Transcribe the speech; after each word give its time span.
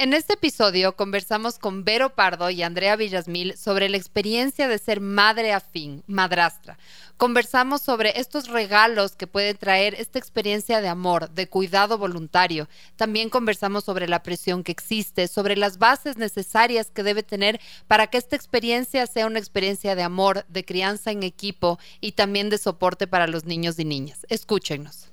En 0.00 0.14
este 0.14 0.34
episodio 0.34 0.94
conversamos 0.94 1.58
con 1.58 1.82
Vero 1.82 2.14
Pardo 2.14 2.50
y 2.50 2.62
Andrea 2.62 2.94
Villasmil 2.94 3.56
sobre 3.56 3.88
la 3.88 3.96
experiencia 3.96 4.68
de 4.68 4.78
ser 4.78 5.00
madre 5.00 5.52
afín, 5.52 6.04
madrastra. 6.06 6.78
Conversamos 7.16 7.82
sobre 7.82 8.20
estos 8.20 8.46
regalos 8.46 9.16
que 9.16 9.26
puede 9.26 9.54
traer 9.54 9.96
esta 9.96 10.20
experiencia 10.20 10.80
de 10.80 10.86
amor, 10.86 11.30
de 11.30 11.48
cuidado 11.48 11.98
voluntario. 11.98 12.68
También 12.94 13.28
conversamos 13.28 13.82
sobre 13.82 14.06
la 14.06 14.22
presión 14.22 14.62
que 14.62 14.70
existe, 14.70 15.26
sobre 15.26 15.56
las 15.56 15.78
bases 15.78 16.16
necesarias 16.16 16.92
que 16.92 17.02
debe 17.02 17.24
tener 17.24 17.60
para 17.88 18.06
que 18.06 18.18
esta 18.18 18.36
experiencia 18.36 19.04
sea 19.08 19.26
una 19.26 19.40
experiencia 19.40 19.96
de 19.96 20.04
amor, 20.04 20.44
de 20.48 20.64
crianza 20.64 21.10
en 21.10 21.24
equipo 21.24 21.80
y 22.00 22.12
también 22.12 22.50
de 22.50 22.58
soporte 22.58 23.08
para 23.08 23.26
los 23.26 23.46
niños 23.46 23.80
y 23.80 23.84
niñas. 23.84 24.24
Escúchenos. 24.28 25.08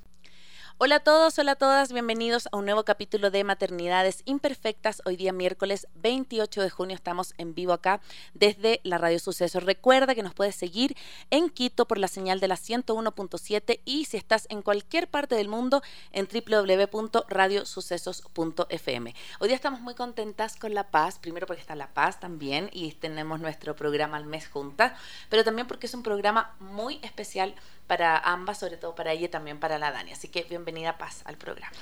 Hola 0.78 0.96
a 0.96 1.00
todos, 1.00 1.38
hola 1.38 1.52
a 1.52 1.56
todas, 1.56 1.90
bienvenidos 1.90 2.50
a 2.52 2.58
un 2.58 2.66
nuevo 2.66 2.84
capítulo 2.84 3.30
de 3.30 3.44
Maternidades 3.44 4.20
Imperfectas. 4.26 5.00
Hoy 5.06 5.16
día 5.16 5.32
miércoles 5.32 5.88
28 5.94 6.60
de 6.60 6.68
junio 6.68 6.94
estamos 6.94 7.32
en 7.38 7.54
vivo 7.54 7.72
acá 7.72 8.02
desde 8.34 8.82
la 8.82 8.98
Radio 8.98 9.18
Sucesos. 9.18 9.64
Recuerda 9.64 10.14
que 10.14 10.22
nos 10.22 10.34
puedes 10.34 10.54
seguir 10.54 10.94
en 11.30 11.48
Quito 11.48 11.88
por 11.88 11.96
la 11.96 12.08
señal 12.08 12.40
de 12.40 12.48
la 12.48 12.56
101.7 12.56 13.80
y 13.86 14.04
si 14.04 14.18
estás 14.18 14.44
en 14.50 14.60
cualquier 14.60 15.08
parte 15.08 15.34
del 15.34 15.48
mundo 15.48 15.80
en 16.12 16.28
www.radiosucesos.fm. 16.28 19.14
Hoy 19.40 19.48
día 19.48 19.56
estamos 19.56 19.80
muy 19.80 19.94
contentas 19.94 20.56
con 20.56 20.74
La 20.74 20.90
Paz, 20.90 21.18
primero 21.18 21.46
porque 21.46 21.62
está 21.62 21.74
La 21.74 21.94
Paz 21.94 22.20
también 22.20 22.68
y 22.70 22.92
tenemos 22.92 23.40
nuestro 23.40 23.74
programa 23.76 24.18
al 24.18 24.26
mes 24.26 24.46
juntas, 24.46 24.92
pero 25.30 25.42
también 25.42 25.66
porque 25.66 25.86
es 25.86 25.94
un 25.94 26.02
programa 26.02 26.54
muy 26.60 27.00
especial 27.02 27.54
para 27.86 28.18
ambas, 28.18 28.58
sobre 28.58 28.76
todo 28.76 28.94
para 28.94 29.12
ella 29.12 29.26
y 29.26 29.28
también 29.28 29.58
para 29.58 29.78
la 29.78 29.90
Dani. 29.90 30.12
Así 30.12 30.28
que 30.28 30.44
bienvenida 30.48 30.98
Paz 30.98 31.22
al 31.24 31.36
programa. 31.36 31.72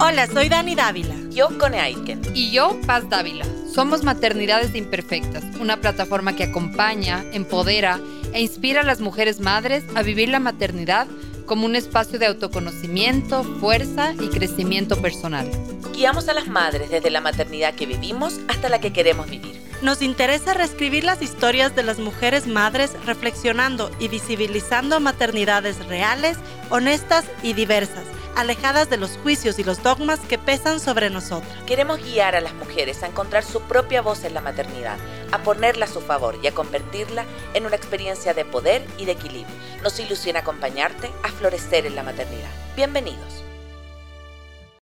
Hola, 0.00 0.26
soy 0.26 0.48
Dani 0.48 0.74
Dávila. 0.74 1.14
Yo, 1.30 1.56
Cone 1.58 1.80
Aiken. 1.80 2.22
Y 2.34 2.50
yo, 2.50 2.76
Paz 2.86 3.08
Dávila. 3.08 3.46
Somos 3.72 4.02
Maternidades 4.02 4.74
Imperfectas, 4.74 5.44
una 5.60 5.80
plataforma 5.80 6.34
que 6.34 6.44
acompaña, 6.44 7.24
empodera 7.32 8.00
e 8.32 8.40
inspira 8.40 8.80
a 8.80 8.84
las 8.84 9.00
mujeres 9.00 9.40
madres 9.40 9.84
a 9.94 10.02
vivir 10.02 10.28
la 10.28 10.40
maternidad 10.40 11.06
como 11.46 11.66
un 11.66 11.76
espacio 11.76 12.18
de 12.18 12.26
autoconocimiento, 12.26 13.44
fuerza 13.44 14.12
y 14.14 14.28
crecimiento 14.28 15.00
personal. 15.00 15.48
Guiamos 15.92 16.28
a 16.28 16.34
las 16.34 16.48
madres 16.48 16.90
desde 16.90 17.10
la 17.10 17.20
maternidad 17.20 17.74
que 17.74 17.86
vivimos 17.86 18.40
hasta 18.48 18.68
la 18.68 18.80
que 18.80 18.92
queremos 18.92 19.28
vivir 19.28 19.71
nos 19.82 20.00
interesa 20.00 20.54
reescribir 20.54 21.04
las 21.04 21.22
historias 21.22 21.74
de 21.74 21.82
las 21.82 21.98
mujeres 21.98 22.46
madres 22.46 22.92
reflexionando 23.04 23.90
y 23.98 24.08
visibilizando 24.08 25.00
maternidades 25.00 25.84
reales, 25.86 26.38
honestas 26.70 27.24
y 27.42 27.52
diversas, 27.52 28.04
alejadas 28.36 28.88
de 28.88 28.96
los 28.96 29.18
juicios 29.18 29.58
y 29.58 29.64
los 29.64 29.82
dogmas 29.82 30.20
que 30.20 30.38
pesan 30.38 30.78
sobre 30.78 31.10
nosotras. 31.10 31.52
Queremos 31.66 32.02
guiar 32.02 32.36
a 32.36 32.40
las 32.40 32.54
mujeres 32.54 33.02
a 33.02 33.08
encontrar 33.08 33.44
su 33.44 33.60
propia 33.62 34.02
voz 34.02 34.24
en 34.24 34.34
la 34.34 34.40
maternidad, 34.40 34.96
a 35.32 35.38
ponerla 35.38 35.86
a 35.86 35.88
su 35.88 36.00
favor 36.00 36.38
y 36.42 36.46
a 36.46 36.54
convertirla 36.54 37.24
en 37.54 37.66
una 37.66 37.76
experiencia 37.76 38.34
de 38.34 38.44
poder 38.44 38.86
y 38.98 39.04
de 39.04 39.12
equilibrio. 39.12 39.54
Nos 39.82 39.98
ilusiona 39.98 40.40
acompañarte 40.40 41.10
a 41.24 41.28
florecer 41.28 41.86
en 41.86 41.96
la 41.96 42.04
maternidad. 42.04 42.50
Bienvenidos. 42.76 43.42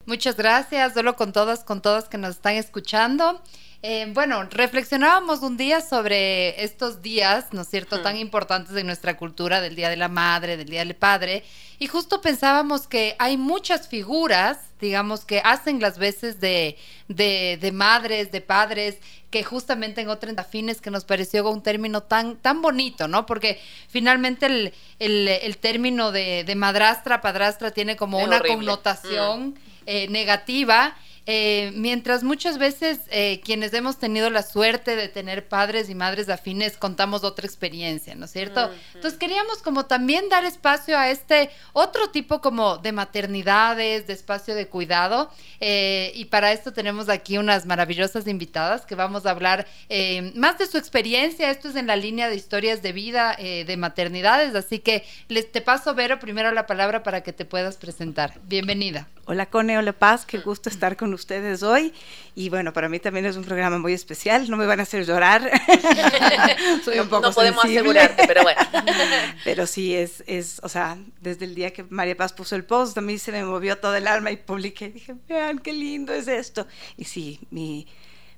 Muchas 0.04 0.36
gracias, 0.36 0.94
solo 0.94 1.14
con 1.14 1.32
todas, 1.32 1.62
con 1.62 1.80
todas 1.80 2.08
que 2.08 2.18
nos 2.18 2.30
están 2.30 2.54
escuchando. 2.56 3.40
Eh, 3.84 4.06
bueno, 4.14 4.44
reflexionábamos 4.44 5.40
un 5.40 5.56
día 5.56 5.80
sobre 5.80 6.62
estos 6.62 7.02
días, 7.02 7.46
¿no 7.50 7.62
es 7.62 7.68
cierto?, 7.68 8.00
tan 8.00 8.16
importantes 8.16 8.72
de 8.74 8.84
nuestra 8.84 9.16
cultura, 9.16 9.60
del 9.60 9.74
Día 9.74 9.88
de 9.88 9.96
la 9.96 10.06
Madre, 10.06 10.56
del 10.56 10.68
Día 10.68 10.84
del 10.84 10.94
Padre, 10.94 11.42
y 11.80 11.88
justo 11.88 12.20
pensábamos 12.20 12.86
que 12.86 13.16
hay 13.18 13.36
muchas 13.36 13.88
figuras, 13.88 14.58
digamos, 14.80 15.24
que 15.24 15.40
hacen 15.40 15.80
las 15.80 15.98
veces 15.98 16.38
de, 16.38 16.78
de, 17.08 17.72
madres, 17.72 18.30
de 18.30 18.40
padres, 18.40 18.98
que 19.30 19.42
justamente 19.42 20.00
en 20.00 20.10
otras 20.10 20.38
afines 20.38 20.80
que 20.80 20.92
nos 20.92 21.04
pareció 21.04 21.50
un 21.50 21.60
término 21.60 22.04
tan, 22.04 22.36
tan 22.36 22.62
bonito, 22.62 23.08
¿no? 23.08 23.26
Porque 23.26 23.60
finalmente 23.88 24.46
el, 24.46 24.72
el, 25.00 25.56
término 25.58 26.12
de, 26.12 26.44
de, 26.44 26.54
madrastra, 26.54 27.20
padrastra 27.20 27.72
tiene 27.72 27.96
como 27.96 28.20
una 28.20 28.38
connotación 28.38 29.48
mm. 29.48 29.54
eh, 29.86 30.06
negativa 30.08 30.94
eh, 31.24 31.70
mientras 31.76 32.24
muchas 32.24 32.58
veces 32.58 32.98
eh, 33.10 33.40
quienes 33.44 33.72
hemos 33.74 33.98
tenido 33.98 34.28
la 34.28 34.42
suerte 34.42 34.96
de 34.96 35.06
tener 35.06 35.46
padres 35.46 35.88
y 35.88 35.94
madres 35.94 36.28
afines 36.28 36.76
contamos 36.76 37.22
otra 37.22 37.46
experiencia, 37.46 38.16
¿no 38.16 38.24
es 38.24 38.32
cierto? 38.32 38.70
Entonces 38.94 39.20
queríamos 39.20 39.62
como 39.62 39.86
también 39.86 40.28
dar 40.28 40.44
espacio 40.44 40.98
a 40.98 41.10
este 41.10 41.50
otro 41.74 42.10
tipo 42.10 42.40
como 42.40 42.78
de 42.78 42.90
maternidades, 42.90 44.08
de 44.08 44.12
espacio 44.14 44.56
de 44.56 44.66
cuidado 44.66 45.30
eh, 45.60 46.10
y 46.16 46.24
para 46.24 46.50
esto 46.50 46.72
tenemos 46.72 47.08
aquí 47.08 47.38
unas 47.38 47.66
maravillosas 47.66 48.26
invitadas 48.26 48.84
que 48.84 48.96
vamos 48.96 49.24
a 49.24 49.30
hablar 49.30 49.68
más 50.34 50.58
de 50.58 50.66
su 50.66 50.76
experiencia, 50.76 51.50
esto 51.50 51.68
es 51.68 51.76
en 51.76 51.86
la 51.86 51.94
línea 51.94 52.28
de 52.28 52.34
historias 52.34 52.82
de 52.82 52.92
vida 52.92 53.36
de 53.36 53.76
maternidades, 53.76 54.54
así 54.56 54.80
que 54.80 55.04
les 55.28 55.52
te 55.52 55.60
paso 55.60 55.94
Vero 55.94 56.18
primero 56.18 56.50
la 56.50 56.66
palabra 56.66 57.02
para 57.02 57.22
que 57.22 57.32
te 57.32 57.44
puedas 57.44 57.76
presentar. 57.76 58.40
Bienvenida. 58.44 59.08
Hola 59.24 59.46
Cone, 59.46 59.78
hola 59.78 59.92
Paz, 59.92 60.26
qué 60.26 60.38
gusto 60.38 60.68
estar 60.68 60.96
con 60.96 61.11
ustedes 61.14 61.62
hoy. 61.62 61.92
Y 62.34 62.48
bueno, 62.48 62.72
para 62.72 62.88
mí 62.88 62.98
también 62.98 63.26
es 63.26 63.36
un 63.36 63.44
programa 63.44 63.78
muy 63.78 63.92
especial, 63.92 64.48
no 64.50 64.56
me 64.56 64.66
van 64.66 64.80
a 64.80 64.84
hacer 64.84 65.04
llorar. 65.04 65.50
Soy 66.84 66.98
un 66.98 67.08
poco 67.08 67.28
No 67.28 67.32
podemos 67.32 67.64
asegurarte, 67.64 68.24
pero 68.26 68.42
bueno. 68.42 68.60
pero 69.44 69.66
sí, 69.66 69.94
es, 69.94 70.24
es, 70.26 70.60
o 70.62 70.68
sea, 70.68 70.96
desde 71.20 71.44
el 71.44 71.54
día 71.54 71.72
que 71.72 71.84
María 71.84 72.16
Paz 72.16 72.32
puso 72.32 72.56
el 72.56 72.64
post, 72.64 72.96
a 72.98 73.00
mí 73.00 73.18
se 73.18 73.32
me 73.32 73.44
movió 73.44 73.78
todo 73.78 73.94
el 73.94 74.06
alma 74.06 74.30
y 74.30 74.36
publiqué, 74.36 74.90
dije, 74.90 75.14
vean 75.28 75.58
qué 75.58 75.72
lindo 75.72 76.12
es 76.12 76.28
esto. 76.28 76.66
Y 76.96 77.04
sí, 77.04 77.40
mi, 77.50 77.86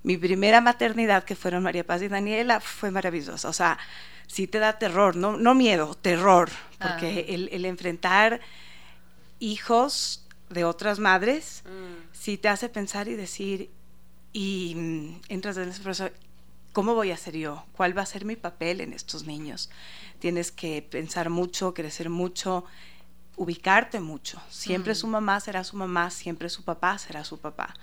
mi 0.03 0.17
primera 0.17 0.61
maternidad, 0.61 1.25
que 1.25 1.37
fueron 1.37 1.63
María 1.63 1.85
Paz 1.85 2.03
y 2.03 2.09
Daniela, 2.09 2.61
fue 2.61 2.91
maravillosa. 2.91 3.49
O 3.49 3.53
sea, 3.53 3.79
sí 4.27 4.47
te 4.47 4.59
da 4.59 4.79
terror, 4.79 5.17
no, 5.17 5.37
no 5.37 5.55
miedo, 5.55 5.95
terror, 5.95 6.51
porque 6.81 7.27
ah. 7.29 7.33
el, 7.33 7.49
el 7.53 7.65
enfrentar 7.65 8.41
hijos 9.39 10.25
de 10.51 10.65
otras 10.65 10.99
madres, 10.99 11.63
mm. 11.67 12.04
Sí 12.25 12.39
te 12.39 12.49
hace 12.49 12.71
pensar 12.71 13.07
y 13.09 13.17
decir, 13.17 13.71
y 14.33 14.73
mm, 14.75 15.21
entras 15.29 15.59
en 15.59 15.69
ese 15.69 15.83
proceso, 15.83 16.11
¿cómo 16.73 16.95
voy 16.95 17.11
a 17.11 17.19
ser 17.19 17.37
yo? 17.37 17.67
¿Cuál 17.77 17.97
va 17.97 18.01
a 18.01 18.07
ser 18.07 18.25
mi 18.25 18.35
papel 18.35 18.81
en 18.81 18.95
estos 18.95 19.27
niños? 19.27 19.69
Tienes 20.21 20.51
que 20.51 20.81
pensar 20.81 21.29
mucho, 21.29 21.75
crecer 21.75 22.09
mucho, 22.09 22.65
ubicarte 23.37 24.01
mucho. 24.01 24.41
Siempre 24.49 24.95
mm. 24.95 24.97
su 24.97 25.07
mamá 25.07 25.39
será 25.41 25.65
su 25.65 25.77
mamá, 25.77 26.11
siempre 26.11 26.49
su 26.49 26.65
papá 26.65 26.97
será 26.97 27.25
su 27.25 27.41
papá. 27.41 27.75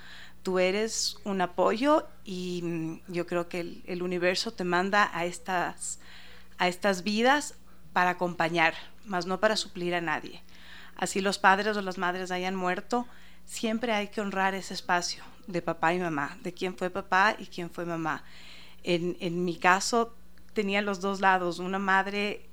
Tú 0.41 0.57
eres 0.57 1.17
un 1.23 1.39
apoyo 1.41 2.07
y 2.25 2.99
yo 3.09 3.27
creo 3.27 3.47
que 3.47 3.59
el, 3.59 3.83
el 3.85 4.01
universo 4.01 4.53
te 4.53 4.63
manda 4.63 5.11
a 5.13 5.25
estas, 5.25 5.99
a 6.57 6.67
estas 6.67 7.03
vidas 7.03 7.53
para 7.93 8.09
acompañar, 8.09 8.73
más 9.05 9.27
no 9.27 9.39
para 9.39 9.55
suplir 9.55 9.93
a 9.93 10.01
nadie 10.01 10.41
así 11.01 11.19
los 11.19 11.39
padres 11.39 11.75
o 11.75 11.81
las 11.81 11.97
madres 11.97 12.31
hayan 12.31 12.55
muerto, 12.55 13.07
siempre 13.51 13.91
hay 13.91 14.07
que 14.07 14.21
honrar 14.21 14.55
ese 14.55 14.73
espacio 14.73 15.23
de 15.45 15.61
papá 15.61 15.93
y 15.93 15.99
mamá, 15.99 16.37
de 16.41 16.53
quién 16.53 16.77
fue 16.77 16.89
papá 16.89 17.35
y 17.37 17.47
quién 17.47 17.69
fue 17.69 17.85
mamá. 17.85 18.23
En, 18.81 19.43
mi 19.43 19.57
caso 19.57 20.15
tenía 20.53 20.81
los 20.81 21.01
dos 21.01 21.19
lados, 21.19 21.59
una 21.59 21.77
madre 21.77 22.45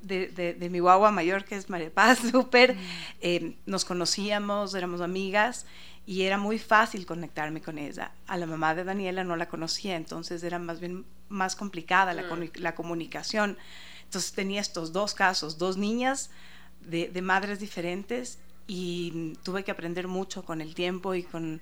de, 0.00 0.68
mi 0.70 0.78
guagua 0.78 1.10
mayor, 1.10 1.44
que 1.44 1.56
es 1.56 1.68
María 1.68 1.92
Paz, 1.92 2.20
súper, 2.32 2.74
mm. 2.74 2.78
eh, 3.20 3.56
nos 3.66 3.84
conocíamos, 3.84 4.74
éramos 4.74 5.02
amigas 5.02 5.66
y 6.06 6.22
era 6.22 6.38
muy 6.38 6.58
fácil 6.58 7.04
conectarme 7.04 7.60
con 7.60 7.76
ella. 7.76 8.12
A 8.26 8.38
la 8.38 8.46
mamá 8.46 8.74
de 8.74 8.84
Daniela 8.84 9.24
no 9.24 9.36
la 9.36 9.48
conocía, 9.50 9.94
entonces 9.94 10.42
era 10.42 10.58
más 10.58 10.80
bien 10.80 11.04
más 11.28 11.54
complicada 11.54 12.14
la, 12.14 12.22
mm. 12.22 12.50
la 12.56 12.74
comunicación. 12.74 13.58
Entonces 14.04 14.32
tenía 14.32 14.62
estos 14.62 14.92
dos 14.94 15.12
casos, 15.12 15.58
dos 15.58 15.76
niñas 15.76 16.30
de, 16.80 17.22
madres 17.22 17.60
diferentes 17.60 18.38
y 18.66 19.34
tuve 19.42 19.64
que 19.64 19.70
aprender 19.70 20.08
mucho 20.08 20.44
con 20.44 20.60
el 20.60 20.74
tiempo 20.74 21.14
y 21.14 21.22
con, 21.22 21.60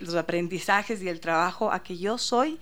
los 0.00 0.14
aprendizajes 0.14 1.02
y 1.02 1.08
el 1.08 1.18
trabajo 1.18 1.72
a 1.72 1.82
que 1.82 1.98
yo 1.98 2.18
soy 2.18 2.60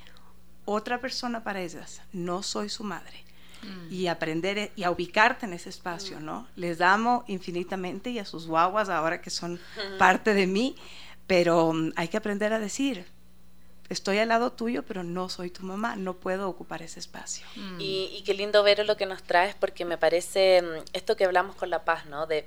otra 0.64 1.00
persona 1.00 1.44
para 1.44 1.60
ellas, 1.60 2.00
no 2.12 2.42
soy 2.42 2.70
su 2.70 2.82
madre. 2.82 3.24
Mm. 3.62 3.92
Y 3.92 4.06
aprender 4.06 4.58
e, 4.58 4.72
y 4.74 4.84
a 4.84 4.90
ubicarte 4.90 5.44
en 5.44 5.52
ese 5.52 5.68
espacio, 5.68 6.18
¿no? 6.20 6.46
Les 6.56 6.80
amo 6.80 7.24
infinitamente 7.26 8.10
y 8.10 8.18
a 8.18 8.24
sus 8.24 8.46
guaguas 8.46 8.88
ahora 8.88 9.20
que 9.20 9.30
son 9.30 9.60
parte 9.98 10.34
de 10.34 10.46
mí, 10.46 10.76
pero 11.26 11.72
mm, 11.72 11.92
hay 11.96 12.08
que 12.08 12.16
aprender 12.16 12.52
a 12.52 12.58
decir, 12.58 13.06
estoy 13.88 14.18
al 14.18 14.28
lado 14.28 14.52
tuyo, 14.52 14.82
pero 14.82 15.02
no 15.02 15.28
soy 15.28 15.50
tu 15.50 15.62
mamá, 15.62 15.96
no 15.96 16.14
puedo 16.14 16.48
ocupar 16.48 16.82
ese 16.82 17.00
espacio. 17.00 17.46
Y, 17.78 18.22
qué 18.24 18.34
lindo 18.34 18.62
ver 18.62 18.84
lo 18.86 18.96
que 18.96 19.06
nos 19.06 19.22
traes, 19.22 19.54
porque 19.54 19.84
me 19.84 19.98
parece 19.98 20.62
mm, 20.62 20.84
esto 20.92 21.16
que 21.16 21.24
hablamos 21.24 21.56
con 21.56 21.70
La 21.70 21.84
Paz, 21.84 22.06
¿no? 22.06 22.26
De 22.26 22.46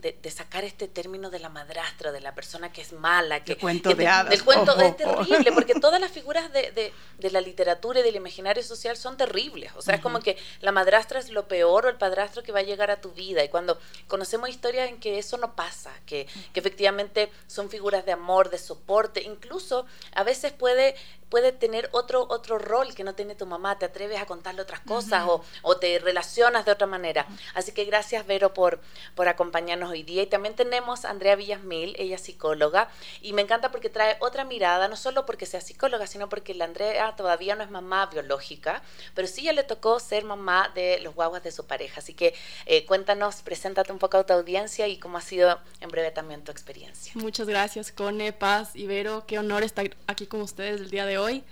de, 0.00 0.30
sacar 0.30 0.64
este 0.64 0.88
término 0.88 1.30
de 1.30 1.38
la 1.38 1.48
madrastra, 1.48 2.12
de 2.12 2.20
la 2.20 2.34
persona 2.34 2.72
que 2.72 2.80
es 2.80 2.92
mala, 2.92 3.44
que, 3.44 3.56
cuento 3.56 3.94
de 3.94 4.06
hadas. 4.06 4.30
Del 4.30 4.44
cuento 4.44 4.78
es 4.80 4.96
terrible, 4.96 5.52
porque 5.52 5.74
todas 5.80 6.00
las 6.00 6.10
figuras 6.10 6.50
de, 6.52 6.92
la 7.30 7.40
literatura 7.40 8.00
y 8.00 8.02
del 8.02 8.16
imaginario 8.16 8.62
social 8.62 8.96
son 8.96 9.16
terribles. 9.16 9.72
O 9.76 9.82
sea, 9.82 9.96
es 9.96 10.00
como 10.00 10.20
que 10.20 10.36
la 10.60 10.72
madrastra 10.72 11.18
es 11.18 11.30
lo 11.30 11.48
peor 11.48 11.86
o 11.86 11.88
el 11.88 11.96
padrastro 11.96 12.42
que 12.42 12.52
va 12.52 12.60
a 12.60 12.62
llegar 12.62 12.90
a 12.90 13.00
tu 13.00 13.12
vida. 13.12 13.44
Y 13.44 13.48
cuando 13.48 13.78
conocemos 14.08 14.48
historias 14.48 14.88
en 14.88 14.98
que 14.98 15.18
eso 15.18 15.36
no 15.36 15.54
pasa, 15.54 15.92
que, 16.06 16.26
que 16.52 16.60
efectivamente 16.60 17.30
son 17.46 17.68
figuras 17.68 18.06
de 18.06 18.12
amor, 18.12 18.50
de 18.50 18.58
soporte, 18.58 19.22
incluso 19.22 19.86
a 20.12 20.24
veces 20.24 20.52
puede 20.52 20.94
puede 21.30 21.52
tener 21.52 21.88
otro, 21.92 22.26
otro 22.28 22.58
rol 22.58 22.94
que 22.94 23.04
no 23.04 23.14
tiene 23.14 23.34
tu 23.34 23.46
mamá, 23.46 23.78
te 23.78 23.86
atreves 23.86 24.20
a 24.20 24.26
contarle 24.26 24.60
otras 24.62 24.80
cosas 24.80 25.24
o, 25.26 25.42
o, 25.62 25.76
te 25.76 25.98
relacionas 26.00 26.66
de 26.66 26.72
otra 26.72 26.86
manera. 26.86 27.26
Así 27.54 27.72
que 27.72 27.84
gracias, 27.84 28.26
Vero, 28.26 28.52
por, 28.52 28.80
por 29.14 29.28
acompañarnos 29.28 29.90
hoy 29.90 30.02
día. 30.02 30.22
Y 30.22 30.26
también 30.26 30.54
tenemos 30.54 31.04
a 31.04 31.10
Andrea 31.10 31.36
Villasmil, 31.36 31.94
ella 31.98 32.16
es 32.16 32.22
psicóloga, 32.22 32.90
y 33.22 33.32
me 33.32 33.42
encanta 33.42 33.70
porque 33.70 33.88
trae 33.88 34.16
otra 34.20 34.44
mirada, 34.44 34.88
no 34.88 34.96
solo 34.96 35.24
porque 35.24 35.46
sea 35.46 35.60
psicóloga, 35.60 36.06
sino 36.06 36.28
porque 36.28 36.54
la 36.54 36.64
Andrea 36.64 37.14
todavía 37.16 37.54
no 37.54 37.62
es 37.62 37.70
mamá 37.70 38.06
biológica, 38.06 38.82
pero 39.14 39.28
sí 39.28 39.44
ya 39.44 39.52
le 39.52 39.62
tocó 39.62 40.00
ser 40.00 40.24
mamá 40.24 40.70
de 40.74 40.98
los 41.00 41.14
guaguas 41.14 41.42
de 41.44 41.52
su 41.52 41.64
pareja. 41.64 42.00
Así 42.00 42.12
que 42.12 42.34
eh, 42.66 42.84
cuéntanos, 42.86 43.42
preséntate 43.42 43.92
un 43.92 43.98
poco 43.98 44.16
a 44.16 44.26
tu 44.26 44.32
audiencia 44.32 44.88
y 44.88 44.98
cómo 44.98 45.18
ha 45.18 45.20
sido 45.20 45.60
en 45.80 45.90
breve 45.90 46.10
también 46.10 46.42
tu 46.42 46.50
experiencia. 46.50 47.12
Muchas 47.14 47.46
gracias, 47.46 47.92
Cone, 47.92 48.32
Paz 48.32 48.74
y 48.74 48.86
Vero. 48.86 49.24
Qué 49.26 49.38
honor 49.38 49.62
estar 49.62 49.88
aquí 50.08 50.26
con 50.26 50.40
ustedes 50.40 50.80
el 50.80 50.90
día 50.90 51.06
de 51.06 51.18
hoy 51.18 51.19
hoy. 51.20 51.44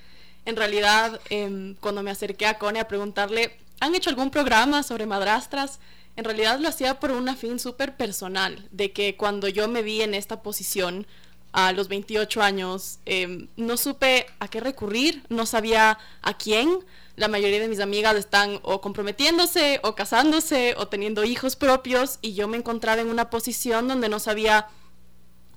En 0.45 0.57
realidad, 0.57 1.21
em, 1.29 1.75
cuando 1.75 2.03
me 2.03 2.11
acerqué 2.11 2.47
a 2.47 2.59
Cone 2.59 2.81
a 2.81 2.89
preguntarle, 2.89 3.59
¿han 3.81 3.95
hecho 3.95 4.11
algún 4.11 4.31
programa 4.31 4.83
sobre 4.83 5.05
madrastras? 5.05 5.79
En 6.17 6.25
realidad 6.25 6.59
lo 6.59 6.69
hacía 6.69 6.99
por 6.99 7.11
un 7.11 7.37
fin 7.37 7.59
súper 7.59 7.97
personal, 7.97 8.67
de 8.71 8.93
que 8.93 9.17
cuando 9.17 9.49
yo 9.49 9.69
me 9.69 9.83
vi 9.83 10.03
en 10.03 10.15
esta 10.15 10.43
posición 10.43 11.07
a 11.53 11.73
los 11.73 11.89
28 11.89 12.43
años, 12.43 12.99
em, 13.05 13.49
no 13.57 13.77
supe 13.77 14.27
a 14.39 14.49
qué 14.49 14.61
recurrir, 14.61 15.23
no 15.29 15.47
sabía 15.47 15.99
a 16.23 16.37
quién. 16.37 16.79
La 17.17 17.29
mayoría 17.29 17.61
de 17.61 17.69
mis 17.69 17.81
amigas 17.81 18.17
están 18.17 18.59
o 18.63 18.81
comprometiéndose 18.81 19.81
o 19.83 19.95
casándose 19.95 20.75
o 20.79 20.89
teniendo 20.89 21.25
hijos 21.25 21.57
propios 21.57 22.19
y 22.23 22.35
yo 22.35 22.49
me 22.49 22.57
encontraba 22.57 23.01
en 23.01 23.11
una 23.11 23.31
posición 23.31 23.87
donde 23.87 24.09
no 24.09 24.19
sabía 24.19 24.69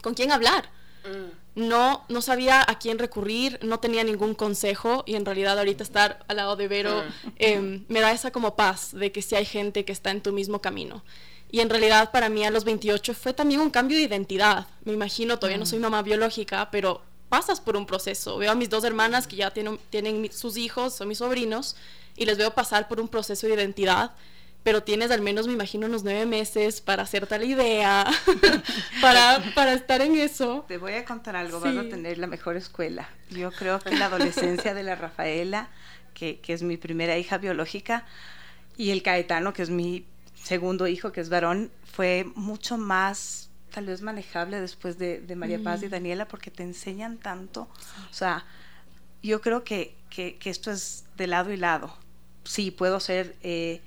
con 0.01 0.13
quién 0.15 0.31
hablar. 0.31 0.69
Mm 1.05 1.40
no, 1.56 2.06
no 2.07 2.21
sabía 2.21 2.62
a 2.65 2.80
quién 2.80 2.98
recurrir, 2.98 3.59
no 3.62 3.80
tenía 3.80 4.03
ningún 4.03 4.36
consejo 4.36 5.03
y 5.06 5.15
en 5.15 5.25
realidad 5.25 5.57
ahorita 5.57 5.83
estar 5.83 6.24
al 6.27 6.38
lado 6.38 6.56
de 6.56 6.68
Vero 6.68 7.03
em, 7.38 7.83
me 7.89 8.00
da 8.00 8.12
esa 8.12 8.31
como 8.31 8.56
paz 8.56 8.92
de 8.94 9.12
que 9.12 9.21
sí 9.21 9.36
hay 9.36 9.45
gente 9.45 9.83
que 9.83 9.92
está 9.92 10.12
en 10.12 10.21
tu 10.21 10.31
mismo 10.31 10.62
camino. 10.62 11.03
Y 11.51 11.59
en 11.59 11.69
realidad 11.69 12.12
para 12.12 12.30
mí 12.30 12.45
a 12.45 12.51
los 12.51 12.63
28 12.63 13.13
fue 13.13 13.33
también 13.33 13.59
un 13.59 13.69
cambio 13.69 13.98
de 13.98 14.03
identidad. 14.03 14.68
Me 14.86 14.94
imagino, 14.94 15.38
todavía 15.38 15.57
no 15.57 15.65
soy 15.65 15.80
mm. 15.80 15.81
mamá 15.81 16.01
biológica, 16.01 16.69
pero 16.71 17.01
pasas 17.27 17.59
por 17.59 17.75
un 17.75 17.86
proceso. 17.86 18.38
Veo 18.38 18.51
a 18.51 18.56
mis 18.56 18.69
dos 18.69 18.86
hermanas 18.86 19.27
que 19.27 19.36
ya 19.36 19.51
tienen, 19.51 19.77
tienen 19.89 20.31
sus 20.31 20.56
hijos, 20.56 20.94
son 20.94 21.09
mis 21.09 21.18
sobrinos, 21.18 21.75
y 22.15 22.25
les 22.25 22.38
veo 22.38 22.54
pasar 22.54 22.88
por 22.88 23.01
un 23.01 23.09
proceso 23.09 23.47
de 23.47 23.56
identidad 23.56 24.12
pero 24.63 24.83
tienes 24.83 25.09
al 25.11 25.21
menos, 25.21 25.47
me 25.47 25.53
imagino, 25.53 25.87
unos 25.87 26.03
nueve 26.03 26.25
meses 26.25 26.81
para 26.81 27.03
hacerte 27.03 27.37
la 27.39 27.45
idea, 27.45 28.05
para, 29.01 29.43
para 29.55 29.73
estar 29.73 30.01
en 30.01 30.15
eso. 30.15 30.65
Te 30.67 30.77
voy 30.77 30.93
a 30.93 31.05
contar 31.05 31.35
algo, 31.35 31.59
vas 31.59 31.75
a 31.77 31.89
tener 31.89 32.17
la 32.19 32.27
mejor 32.27 32.57
escuela. 32.57 33.09
Yo 33.31 33.51
creo 33.51 33.79
que 33.79 33.95
la 33.95 34.05
adolescencia 34.05 34.73
de 34.73 34.83
la 34.83 34.95
Rafaela, 34.95 35.69
que, 36.13 36.39
que, 36.39 36.53
es 36.53 36.61
mi 36.61 36.77
primera 36.77 37.17
hija 37.17 37.39
biológica, 37.39 38.05
y 38.77 38.91
el 38.91 39.01
Caetano, 39.01 39.53
que 39.53 39.63
es 39.63 39.71
mi 39.71 40.05
segundo 40.35 40.87
hijo, 40.87 41.11
que 41.11 41.21
es 41.21 41.29
varón, 41.29 41.71
fue 41.83 42.25
mucho 42.35 42.77
más 42.77 43.49
tal 43.71 43.85
vez 43.85 44.01
manejable 44.01 44.59
después 44.59 44.97
de, 44.97 45.21
de 45.21 45.35
María 45.35 45.59
Paz 45.63 45.81
y 45.81 45.87
mm. 45.87 45.91
Daniela, 45.91 46.27
porque 46.27 46.51
te 46.51 46.61
enseñan 46.61 47.17
tanto. 47.17 47.69
O 48.09 48.13
sea, 48.13 48.45
yo 49.23 49.41
creo 49.41 49.63
que, 49.63 49.95
que, 50.09 50.35
que, 50.35 50.49
esto 50.49 50.71
es 50.71 51.05
de 51.17 51.27
lado 51.27 51.51
y 51.51 51.57
lado. 51.57 51.95
Sí, 52.43 52.69
puedo 52.69 52.99
ser... 52.99 53.35
Eh, 53.41 53.81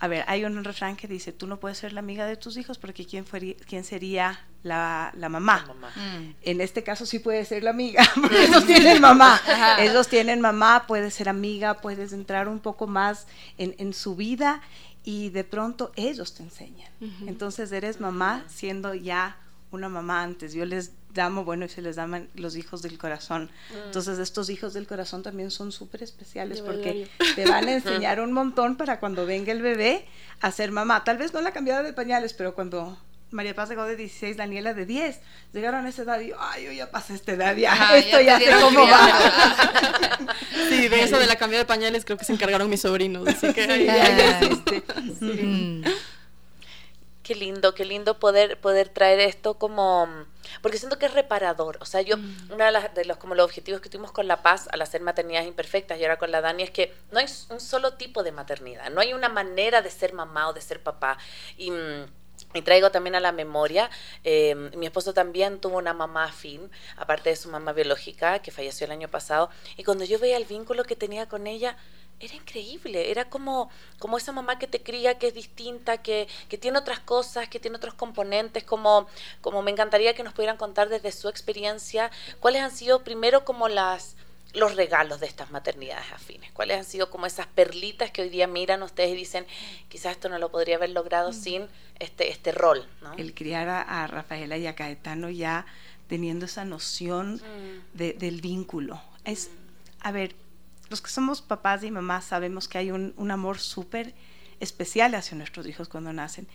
a 0.00 0.08
ver, 0.08 0.24
hay 0.28 0.44
un 0.44 0.62
refrán 0.62 0.96
que 0.96 1.08
dice, 1.08 1.32
tú 1.32 1.46
no 1.46 1.58
puedes 1.58 1.78
ser 1.78 1.92
la 1.92 2.00
amiga 2.00 2.26
de 2.26 2.36
tus 2.36 2.56
hijos 2.56 2.78
porque 2.78 3.04
¿quién, 3.04 3.24
quién 3.66 3.84
sería 3.84 4.40
la, 4.62 5.12
mamá? 5.28 5.66
Mm. 5.96 6.34
En 6.42 6.60
este 6.60 6.84
caso 6.84 7.04
sí 7.04 7.18
puede 7.18 7.44
ser 7.44 7.64
la 7.64 7.70
amiga, 7.70 8.04
porque 8.20 8.44
ellos 8.44 8.64
tienen 8.64 9.00
mamá. 9.00 9.40
Ellos 9.78 10.08
tienen 10.08 10.40
mamá, 10.40 10.84
puedes 10.86 11.14
ser 11.14 11.28
amiga, 11.28 11.80
puedes 11.80 12.12
entrar 12.12 12.48
un 12.48 12.60
poco 12.60 12.86
más 12.86 13.26
en, 13.56 13.92
su 13.92 14.14
vida 14.14 14.60
y 15.04 15.30
de 15.30 15.42
pronto 15.42 15.92
ellos 15.96 16.34
te 16.34 16.44
enseñan. 16.44 16.90
Entonces 17.26 17.72
eres 17.72 18.00
mamá 18.00 18.44
siendo 18.48 18.94
ya 18.94 19.36
una 19.70 19.88
mamá 19.88 20.22
antes. 20.22 20.52
Yo 20.52 20.64
les 20.64 20.92
llamo, 21.14 21.44
bueno, 21.44 21.64
y 21.64 21.68
se 21.68 21.82
les 21.82 21.96
llaman 21.96 22.28
los 22.34 22.56
hijos 22.56 22.82
del 22.82 22.98
corazón. 22.98 23.50
Mm. 23.70 23.86
Entonces, 23.86 24.18
estos 24.18 24.50
hijos 24.50 24.74
del 24.74 24.86
corazón 24.86 25.22
también 25.22 25.50
son 25.50 25.72
súper 25.72 26.02
especiales 26.02 26.60
porque 26.60 27.08
te 27.34 27.46
van 27.46 27.68
a 27.68 27.72
enseñar 27.74 28.20
un 28.20 28.32
montón 28.32 28.76
para 28.76 29.00
cuando 29.00 29.26
venga 29.26 29.52
el 29.52 29.62
bebé 29.62 30.06
a 30.40 30.50
ser 30.52 30.70
mamá. 30.70 31.04
Tal 31.04 31.18
vez 31.18 31.32
no 31.32 31.40
la 31.40 31.52
cambiada 31.52 31.82
de 31.82 31.92
pañales, 31.92 32.34
pero 32.34 32.54
cuando 32.54 32.98
María 33.30 33.54
Paz 33.54 33.68
llegó 33.68 33.84
de 33.84 33.96
16, 33.96 34.36
Daniela 34.36 34.72
de 34.74 34.86
10. 34.86 35.20
Llegaron 35.52 35.84
a 35.84 35.88
esa 35.88 36.02
edad 36.02 36.20
y 36.20 36.32
ay, 36.38 36.64
yo 36.64 36.72
ya 36.72 36.90
pasé 36.90 37.14
esta 37.14 37.32
edad, 37.32 37.56
ya, 37.56 37.96
esto 37.96 38.20
ya, 38.20 38.38
sé 38.38 38.46
cómo 38.60 38.86
va. 38.86 39.08
Sí, 40.68 40.88
de 40.88 41.02
eso 41.02 41.18
de 41.18 41.26
la 41.26 41.36
cambiada 41.36 41.64
de 41.64 41.68
pañales 41.68 42.04
creo 42.04 42.18
que 42.18 42.24
se 42.24 42.32
encargaron 42.32 42.68
mis 42.68 42.82
sobrinos, 42.82 43.26
así 43.26 43.52
que 43.54 43.66
sí. 45.18 45.82
Qué 47.28 47.34
lindo, 47.34 47.74
qué 47.74 47.84
lindo 47.84 48.18
poder, 48.18 48.58
poder 48.58 48.88
traer 48.88 49.20
esto 49.20 49.58
como, 49.58 50.08
porque 50.62 50.78
siento 50.78 50.98
que 50.98 51.04
es 51.04 51.12
reparador. 51.12 51.76
O 51.82 51.84
sea, 51.84 52.00
yo, 52.00 52.16
mm. 52.16 52.52
uno 52.52 52.64
de, 52.64 52.88
de, 52.94 53.04
los, 53.04 53.18
como 53.18 53.34
los 53.34 53.44
objetivos 53.44 53.82
que 53.82 53.90
tuvimos 53.90 54.12
con 54.12 54.26
La 54.26 54.40
Paz 54.40 54.66
al 54.72 54.80
hacer 54.80 55.02
maternidades 55.02 55.46
imperfectas 55.46 55.98
y 55.98 56.04
ahora 56.04 56.16
con 56.16 56.30
la 56.30 56.40
Dani 56.40 56.62
es 56.62 56.70
que 56.70 56.94
no 57.10 57.18
hay 57.18 57.26
un 57.50 57.60
solo 57.60 57.92
tipo 57.98 58.22
de 58.22 58.32
maternidad, 58.32 58.88
no 58.88 59.02
hay 59.02 59.12
una 59.12 59.28
manera 59.28 59.82
de 59.82 59.90
ser 59.90 60.14
mamá 60.14 60.48
o 60.48 60.54
de 60.54 60.62
ser 60.62 60.82
papá. 60.82 61.18
Y, 61.58 61.70
y 62.54 62.62
traigo 62.62 62.90
también 62.90 63.14
a 63.14 63.20
la 63.20 63.32
memoria, 63.32 63.90
eh, 64.24 64.54
mi 64.54 64.86
esposo 64.86 65.12
también 65.12 65.60
tuvo 65.60 65.76
una 65.76 65.92
mamá 65.92 66.24
afín, 66.24 66.70
aparte 66.96 67.28
de 67.28 67.36
su 67.36 67.50
mamá 67.50 67.74
biológica, 67.74 68.38
que 68.38 68.50
falleció 68.50 68.86
el 68.86 68.92
año 68.92 69.08
pasado, 69.08 69.50
y 69.76 69.84
cuando 69.84 70.06
yo 70.06 70.18
veía 70.18 70.38
el 70.38 70.46
vínculo 70.46 70.84
que 70.84 70.96
tenía 70.96 71.28
con 71.28 71.46
ella, 71.46 71.76
era 72.20 72.34
increíble, 72.34 73.10
era 73.10 73.28
como, 73.28 73.70
como 73.98 74.18
esa 74.18 74.32
mamá 74.32 74.58
que 74.58 74.66
te 74.66 74.82
cría, 74.82 75.18
que 75.18 75.28
es 75.28 75.34
distinta, 75.34 75.98
que, 75.98 76.28
que, 76.48 76.58
tiene 76.58 76.78
otras 76.78 77.00
cosas, 77.00 77.48
que 77.48 77.60
tiene 77.60 77.76
otros 77.76 77.94
componentes, 77.94 78.64
como, 78.64 79.06
como 79.40 79.62
me 79.62 79.70
encantaría 79.70 80.14
que 80.14 80.22
nos 80.22 80.32
pudieran 80.32 80.56
contar 80.56 80.88
desde 80.88 81.12
su 81.12 81.28
experiencia, 81.28 82.10
cuáles 82.40 82.62
han 82.62 82.72
sido 82.72 83.04
primero 83.04 83.44
como 83.44 83.68
las 83.68 84.16
los 84.54 84.76
regalos 84.76 85.20
de 85.20 85.26
estas 85.26 85.50
maternidades 85.50 86.10
afines, 86.12 86.50
cuáles 86.52 86.78
han 86.78 86.84
sido 86.84 87.10
como 87.10 87.26
esas 87.26 87.46
perlitas 87.46 88.10
que 88.10 88.22
hoy 88.22 88.30
día 88.30 88.46
miran 88.46 88.82
ustedes 88.82 89.10
y 89.10 89.16
dicen, 89.16 89.46
quizás 89.88 90.12
esto 90.12 90.30
no 90.30 90.38
lo 90.38 90.50
podría 90.50 90.76
haber 90.76 90.90
logrado 90.90 91.30
mm. 91.30 91.34
sin 91.34 91.66
este, 91.98 92.30
este 92.30 92.52
rol. 92.52 92.86
¿no? 93.02 93.12
El 93.14 93.34
criar 93.34 93.68
a, 93.68 94.06
Rafaela 94.06 94.56
y 94.56 94.66
a 94.66 94.74
Caetano 94.74 95.28
ya 95.28 95.66
teniendo 96.08 96.46
esa 96.46 96.64
noción 96.64 97.34
mm. 97.34 97.96
de, 97.98 98.14
del 98.14 98.40
vínculo. 98.40 99.02
Es, 99.24 99.50
a 100.00 100.12
ver, 100.12 100.34
los 100.90 101.00
que 101.00 101.10
somos 101.10 101.42
papás 101.42 101.82
y 101.84 101.90
mamás 101.90 102.24
sabemos 102.24 102.68
que 102.68 102.78
hay 102.78 102.90
un, 102.90 103.14
un 103.16 103.30
amor 103.30 103.58
súper 103.58 104.14
especial 104.60 105.14
hacia 105.14 105.36
nuestros 105.36 105.66
hijos 105.66 105.88
cuando 105.88 106.12
nacen. 106.12 106.46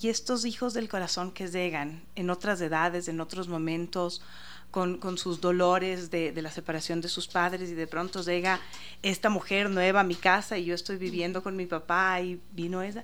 Y 0.00 0.08
estos 0.08 0.44
hijos 0.44 0.72
del 0.72 0.88
corazón 0.88 1.30
que 1.30 1.48
llegan 1.48 2.02
en 2.14 2.30
otras 2.30 2.60
edades, 2.60 3.08
en 3.08 3.20
otros 3.20 3.48
momentos, 3.48 4.22
con, 4.70 4.98
con 4.98 5.18
sus 5.18 5.40
dolores 5.40 6.10
de, 6.10 6.32
de, 6.32 6.42
la 6.42 6.50
separación 6.50 7.00
de 7.00 7.08
sus 7.08 7.26
padres 7.26 7.70
y 7.70 7.74
de 7.74 7.86
pronto 7.86 8.22
llega 8.22 8.60
esta 9.02 9.28
mujer 9.28 9.68
nueva 9.68 10.00
a 10.00 10.04
mi 10.04 10.14
casa 10.14 10.58
y 10.58 10.64
yo 10.64 10.74
estoy 10.74 10.96
viviendo 10.96 11.42
con 11.42 11.56
mi 11.56 11.66
papá 11.66 12.20
y 12.20 12.40
vino 12.52 12.82
esa. 12.82 13.02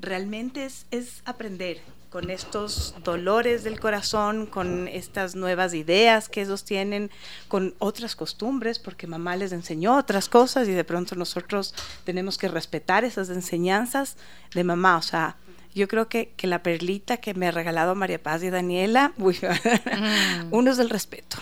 Realmente 0.00 0.66
es, 0.66 0.86
es 0.90 1.22
aprender 1.24 1.80
con 2.14 2.30
estos 2.30 2.94
dolores 3.02 3.64
del 3.64 3.80
corazón, 3.80 4.46
con 4.46 4.86
estas 4.86 5.34
nuevas 5.34 5.74
ideas 5.74 6.28
que 6.28 6.42
ellos 6.42 6.62
tienen, 6.62 7.10
con 7.48 7.74
otras 7.80 8.14
costumbres, 8.14 8.78
porque 8.78 9.08
mamá 9.08 9.34
les 9.34 9.50
enseñó 9.50 9.98
otras 9.98 10.28
cosas 10.28 10.68
y 10.68 10.70
de 10.70 10.84
pronto 10.84 11.16
nosotros 11.16 11.74
tenemos 12.04 12.38
que 12.38 12.46
respetar 12.46 13.02
esas 13.02 13.30
enseñanzas 13.30 14.16
de 14.54 14.62
mamá. 14.62 14.96
O 14.96 15.02
sea, 15.02 15.38
yo 15.74 15.88
creo 15.88 16.08
que, 16.08 16.32
que 16.36 16.46
la 16.46 16.62
perlita 16.62 17.16
que 17.16 17.34
me 17.34 17.48
ha 17.48 17.50
regalado 17.50 17.96
María 17.96 18.22
Paz 18.22 18.44
y 18.44 18.50
Daniela, 18.50 19.12
mm. 19.18 20.52
uno 20.52 20.70
es 20.70 20.78
el 20.78 20.90
respeto, 20.90 21.38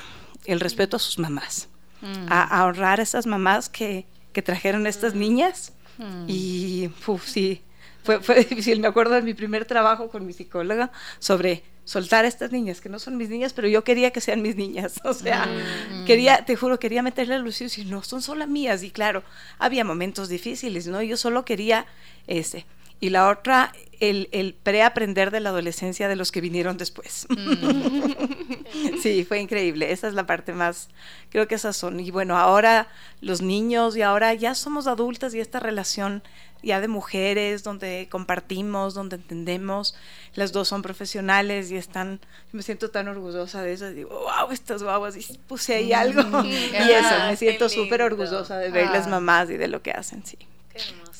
el 0.46 0.58
respeto 0.58 0.96
a 0.96 1.00
sus 1.00 1.18
mamás, 1.18 1.68
mm. 2.00 2.28
a, 2.30 2.64
honrar 2.64 2.98
a 2.98 3.02
esas 3.02 3.26
mamás 3.26 3.68
que, 3.68 4.06
que 4.32 4.40
trajeron 4.40 4.86
estas 4.86 5.14
niñas 5.14 5.74
mm. 5.98 6.24
y, 6.28 6.90
uf, 7.06 7.26
sí 7.26 7.60
fue, 8.02 8.20
fue 8.20 8.36
difícil. 8.44 8.80
Me 8.80 8.88
acuerdo 8.88 9.14
de 9.14 9.22
mi 9.22 9.34
primer 9.34 9.64
trabajo 9.64 10.08
con 10.08 10.26
mi 10.26 10.32
psicóloga 10.32 10.90
sobre 11.18 11.62
soltar 11.84 12.24
a 12.24 12.28
estas 12.28 12.52
niñas, 12.52 12.80
que 12.80 12.88
no 12.88 12.98
son 12.98 13.16
mis 13.16 13.28
niñas, 13.28 13.52
pero 13.52 13.68
yo 13.68 13.82
quería 13.84 14.12
que 14.12 14.20
sean 14.20 14.42
mis 14.42 14.56
niñas. 14.56 15.00
O 15.04 15.14
sea, 15.14 15.46
mm. 15.46 16.04
quería, 16.04 16.44
te 16.44 16.56
juro, 16.56 16.78
quería 16.78 17.02
meterle 17.02 17.34
a 17.34 17.38
luz 17.38 17.60
y 17.60 17.64
decir, 17.64 17.86
no, 17.86 18.02
son 18.02 18.22
solo 18.22 18.46
mías. 18.46 18.82
Y 18.82 18.90
claro, 18.90 19.22
había 19.58 19.84
momentos 19.84 20.28
difíciles, 20.28 20.86
¿no? 20.86 21.02
Yo 21.02 21.16
solo 21.16 21.44
quería 21.44 21.86
ese. 22.26 22.64
Y 23.02 23.10
la 23.10 23.28
otra 23.28 23.72
el, 23.98 24.28
el 24.30 24.54
preaprender 24.54 25.32
de 25.32 25.40
la 25.40 25.48
adolescencia 25.48 26.06
de 26.06 26.14
los 26.14 26.30
que 26.30 26.40
vinieron 26.40 26.76
después. 26.76 27.26
Mm. 27.30 28.98
sí, 29.02 29.24
fue 29.24 29.40
increíble. 29.40 29.90
Esa 29.90 30.06
es 30.06 30.14
la 30.14 30.24
parte 30.24 30.52
más, 30.52 30.88
creo 31.28 31.48
que 31.48 31.56
esas 31.56 31.76
son. 31.76 31.98
Y 31.98 32.12
bueno, 32.12 32.38
ahora 32.38 32.86
los 33.20 33.42
niños 33.42 33.96
y 33.96 34.02
ahora 34.02 34.34
ya 34.34 34.54
somos 34.54 34.86
adultas 34.86 35.34
y 35.34 35.40
esta 35.40 35.58
relación 35.58 36.22
ya 36.62 36.80
de 36.80 36.86
mujeres, 36.86 37.64
donde 37.64 38.06
compartimos, 38.08 38.94
donde 38.94 39.16
entendemos, 39.16 39.96
las 40.36 40.52
dos 40.52 40.68
son 40.68 40.80
profesionales 40.80 41.72
y 41.72 41.76
están, 41.76 42.20
me 42.52 42.62
siento 42.62 42.88
tan 42.92 43.08
orgullosa 43.08 43.62
de 43.62 43.72
eso, 43.72 43.90
digo, 43.90 44.10
wow, 44.10 44.52
estas 44.52 44.84
guaguas, 44.84 45.16
y 45.16 45.38
puse 45.48 45.74
ahí 45.74 45.92
algo. 45.92 46.22
Mm, 46.22 46.46
y 46.46 46.90
eso, 46.92 47.14
me 47.26 47.36
siento 47.36 47.68
súper 47.68 48.02
orgullosa 48.02 48.58
de 48.58 48.70
ver 48.70 48.90
las 48.90 49.08
ah. 49.08 49.10
mamás 49.10 49.50
y 49.50 49.56
de 49.56 49.66
lo 49.66 49.82
que 49.82 49.90
hacen, 49.90 50.24
sí. 50.24 50.38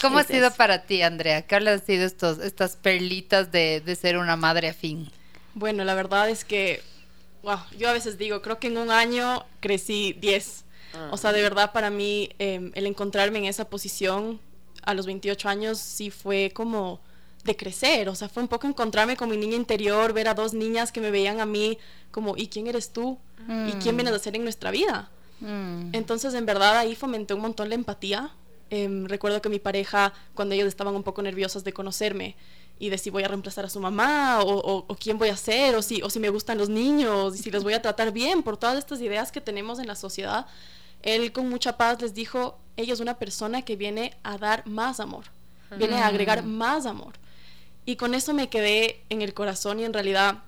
¿Cómo 0.01 0.19
ha 0.19 0.25
sido 0.25 0.51
para 0.53 0.83
ti, 0.83 1.03
Andrea? 1.03 1.43
¿Qué 1.43 1.55
han 1.55 1.85
sido 1.85 2.05
estos, 2.05 2.39
estas 2.39 2.77
perlitas 2.77 3.53
de, 3.53 3.81
de 3.81 3.95
ser 3.97 4.19
una 4.19 4.37
madre 4.37 4.69
afín? 4.69 5.11
Bueno, 5.55 5.85
la 5.85 5.95
verdad 5.95 6.31
es 6.31 6.45
que, 6.45 6.83
wow, 7.43 7.59
yo 7.79 7.89
a 7.89 7.93
veces 7.93 8.19
digo, 8.19 8.43
creo 8.43 8.59
que 8.59 8.69
en 8.69 8.79
un 8.79 8.91
año 8.91 9.45
crecí 9.61 10.15
10. 10.15 10.65
O 11.11 11.17
sea, 11.17 11.33
de 11.33 11.41
ah. 11.41 11.43
verdad 11.43 11.73
para 11.73 11.91
mí 11.91 12.31
em, 12.39 12.71
el 12.75 12.87
encontrarme 12.87 13.39
en 13.39 13.47
esa 13.47 13.69
posición 13.69 14.41
a 14.83 14.95
los 14.95 15.07
28 15.07 15.49
años 15.49 15.79
sí 15.79 16.11
fue 16.11 16.51
como 16.55 17.01
de 17.45 17.57
crecer, 17.57 18.09
o 18.09 18.15
sea, 18.15 18.29
fue 18.29 18.43
un 18.43 18.49
poco 18.49 18.69
encontrarme 18.69 19.17
con 19.17 19.29
mi 19.29 19.37
niña 19.37 19.57
interior, 19.57 20.13
ver 20.13 20.29
a 20.29 20.35
dos 20.35 20.55
niñas 20.55 20.93
que 20.93 21.01
me 21.01 21.11
veían 21.11 21.41
a 21.41 21.47
mí 21.47 21.79
como, 22.13 22.37
¿y 22.37 22.47
quién 22.47 22.69
eres 22.69 22.91
tú? 22.91 23.19
¿Y 23.67 23.73
quién 23.83 23.97
vienes 23.97 24.15
a 24.15 24.19
ser 24.21 24.37
en 24.37 24.45
nuestra 24.45 24.71
vida? 24.71 25.11
Mm. 25.41 25.89
Entonces, 25.93 26.35
en 26.35 26.47
verdad, 26.47 26.79
ahí 26.79 26.95
fomenté 26.95 27.35
un 27.35 27.41
montón 27.41 27.69
la 27.69 27.75
empatía, 27.75 28.31
Em, 28.75 29.05
recuerdo 29.05 29.43
que 29.43 29.51
mi 29.51 29.59
pareja, 29.59 30.15
cuando 30.33 30.55
ellos 30.55 30.67
estaban 30.67 30.95
un 30.95 31.03
poco 31.03 31.21
nerviosos 31.21 31.63
de 31.63 31.75
conocerme 31.75 32.37
y 32.79 32.89
de 32.89 32.97
si 32.97 33.11
voy 33.11 33.23
a 33.23 33.29
reemplazar 33.29 33.67
a 33.67 33.69
su 33.69 33.81
mamá 33.81 34.41
o, 34.41 34.97
quién 34.99 35.19
voy 35.19 35.29
a 35.29 35.37
ser 35.37 35.77
o 35.77 35.83
si, 35.83 36.01
o 36.01 36.09
si 36.09 36.19
me 36.19 36.31
gustan 36.31 36.57
los 36.57 36.71
niños 36.71 37.39
y 37.39 37.43
si 37.43 37.51
los 37.51 37.65
voy 37.65 37.75
a 37.75 37.83
tratar 37.83 38.13
bien 38.13 38.43
por 38.43 38.57
todas 38.57 38.79
estas 38.79 39.03
ideas 39.03 39.31
que 39.31 39.43
tenemos 39.43 39.79
en 39.79 39.89
la 39.89 39.95
sociedad, 39.95 40.47
él 41.03 41.33
con 41.33 41.51
mucha 41.51 41.77
paz 41.77 42.01
les 42.01 42.15
dijo, 42.15 42.59
ella 42.79 42.95
es 42.95 43.01
una 43.01 43.19
persona 43.19 43.61
que 43.61 43.77
viene 43.77 44.17
a 44.23 44.39
dar 44.39 44.67
más 44.67 45.01
amor, 45.01 45.27
viene 45.77 45.99
a 45.99 46.07
agregar 46.07 46.43
mm. 46.43 46.49
más 46.49 46.87
amor. 46.87 47.13
Y 47.85 47.97
con 47.97 48.15
eso 48.15 48.33
me 48.33 48.49
quedé 48.49 49.05
en 49.11 49.21
el 49.21 49.35
corazón 49.35 49.81
y 49.81 49.85
en 49.85 49.93
realidad 49.93 50.39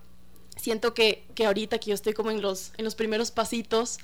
siento 0.56 0.94
que, 0.94 1.26
que 1.34 1.44
ahorita 1.44 1.76
que 1.76 1.90
yo 1.90 1.94
estoy 1.94 2.14
como 2.14 2.30
en 2.30 2.40
los, 2.40 2.72
en 2.78 2.86
los 2.86 2.94
primeros 2.94 3.30
pasitos, 3.30 3.98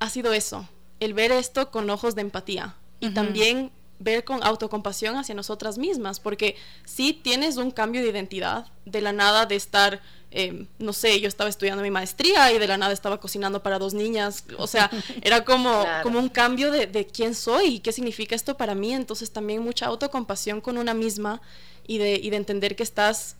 ha 0.00 0.10
sido 0.10 0.32
eso, 0.32 0.68
el 0.98 1.14
ver 1.14 1.30
esto 1.30 1.70
con 1.70 1.88
ojos 1.90 2.16
de 2.16 2.22
empatía, 2.22 2.74
y 3.00 3.10
también 3.10 3.70
ver 3.98 4.24
con 4.24 4.42
autocompasión 4.42 5.16
hacia 5.16 5.34
nosotras 5.34 5.78
mismas, 5.78 6.20
porque 6.20 6.56
si 6.84 7.12
tienes 7.12 7.56
un 7.56 7.70
cambio 7.70 8.02
de 8.02 8.08
identidad, 8.08 8.66
de 8.84 9.00
la 9.00 9.12
nada 9.12 9.46
de 9.46 9.56
estar, 9.56 10.02
eh, 10.30 10.66
no 10.78 10.92
sé, 10.92 11.20
yo 11.20 11.28
estaba 11.28 11.48
estudiando 11.48 11.82
mi 11.82 11.90
maestría 11.90 12.52
y 12.52 12.58
de 12.58 12.68
la 12.68 12.76
nada 12.76 12.92
estaba 12.92 13.20
cocinando 13.20 13.62
para 13.62 13.78
dos 13.78 13.94
niñas, 13.94 14.44
o 14.58 14.66
sea, 14.66 14.90
era 15.22 15.44
como, 15.44 15.84
como 16.02 16.18
un 16.18 16.28
cambio 16.28 16.70
de, 16.70 16.86
de, 16.86 17.06
quién 17.06 17.34
soy 17.34 17.76
y 17.76 17.78
qué 17.80 17.92
significa 17.92 18.34
esto 18.34 18.56
para 18.56 18.74
mí, 18.74 18.92
entonces 18.92 19.32
también 19.32 19.62
mucha 19.62 19.86
autocompasión 19.86 20.60
con 20.60 20.76
una 20.78 20.94
misma 20.94 21.40
y 21.86 21.98
de, 21.98 22.16
y 22.16 22.30
de 22.30 22.36
entender 22.36 22.76
que 22.76 22.82
estás 22.82 23.36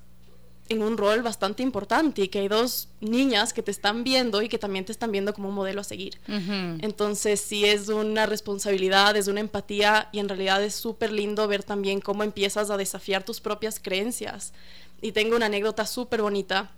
en 0.69 0.83
un 0.83 0.97
rol 0.97 1.23
bastante 1.23 1.63
importante 1.63 2.23
y 2.23 2.29
que 2.29 2.41
hay 2.41 2.49
dos 2.49 2.89
niñas 3.01 3.53
que 3.53 3.63
te 3.63 3.71
están 3.71 4.05
viendo 4.05 4.43
y 4.43 4.49
que 4.49 4.59
también 4.59 4.85
te 4.85 4.93
están 4.93 5.13
viendo 5.13 5.33
como 5.33 5.49
un 5.49 5.55
modelo 5.55 5.81
a 5.81 5.85
seguir. 5.85 6.19
Entonces 6.29 7.41
sí 7.41 7.65
es 7.65 7.89
una 7.89 8.27
responsabilidad, 8.27 9.17
es 9.17 9.29
una 9.29 9.41
empatía 9.41 10.09
y 10.13 10.19
en 10.19 10.29
realidad 10.29 10.63
es 10.63 10.75
súper 10.75 11.13
lindo 11.13 11.47
ver 11.47 11.63
también 11.63 12.01
cómo 12.01 12.25
empiezas 12.25 12.71
a 12.71 12.77
desafiar 12.77 13.25
tus 13.25 13.41
propias 13.41 13.79
creencias. 13.81 14.53
Y 15.01 15.13
tengo 15.13 15.37
una 15.37 15.47
anécdota 15.47 15.87
súper 15.87 16.23
bonita. 16.23 16.71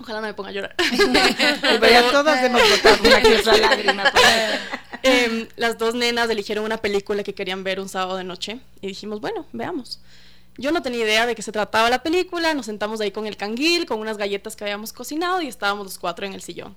Ojalá 0.00 0.20
no 0.20 0.26
me 0.26 0.34
ponga 0.34 0.48
a 0.48 0.52
llorar. 0.52 0.74
todas 2.10 2.42
hemos 2.42 2.62
una 3.00 3.56
lágrima. 3.58 4.12
Em, 5.02 5.48
las 5.56 5.78
dos 5.78 5.94
nenas 5.94 6.28
eligieron 6.30 6.64
una 6.64 6.78
película 6.78 7.22
que 7.22 7.34
querían 7.34 7.64
ver 7.64 7.80
un 7.80 7.88
sábado 7.88 8.16
de 8.16 8.24
noche 8.24 8.60
y 8.80 8.88
dijimos, 8.88 9.20
bueno, 9.20 9.46
veamos. 9.52 10.00
Yo 10.60 10.72
no 10.72 10.82
tenía 10.82 11.04
idea 11.04 11.24
de 11.24 11.34
qué 11.34 11.40
se 11.40 11.52
trataba 11.52 11.88
la 11.88 12.02
película, 12.02 12.52
nos 12.52 12.66
sentamos 12.66 13.00
ahí 13.00 13.10
con 13.10 13.26
el 13.26 13.38
canguil, 13.38 13.86
con 13.86 13.98
unas 13.98 14.18
galletas 14.18 14.56
que 14.56 14.64
habíamos 14.64 14.92
cocinado 14.92 15.40
y 15.40 15.48
estábamos 15.48 15.86
los 15.86 15.98
cuatro 15.98 16.26
en 16.26 16.34
el 16.34 16.42
sillón. 16.42 16.76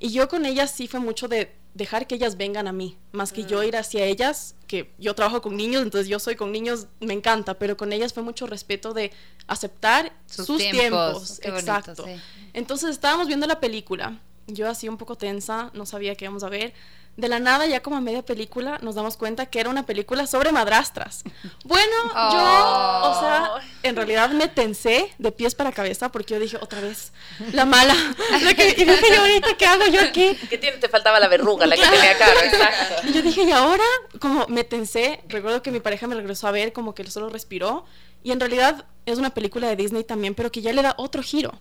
Y 0.00 0.10
yo 0.10 0.28
con 0.28 0.44
ellas 0.46 0.72
sí 0.72 0.88
fue 0.88 0.98
mucho 0.98 1.28
de 1.28 1.54
dejar 1.74 2.08
que 2.08 2.16
ellas 2.16 2.36
vengan 2.36 2.66
a 2.66 2.72
mí, 2.72 2.98
más 3.12 3.32
que 3.32 3.44
yo 3.44 3.60
mm. 3.60 3.64
ir 3.66 3.76
hacia 3.76 4.04
ellas, 4.04 4.56
que 4.66 4.92
yo 4.98 5.14
trabajo 5.14 5.40
con 5.42 5.56
niños, 5.56 5.82
entonces 5.82 6.08
yo 6.08 6.18
soy 6.18 6.34
con 6.34 6.50
niños, 6.50 6.88
me 6.98 7.14
encanta, 7.14 7.56
pero 7.56 7.76
con 7.76 7.92
ellas 7.92 8.12
fue 8.12 8.24
mucho 8.24 8.48
respeto 8.48 8.94
de 8.94 9.12
aceptar 9.46 10.12
sus, 10.26 10.58
tiempos. 10.58 11.38
Exacto. 11.44 12.06
Entonces 12.52 12.90
estábamos 12.90 13.28
viendo 13.28 13.46
la 13.46 13.60
película, 13.60 14.20
yo 14.48 14.68
así 14.68 14.88
un 14.88 14.96
poco 14.96 15.14
tensa, 15.14 15.70
no 15.72 15.86
sabía 15.86 16.16
qué 16.16 16.24
íbamos 16.24 16.42
a 16.42 16.48
ver 16.48 16.74
de 17.20 17.28
la 17.28 17.38
nada, 17.38 17.66
ya 17.66 17.82
como 17.82 17.96
a 17.96 18.00
media 18.00 18.22
película, 18.22 18.78
nos 18.82 18.94
damos 18.94 19.16
cuenta 19.16 19.46
que 19.46 19.60
era 19.60 19.68
una 19.68 19.84
película 19.84 20.26
sobre 20.26 20.52
madrastras. 20.52 21.22
Bueno, 21.64 21.96
yo, 22.14 23.10
o 23.10 23.20
sea, 23.20 23.50
oh. 23.54 23.60
en 23.82 23.96
realidad 23.96 24.30
me 24.30 24.48
tensé 24.48 25.12
de 25.18 25.32
pies 25.32 25.54
para 25.54 25.72
cabeza 25.72 26.10
porque 26.10 26.34
yo 26.34 26.40
dije, 26.40 26.56
otra 26.60 26.80
vez, 26.80 27.12
la 27.52 27.64
mala. 27.64 27.94
La 28.42 28.54
que, 28.54 28.70
y 28.70 28.84
dije, 28.84 29.04
yo 29.14 29.20
ahorita, 29.20 29.56
¿qué 29.56 29.66
hago 29.66 29.86
yo 29.86 30.00
aquí? 30.00 30.34
¿Qué 30.48 30.56
tiene? 30.56 30.78
Te 30.78 30.88
faltaba 30.88 31.20
la 31.20 31.28
verruga, 31.28 31.66
la 31.66 31.76
que 31.76 31.82
tenía 31.82 32.12
acá, 32.12 32.26
exacto. 32.44 33.08
Y 33.08 33.12
yo 33.14 33.22
dije, 33.22 33.42
y 33.42 33.50
ahora, 33.50 33.84
como 34.18 34.46
me 34.48 34.64
tensé, 34.64 35.22
recuerdo 35.28 35.62
que 35.62 35.70
mi 35.70 35.80
pareja 35.80 36.06
me 36.06 36.14
regresó 36.14 36.48
a 36.48 36.52
ver, 36.52 36.72
como 36.72 36.94
que 36.94 37.08
solo 37.10 37.28
respiró. 37.28 37.84
Y 38.22 38.32
en 38.32 38.40
realidad 38.40 38.84
es 39.06 39.18
una 39.18 39.30
película 39.30 39.68
de 39.68 39.76
Disney 39.76 40.04
también, 40.04 40.34
pero 40.34 40.50
que 40.50 40.62
ya 40.62 40.72
le 40.72 40.82
da 40.82 40.94
otro 40.96 41.22
giro. 41.22 41.52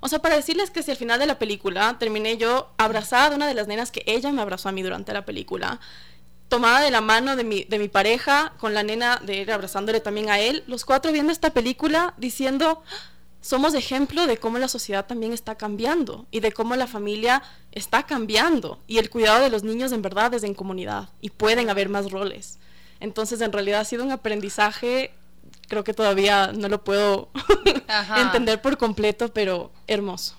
O 0.00 0.08
sea, 0.08 0.20
para 0.20 0.36
decirles 0.36 0.70
que 0.70 0.82
si 0.82 0.90
al 0.90 0.96
final 0.96 1.18
de 1.18 1.26
la 1.26 1.38
película 1.38 1.96
terminé 1.98 2.36
yo 2.36 2.70
abrazada 2.78 3.30
de 3.30 3.36
una 3.36 3.46
de 3.46 3.54
las 3.54 3.66
nenas 3.66 3.90
que 3.90 4.02
ella 4.06 4.32
me 4.32 4.42
abrazó 4.42 4.68
a 4.68 4.72
mí 4.72 4.82
durante 4.82 5.12
la 5.12 5.24
película, 5.24 5.80
tomada 6.48 6.80
de 6.80 6.90
la 6.90 7.00
mano 7.00 7.36
de 7.36 7.44
mi, 7.44 7.64
de 7.64 7.78
mi 7.78 7.88
pareja, 7.88 8.52
con 8.58 8.74
la 8.74 8.82
nena 8.82 9.20
de 9.24 9.42
él 9.42 9.50
abrazándole 9.50 10.00
también 10.00 10.30
a 10.30 10.38
él, 10.40 10.64
los 10.66 10.84
cuatro 10.84 11.12
viendo 11.12 11.32
esta 11.32 11.50
película 11.50 12.14
diciendo, 12.16 12.82
somos 13.40 13.74
ejemplo 13.74 14.26
de 14.26 14.38
cómo 14.38 14.58
la 14.58 14.68
sociedad 14.68 15.06
también 15.06 15.32
está 15.32 15.54
cambiando 15.54 16.26
y 16.30 16.40
de 16.40 16.52
cómo 16.52 16.74
la 16.76 16.86
familia 16.86 17.42
está 17.72 18.04
cambiando 18.04 18.80
y 18.86 18.98
el 18.98 19.10
cuidado 19.10 19.42
de 19.42 19.50
los 19.50 19.62
niños 19.62 19.92
en 19.92 20.02
verdad 20.02 20.34
es 20.34 20.42
en 20.42 20.54
comunidad 20.54 21.10
y 21.20 21.30
pueden 21.30 21.70
haber 21.70 21.88
más 21.88 22.10
roles. 22.10 22.58
Entonces, 23.00 23.40
en 23.40 23.52
realidad 23.52 23.80
ha 23.80 23.84
sido 23.84 24.04
un 24.04 24.10
aprendizaje 24.10 25.12
creo 25.68 25.84
que 25.84 25.94
todavía 25.94 26.52
no 26.52 26.68
lo 26.68 26.82
puedo 26.82 27.30
entender 28.16 28.60
por 28.60 28.76
completo, 28.78 29.32
pero 29.32 29.70
hermoso. 29.86 30.34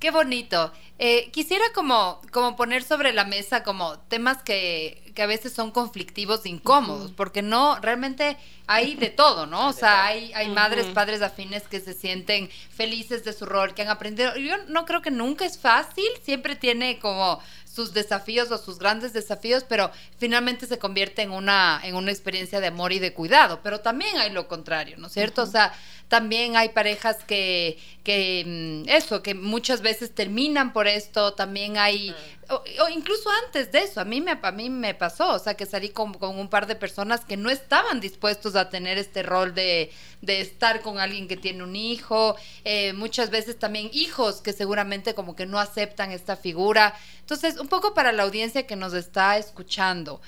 Qué 0.00 0.10
bonito. 0.10 0.72
Eh, 0.98 1.30
quisiera 1.30 1.64
como, 1.74 2.20
como 2.32 2.56
poner 2.56 2.82
sobre 2.82 3.12
la 3.12 3.24
mesa 3.24 3.62
como 3.62 3.98
temas 4.00 4.42
que, 4.42 5.01
que 5.14 5.22
a 5.22 5.26
veces 5.26 5.52
son 5.52 5.70
conflictivos, 5.70 6.46
incómodos, 6.46 7.12
porque 7.12 7.42
no, 7.42 7.78
realmente 7.80 8.36
hay 8.66 8.94
de 8.94 9.10
todo, 9.10 9.46
¿no? 9.46 9.68
O 9.68 9.72
sea, 9.72 10.06
hay, 10.06 10.32
hay 10.34 10.48
madres, 10.48 10.86
padres 10.86 11.20
afines 11.20 11.64
que 11.64 11.80
se 11.80 11.92
sienten 11.92 12.48
felices 12.70 13.24
de 13.24 13.32
su 13.32 13.44
rol, 13.44 13.74
que 13.74 13.82
han 13.82 13.88
aprendido. 13.88 14.34
Yo 14.36 14.56
no 14.68 14.84
creo 14.86 15.02
que 15.02 15.10
nunca 15.10 15.44
es 15.44 15.58
fácil, 15.58 16.06
siempre 16.22 16.56
tiene 16.56 16.98
como 16.98 17.40
sus 17.72 17.94
desafíos 17.94 18.50
o 18.50 18.58
sus 18.58 18.78
grandes 18.78 19.12
desafíos, 19.12 19.64
pero 19.66 19.90
finalmente 20.18 20.66
se 20.66 20.78
convierte 20.78 21.22
en 21.22 21.30
una, 21.30 21.80
en 21.82 21.94
una 21.94 22.10
experiencia 22.10 22.60
de 22.60 22.66
amor 22.66 22.92
y 22.92 22.98
de 22.98 23.14
cuidado. 23.14 23.60
Pero 23.62 23.80
también 23.80 24.18
hay 24.18 24.30
lo 24.30 24.46
contrario, 24.46 24.96
¿no 24.98 25.06
es 25.06 25.14
cierto? 25.14 25.42
O 25.42 25.46
sea, 25.46 25.72
también 26.08 26.56
hay 26.56 26.68
parejas 26.68 27.16
que, 27.26 27.78
que, 28.04 28.44
mm, 28.84 28.88
eso, 28.90 29.22
que 29.22 29.34
muchas 29.34 29.80
veces 29.80 30.14
terminan 30.14 30.74
por 30.74 30.86
esto, 30.86 31.32
también 31.32 31.78
hay, 31.78 32.14
o, 32.48 32.88
incluso 32.88 33.30
antes 33.46 33.70
de 33.72 33.80
eso, 33.80 34.00
a 34.00 34.04
mí 34.04 34.20
me, 34.20 34.38
a 34.40 34.52
mí 34.52 34.68
me 34.68 34.94
pasó, 34.94 35.34
o 35.34 35.38
sea, 35.38 35.54
que 35.54 35.66
salí 35.66 35.90
con, 35.90 36.12
con 36.14 36.38
un 36.38 36.48
par 36.48 36.66
de 36.66 36.74
personas 36.74 37.24
que 37.24 37.36
no 37.36 37.50
estaban 37.50 38.00
dispuestos 38.00 38.56
a 38.56 38.68
tener 38.68 38.98
este 38.98 39.22
rol 39.22 39.54
de, 39.54 39.92
de 40.20 40.40
estar 40.40 40.80
con 40.80 40.98
alguien 40.98 41.28
que 41.28 41.36
tiene 41.36 41.62
un 41.62 41.76
hijo, 41.76 42.36
eh, 42.64 42.92
muchas 42.92 43.30
veces 43.30 43.58
también 43.58 43.90
hijos 43.92 44.40
que 44.40 44.52
seguramente 44.52 45.14
como 45.14 45.36
que 45.36 45.46
no 45.46 45.58
aceptan 45.58 46.10
esta 46.10 46.36
figura. 46.36 46.94
Entonces, 47.20 47.58
un 47.58 47.68
poco 47.68 47.94
para 47.94 48.12
la 48.12 48.24
audiencia 48.24 48.66
que 48.66 48.76
nos 48.76 48.92
está 48.94 49.38
escuchando, 49.38 50.20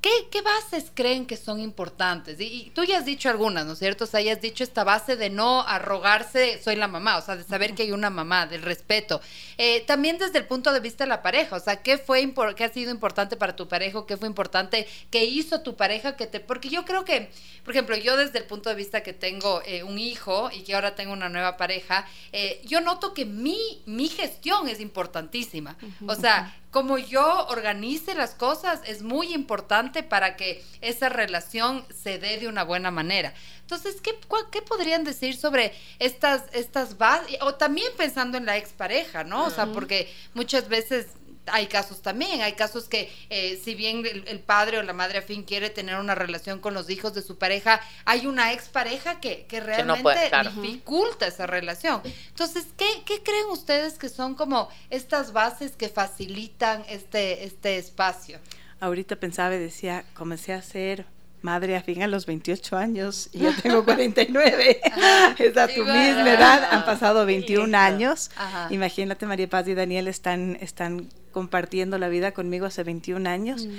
¿Qué, 0.00 0.40
bases 0.42 0.92
creen 0.94 1.26
que 1.26 1.36
son 1.36 1.58
importantes? 1.58 2.40
Y, 2.40 2.70
tú 2.74 2.84
ya 2.84 2.98
has 2.98 3.04
dicho 3.04 3.28
algunas, 3.28 3.66
¿no 3.66 3.72
es 3.72 3.78
cierto? 3.78 4.04
O 4.04 4.06
sea, 4.06 4.20
ya 4.20 4.34
has 4.34 4.40
dicho 4.40 4.62
esta 4.62 4.84
base 4.84 5.16
de 5.16 5.30
no 5.30 5.62
arrogarse, 5.62 6.60
soy 6.62 6.76
la 6.76 6.86
mamá, 6.86 7.16
o 7.16 7.22
sea, 7.22 7.36
de 7.36 7.42
saber 7.42 7.74
que 7.74 7.82
hay 7.82 7.92
una 7.92 8.10
mamá, 8.10 8.46
del 8.46 8.62
respeto. 8.62 9.20
Eh, 9.58 9.80
también 9.86 10.18
desde 10.18 10.38
el 10.38 10.46
punto 10.46 10.72
de 10.72 10.80
vista 10.80 11.04
de 11.04 11.08
la 11.08 11.22
pareja, 11.22 11.56
o 11.56 11.60
sea, 11.60 11.82
¿qué, 11.82 11.98
fue 11.98 12.32
qué 12.54 12.64
ha 12.64 12.72
sido 12.72 12.92
importante 12.92 13.36
para 13.36 13.56
tu 13.56 13.66
pareja? 13.66 14.04
¿Qué 14.06 14.16
fue 14.16 14.28
importante? 14.28 14.86
¿Qué 15.10 15.24
hizo 15.24 15.62
tu 15.62 15.74
pareja? 15.76 16.16
que 16.16 16.26
te 16.26 16.40
Porque 16.40 16.68
yo 16.68 16.84
creo 16.84 17.04
que, 17.04 17.30
por 17.64 17.74
ejemplo, 17.74 17.96
yo 17.96 18.16
desde 18.16 18.38
el 18.38 18.44
punto 18.44 18.68
de 18.68 18.76
vista 18.76 19.02
que 19.02 19.12
tengo 19.12 19.62
eh, 19.64 19.82
un 19.82 19.98
hijo 19.98 20.50
y 20.52 20.62
que 20.62 20.74
ahora 20.74 20.94
tengo 20.94 21.12
una 21.12 21.28
nueva 21.28 21.56
pareja, 21.56 22.06
eh, 22.32 22.60
yo 22.64 22.80
noto 22.80 23.14
que 23.14 23.24
mi, 23.24 23.82
mi 23.86 24.08
gestión 24.08 24.68
es 24.68 24.80
importantísima. 24.80 25.76
O 26.06 26.14
sea, 26.14 26.54
como 26.76 26.98
yo 26.98 27.46
organice 27.46 28.14
las 28.14 28.34
cosas 28.34 28.82
es 28.84 29.00
muy 29.00 29.32
importante 29.32 30.02
para 30.02 30.36
que 30.36 30.62
esa 30.82 31.08
relación 31.08 31.86
se 31.88 32.18
dé 32.18 32.36
de 32.36 32.48
una 32.48 32.64
buena 32.64 32.90
manera. 32.90 33.32
Entonces, 33.62 34.02
¿qué, 34.02 34.14
qué 34.52 34.60
podrían 34.60 35.02
decir 35.02 35.38
sobre 35.38 35.72
estas, 35.98 36.42
estas 36.52 36.98
bases? 36.98 37.38
O 37.40 37.54
también 37.54 37.90
pensando 37.96 38.36
en 38.36 38.44
la 38.44 38.58
expareja, 38.58 39.24
¿no? 39.24 39.46
O 39.46 39.50
sea, 39.50 39.64
porque 39.72 40.12
muchas 40.34 40.68
veces 40.68 41.06
hay 41.52 41.66
casos 41.66 42.02
también, 42.02 42.42
hay 42.42 42.52
casos 42.52 42.84
que 42.84 43.12
eh, 43.30 43.60
si 43.62 43.74
bien 43.74 44.04
el, 44.04 44.40
padre 44.40 44.78
o 44.78 44.82
la 44.82 44.92
madre 44.92 45.18
afín 45.18 45.42
quiere 45.42 45.70
tener 45.70 45.96
una 45.98 46.14
relación 46.14 46.60
con 46.60 46.74
los 46.74 46.90
hijos 46.90 47.14
de 47.14 47.22
su 47.22 47.38
pareja, 47.38 47.80
hay 48.04 48.26
una 48.26 48.52
expareja 48.52 49.20
que, 49.20 49.46
que 49.46 49.60
realmente 49.60 50.30
dificulta 50.42 51.26
esa 51.26 51.46
relación. 51.46 52.00
Entonces, 52.28 52.66
¿qué, 52.76 52.86
¿qué, 53.04 53.22
creen 53.22 53.46
ustedes 53.50 53.94
que 53.98 54.08
son 54.08 54.34
como 54.34 54.68
estas 54.90 55.32
bases 55.32 55.72
que 55.72 55.88
facilitan 55.88 56.84
este, 56.88 57.44
este 57.44 57.78
espacio? 57.78 58.38
Ahorita 58.80 59.16
pensaba 59.16 59.54
y 59.54 59.58
decía, 59.58 60.04
comencé 60.14 60.52
a 60.52 60.62
ser 60.62 61.06
madre 61.46 61.76
afín 61.76 62.02
a 62.02 62.08
los 62.08 62.26
28 62.26 62.76
años 62.76 63.30
y 63.32 63.38
yo 63.38 63.50
tengo 63.62 63.84
49. 63.84 64.80
es 65.38 65.56
a 65.56 65.68
tu 65.68 65.80
misma 65.84 66.34
edad, 66.34 66.68
han 66.70 66.84
pasado 66.84 67.24
21 67.24 67.76
años. 67.76 68.30
Imagínate, 68.70 69.26
María 69.26 69.48
Paz 69.48 69.68
y 69.68 69.74
Daniel 69.74 70.08
están, 70.08 70.58
están 70.60 71.08
compartiendo 71.36 71.98
la 71.98 72.08
vida 72.08 72.32
conmigo 72.32 72.64
hace 72.64 72.82
21 72.82 73.28
años. 73.28 73.66
Mm. 73.66 73.70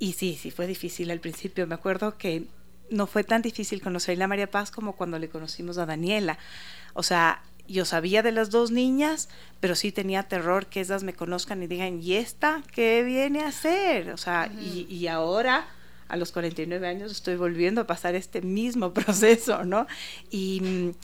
Y 0.00 0.14
sí, 0.14 0.36
sí, 0.36 0.50
fue 0.50 0.66
difícil 0.66 1.12
al 1.12 1.20
principio. 1.20 1.64
Me 1.68 1.76
acuerdo 1.76 2.18
que 2.18 2.48
no 2.90 3.06
fue 3.06 3.22
tan 3.22 3.40
difícil 3.40 3.80
conocerle 3.80 4.24
a 4.24 4.26
María 4.26 4.50
Paz 4.50 4.72
como 4.72 4.96
cuando 4.96 5.16
le 5.20 5.28
conocimos 5.28 5.78
a 5.78 5.86
Daniela. 5.86 6.40
O 6.94 7.04
sea, 7.04 7.40
yo 7.68 7.84
sabía 7.84 8.24
de 8.24 8.32
las 8.32 8.50
dos 8.50 8.72
niñas, 8.72 9.28
pero 9.60 9.76
sí 9.76 9.92
tenía 9.92 10.24
terror 10.24 10.66
que 10.66 10.80
esas 10.80 11.04
me 11.04 11.12
conozcan 11.12 11.62
y 11.62 11.68
digan, 11.68 12.02
¿y 12.02 12.14
esta 12.14 12.64
qué 12.72 13.04
viene 13.04 13.42
a 13.42 13.46
hacer? 13.50 14.10
O 14.10 14.16
sea, 14.16 14.50
y, 14.60 14.88
y, 14.90 15.06
ahora, 15.06 15.68
a 16.08 16.16
los 16.16 16.32
49 16.32 16.84
años, 16.84 17.12
estoy 17.12 17.36
volviendo 17.36 17.82
a 17.82 17.86
pasar 17.86 18.16
este 18.16 18.42
mismo 18.42 18.92
proceso, 18.92 19.62
¿no? 19.62 19.86
Y, 20.32 20.94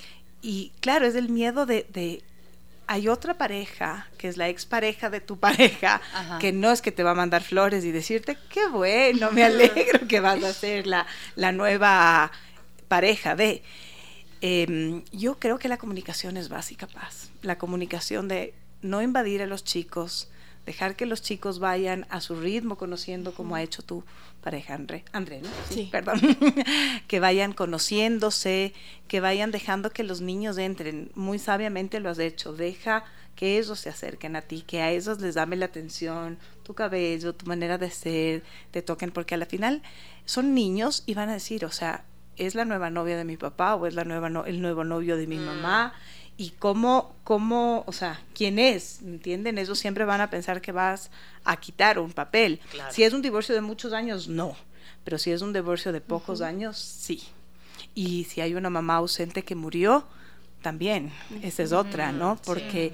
y 0.43 0.73
claro, 0.81 1.07
es 1.07 1.15
el 1.15 1.29
miedo 1.29 1.67
de, 1.67 1.87
de 1.93 2.25
hay 2.87 3.09
otra 3.09 3.35
pareja, 3.35 4.09
que 4.19 4.29
es 4.29 4.37
la 4.37 4.49
expareja 4.49 5.11
de 5.11 5.21
tu 5.21 5.39
pareja, 5.39 6.01
que 6.41 6.53
no 6.53 6.71
es 6.71 6.83
que 6.83 6.93
te 6.93 7.03
va 7.03 7.13
a 7.13 7.15
mandar 7.15 7.43
flores 7.43 7.85
y 7.85 7.93
decirte, 7.93 8.37
qué 8.51 8.67
bueno, 8.69 9.31
me 9.33 9.45
alegro 9.45 10.07
que 10.07 10.21
vas 10.21 10.43
a 10.43 10.53
ser 10.53 10.87
la, 10.87 11.07
la 11.37 11.53
nueva 11.53 12.31
pareja 12.89 13.37
de... 13.37 13.63
Em, 14.41 15.03
yo 15.11 15.39
creo 15.39 15.59
que 15.59 15.69
la 15.69 15.79
comunicación 15.79 16.37
es 16.37 16.51
básica, 16.51 16.87
Paz. 16.87 17.31
La 17.41 17.57
comunicación 17.57 18.29
de 18.29 18.55
no 18.83 19.01
invadir 19.01 19.41
a 19.41 19.47
los 19.47 19.65
chicos, 19.65 20.29
dejar 20.67 20.97
que 20.97 21.07
los 21.07 21.23
chicos 21.23 21.59
vayan 21.59 22.07
a 22.11 22.21
su 22.21 22.37
ritmo 22.37 22.77
conociendo 22.77 23.35
como 23.35 23.55
ha 23.57 23.63
hecho 23.63 23.83
tu 23.83 24.05
pareja 24.45 24.75
André, 24.75 25.05
André, 25.13 25.41
¿no? 25.41 25.49
Sí, 25.71 25.89
perdón. 25.91 26.21
que 27.09 27.19
vayan 27.19 27.55
conociéndose, 27.55 28.75
que 29.09 29.21
vayan 29.21 29.51
dejando 29.51 29.91
que 29.91 30.05
los 30.05 30.21
niños 30.21 30.59
entren. 30.59 31.11
Muy 31.15 31.39
sabiamente 31.39 31.99
lo 31.99 32.11
has 32.11 32.19
hecho. 32.19 32.53
Deja 32.53 33.05
que 33.37 33.59
ellos 33.59 33.81
se 33.81 33.89
acerquen 33.89 34.37
a 34.37 34.43
ti, 34.43 34.63
que 34.63 34.83
a 34.83 34.91
ellos 34.91 35.19
les 35.21 35.35
dame 35.35 35.57
la 35.57 35.65
atención, 35.65 36.39
tu 36.63 36.75
cabello, 36.75 37.35
tu 37.35 37.47
manera 37.47 37.79
de 37.79 37.91
ser, 37.91 38.45
te 38.71 38.83
toquen, 38.83 39.11
porque 39.11 39.35
al 39.35 39.47
final 39.47 39.83
son 40.27 40.55
niños 40.55 41.03
y 41.07 41.15
van 41.15 41.31
a 41.31 41.33
decir, 41.33 41.65
o 41.65 41.73
sea, 41.73 42.05
es 42.37 42.55
la 42.55 42.65
nueva 42.65 42.91
novia 42.91 43.17
de 43.17 43.25
mi 43.25 43.37
papá 43.37 43.75
o 43.75 43.87
es 43.87 43.95
la 43.95 44.05
nueva 44.05 44.29
el 44.47 44.61
nuevo 44.61 44.85
novio 44.85 45.17
de 45.17 45.27
mi 45.27 45.37
mm. 45.37 45.45
mamá 45.45 45.95
y 46.37 46.51
cómo, 46.51 47.15
cómo, 47.23 47.85
o 47.87 47.93
sea, 47.93 48.21
quién 48.35 48.59
es, 48.59 49.01
¿entienden? 49.03 49.59
Ellos 49.59 49.79
siempre 49.79 50.05
van 50.05 50.21
a 50.21 50.31
pensar 50.31 50.61
que 50.61 50.73
vas 50.73 51.11
a 51.45 51.57
quitar 51.57 51.99
un 51.99 52.13
papel. 52.13 52.61
Si 52.91 53.05
es 53.05 53.13
un 53.13 53.23
divorcio 53.23 53.55
de 53.55 53.61
muchos 53.61 53.93
años, 53.93 54.29
no, 54.29 54.57
pero 55.05 55.19
si 55.19 55.31
es 55.31 55.43
un 55.43 55.53
divorcio 55.53 55.93
de 55.93 56.01
pocos 56.01 56.41
años, 56.41 56.77
sí. 56.79 57.23
Y 57.95 58.25
si 58.25 58.41
hay 58.41 58.55
una 58.55 58.71
mamá 58.71 58.97
ausente 58.97 59.45
que 59.45 59.55
murió, 59.55 60.05
también, 60.63 61.13
esa 61.43 61.63
es 61.63 61.73
otra, 61.73 62.13
¿no? 62.13 62.39
Porque... 62.45 62.93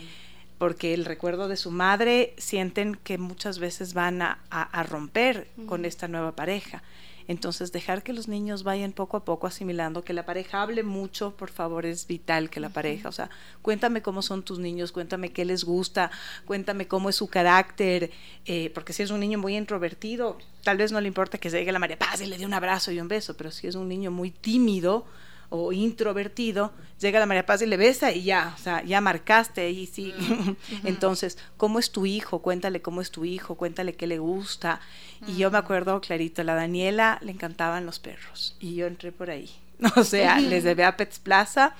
porque 0.58 0.92
el 0.92 1.06
recuerdo 1.06 1.48
de 1.48 1.56
su 1.56 1.70
madre 1.70 2.34
sienten 2.36 2.94
que 2.94 3.16
muchas 3.16 3.58
veces 3.58 3.94
van 3.94 4.20
a, 4.20 4.40
a, 4.50 4.82
romper 4.82 5.48
con 5.64 5.86
esta 5.86 6.06
nueva 6.06 6.36
pareja. 6.36 6.82
Entonces, 7.28 7.72
dejar 7.72 8.02
que 8.02 8.12
los 8.12 8.28
niños 8.28 8.62
vayan 8.62 8.92
poco 8.92 9.16
a 9.16 9.24
poco 9.24 9.46
asimilando, 9.46 10.04
que 10.04 10.12
la 10.12 10.24
pareja 10.24 10.62
hable 10.62 10.82
mucho, 10.82 11.36
por 11.36 11.50
favor, 11.50 11.86
es 11.86 12.06
vital 12.06 12.50
que 12.50 12.60
la 12.60 12.68
pareja, 12.70 13.08
o 13.08 13.12
sea, 13.12 13.30
cuéntame 13.62 14.02
cómo 14.02 14.22
son 14.22 14.42
tus 14.42 14.58
niños, 14.58 14.92
cuéntame 14.92 15.30
qué 15.30 15.44
les 15.44 15.64
gusta, 15.64 16.10
cuéntame 16.44 16.86
cómo 16.86 17.08
es 17.08 17.16
su 17.16 17.28
carácter, 17.28 18.10
eh, 18.46 18.70
porque 18.74 18.92
si 18.92 19.02
es 19.02 19.10
un 19.10 19.20
niño 19.20 19.38
muy 19.38 19.56
introvertido, 19.56 20.38
tal 20.64 20.76
vez 20.76 20.92
no 20.92 21.00
le 21.00 21.08
importa 21.08 21.38
que 21.38 21.50
se 21.50 21.58
llegue 21.58 21.72
la 21.72 21.78
María 21.78 21.98
Paz 21.98 22.20
y 22.20 22.26
le 22.26 22.38
dé 22.38 22.46
un 22.46 22.54
abrazo 22.54 22.92
y 22.92 23.00
un 23.00 23.08
beso, 23.08 23.36
pero 23.36 23.50
si 23.50 23.66
es 23.66 23.74
un 23.74 23.88
niño 23.88 24.10
muy 24.10 24.30
tímido, 24.30 25.06
o 25.50 25.72
introvertido, 25.72 26.72
llega 27.00 27.20
la 27.20 27.26
María 27.26 27.44
Paz 27.44 27.60
y 27.62 27.66
le 27.66 27.76
besa 27.76 28.12
y 28.12 28.22
ya, 28.22 28.54
o 28.56 28.62
sea, 28.62 28.82
ya 28.84 29.00
marcaste 29.00 29.70
y 29.70 29.86
sí. 29.86 30.14
Entonces, 30.84 31.38
¿cómo 31.56 31.78
es 31.78 31.90
tu 31.90 32.06
hijo? 32.06 32.40
Cuéntale 32.40 32.80
cómo 32.80 33.00
es 33.00 33.10
tu 33.10 33.24
hijo, 33.24 33.56
cuéntale 33.56 33.94
qué 33.94 34.06
le 34.06 34.18
gusta. 34.18 34.80
Y 35.26 35.36
yo 35.36 35.50
me 35.50 35.58
acuerdo 35.58 36.00
clarito, 36.00 36.42
a 36.42 36.44
la 36.44 36.54
Daniela 36.54 37.18
le 37.20 37.32
encantaban 37.32 37.84
los 37.84 37.98
perros 37.98 38.56
y 38.60 38.74
yo 38.74 38.86
entré 38.86 39.12
por 39.12 39.30
ahí. 39.30 39.50
O 39.96 40.04
sea, 40.04 40.38
les 40.40 40.62
debe 40.62 40.84
a 40.84 40.96
Pets 40.96 41.18
Plaza 41.18 41.74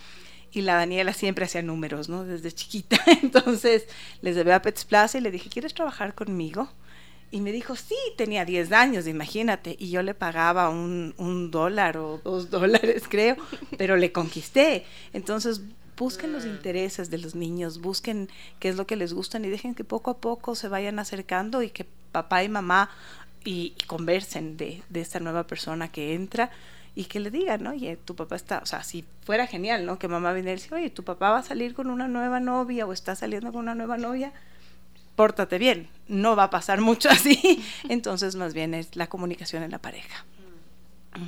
y 0.52 0.62
la 0.62 0.74
Daniela 0.74 1.12
siempre 1.12 1.44
hacía 1.44 1.62
números, 1.62 2.08
¿no? 2.08 2.24
Desde 2.24 2.50
chiquita. 2.52 2.98
Entonces, 3.22 3.86
les 4.22 4.36
debe 4.36 4.52
a 4.52 4.62
Pets 4.62 4.84
Plaza 4.84 5.18
y 5.18 5.20
le 5.20 5.30
dije, 5.30 5.50
¿quieres 5.50 5.74
trabajar 5.74 6.14
conmigo? 6.14 6.70
Y 7.32 7.40
me 7.40 7.52
dijo, 7.52 7.76
sí, 7.76 7.96
tenía 8.16 8.44
10 8.44 8.72
años, 8.72 9.06
imagínate. 9.06 9.76
Y 9.78 9.90
yo 9.90 10.02
le 10.02 10.14
pagaba 10.14 10.68
un, 10.68 11.14
un 11.16 11.50
dólar 11.50 11.96
o 11.96 12.20
dos 12.24 12.50
dólares, 12.50 13.04
creo, 13.08 13.36
pero 13.78 13.96
le 13.96 14.12
conquisté. 14.12 14.84
Entonces, 15.12 15.62
busquen 15.96 16.32
los 16.32 16.46
intereses 16.46 17.10
de 17.10 17.18
los 17.18 17.34
niños, 17.34 17.80
busquen 17.80 18.30
qué 18.58 18.70
es 18.70 18.76
lo 18.76 18.86
que 18.86 18.96
les 18.96 19.12
gustan 19.12 19.44
y 19.44 19.48
dejen 19.48 19.74
que 19.74 19.84
poco 19.84 20.10
a 20.10 20.16
poco 20.16 20.54
se 20.54 20.68
vayan 20.68 20.98
acercando 20.98 21.62
y 21.62 21.68
que 21.68 21.86
papá 22.10 22.42
y 22.42 22.48
mamá 22.48 22.90
y, 23.44 23.74
conversen 23.86 24.56
de, 24.56 24.82
de, 24.88 25.00
esta 25.00 25.20
nueva 25.20 25.46
persona 25.46 25.88
que 25.88 26.14
entra 26.14 26.50
y 26.94 27.04
que 27.04 27.20
le 27.20 27.30
digan, 27.30 27.66
oye, 27.66 27.96
tu 27.96 28.16
papá 28.16 28.36
está, 28.36 28.58
o 28.58 28.66
sea, 28.66 28.82
si 28.82 29.04
fuera 29.24 29.46
genial, 29.46 29.86
¿no? 29.86 29.98
Que 29.98 30.08
mamá 30.08 30.32
viniera 30.32 30.52
y 30.52 30.56
decir, 30.56 30.74
oye, 30.74 30.90
tu 30.90 31.04
papá 31.04 31.30
va 31.30 31.38
a 31.38 31.42
salir 31.42 31.74
con 31.74 31.88
una 31.88 32.08
nueva 32.08 32.40
novia 32.40 32.86
o 32.86 32.92
está 32.92 33.14
saliendo 33.14 33.52
con 33.52 33.60
una 33.60 33.74
nueva 33.74 33.96
novia, 33.96 34.32
pórtate 35.20 35.58
bien, 35.58 35.86
no 36.08 36.34
va 36.34 36.44
a 36.44 36.50
pasar 36.50 36.80
mucho 36.80 37.10
así, 37.10 37.62
entonces 37.90 38.36
más 38.36 38.54
bien 38.54 38.72
es 38.72 38.96
la 38.96 39.06
comunicación 39.06 39.62
en 39.62 39.70
la 39.70 39.78
pareja. 39.78 40.24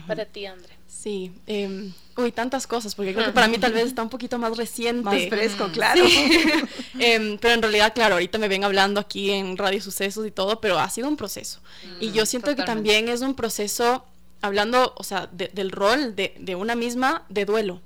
Para 0.07 0.24
ti, 0.24 0.46
André. 0.46 0.78
Sí, 0.87 1.31
eh, 1.46 1.90
uy, 2.16 2.33
tantas 2.33 2.66
cosas, 2.66 2.94
porque 2.94 3.12
creo 3.12 3.26
que 3.26 3.33
para 3.33 3.48
mí 3.48 3.59
tal 3.59 3.74
vez 3.74 3.88
está 3.88 4.02
un 4.02 4.09
poquito 4.09 4.38
más 4.38 4.57
reciente. 4.57 5.02
Más 5.02 5.28
fresco, 5.28 5.68
claro. 5.74 6.02
Em, 6.98 7.37
pero 7.37 7.52
en 7.52 7.61
realidad, 7.61 7.92
claro, 7.94 8.14
ahorita 8.14 8.38
me 8.38 8.48
ven 8.48 8.64
hablando 8.64 8.98
aquí 8.98 9.31
en 9.31 9.59
Radio 9.59 9.83
Sucesos 9.83 10.26
y 10.26 10.31
todo, 10.31 10.59
pero 10.62 10.78
ha 10.78 10.88
sido 10.88 11.07
un 11.07 11.18
proceso. 11.18 11.61
y 12.00 12.12
yo 12.12 12.24
siento 12.24 12.57
que 12.57 12.62
también 12.62 13.11
es 13.11 13.20
un 13.20 13.35
proceso, 13.35 14.07
hablando, 14.40 14.94
o 14.96 15.05
sea, 15.05 15.26
del 15.26 15.70
rol 15.70 16.16
de, 16.16 16.35
de 16.40 16.55
una 16.55 16.76
misma 16.76 17.26
de 17.28 17.44
duelo. 17.44 17.83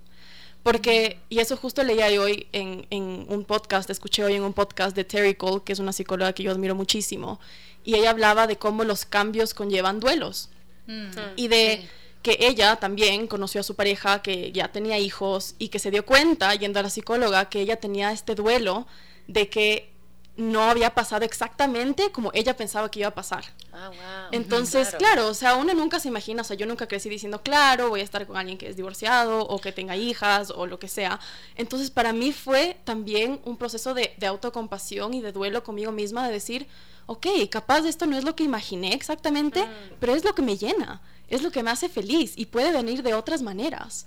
Porque, 0.67 1.21
y 1.29 1.39
eso 1.39 1.57
justo 1.57 1.85
leía 1.85 2.07
hoy 2.21 2.49
en, 2.51 2.89
en, 2.91 3.25
un 3.29 3.45
podcast, 3.45 3.89
escuché 3.89 4.25
hoy 4.25 4.35
en 4.35 4.43
un 4.43 4.53
podcast 4.53 4.97
de 4.97 5.05
Terry 5.05 5.37
Cole, 5.37 5.63
que 5.65 5.73
es 5.73 5.79
una 5.79 5.93
psicóloga 5.93 6.33
que 6.33 6.43
yo 6.43 6.51
admiro 6.51 6.75
muchísimo, 6.75 7.39
y 7.85 7.95
ella 7.95 8.11
hablaba 8.11 8.49
de 8.49 8.57
cómo 8.57 8.83
los 8.83 9.05
cambios 9.05 9.55
conllevan 9.55 10.01
duelos. 10.01 10.51
Mm. 10.89 11.11
Y 11.37 11.47
de 11.47 11.89
que 12.21 12.37
ella 12.41 12.75
también 12.75 13.29
conoció 13.29 13.61
a 13.61 13.63
su 13.63 13.77
pareja 13.77 14.23
que 14.23 14.51
ya 14.51 14.73
tenía 14.73 14.99
hijos 14.99 15.55
y 15.61 15.69
que 15.69 15.79
se 15.79 15.93
dio 15.93 16.05
cuenta, 16.05 16.53
yendo 16.57 16.81
a 16.81 16.83
la 16.83 16.91
psicóloga, 16.91 17.49
que 17.49 17.61
ella 17.61 17.77
tenía 17.77 18.11
este 18.11 18.35
duelo 18.35 18.89
de 19.29 19.49
que 19.49 19.93
no 20.37 20.63
había 20.63 20.95
pasado 20.95 21.25
exactamente 21.25 22.13
como 22.13 22.31
ella 22.35 22.57
pensaba 22.57 22.91
que 22.91 23.01
iba 23.01 23.09
a 23.09 23.15
pasar. 23.15 23.45
Ah, 23.73 23.89
wow. 23.89 24.29
Entonces, 24.33 24.95
claro. 24.99 25.29
o 25.29 25.35
sea, 25.35 25.57
uno 25.57 25.73
nunca 25.73 25.99
se 25.99 26.09
imagina, 26.09 26.43
o 26.43 26.45
sea, 26.45 26.57
yo 26.57 26.67
nunca 26.67 26.87
crecí 26.87 27.09
diciendo, 27.09 27.43
claro, 27.43 27.89
voy 27.89 28.01
a 28.01 28.05
estar 28.05 28.27
con 28.27 28.37
alguien 28.37 28.59
que 28.59 28.69
es 28.69 28.77
divorciado 28.77 29.47
o 29.47 29.61
que 29.61 29.73
tenga 29.73 29.97
hijas 29.97 30.51
o 30.51 30.67
lo 30.67 30.79
que 30.79 30.89
sea. 30.89 31.19
Entonces, 31.55 31.91
para 31.91 32.13
mí 32.13 32.33
fue 32.33 32.77
también 32.85 33.41
un 33.45 33.57
proceso 33.57 33.95
de, 33.95 34.15
de 34.19 34.27
autocompasión 34.27 35.15
y 35.15 35.23
de 35.23 35.33
duelo 35.33 35.65
conmigo 35.65 35.91
misma, 35.93 36.27
de 36.27 36.33
decir, 36.35 36.67
ok, 37.07 37.27
capaz 37.51 37.81
de 37.83 37.89
esto 37.89 38.07
no 38.07 38.19
es 38.19 38.25
lo 38.25 38.37
que 38.37 38.45
imaginé 38.45 38.93
exactamente, 38.93 39.65
mm. 39.65 39.95
pero 40.01 40.15
es 40.15 40.25
lo 40.25 40.35
que 40.35 40.43
me 40.43 40.59
llena, 40.59 41.01
es 41.29 41.43
lo 41.43 41.51
que 41.51 41.63
me 41.63 41.71
hace 41.71 41.89
feliz 41.89 42.35
y 42.37 42.47
puede 42.47 42.73
venir 42.73 43.03
de 43.03 43.15
otras 43.15 43.43
maneras. 43.43 44.07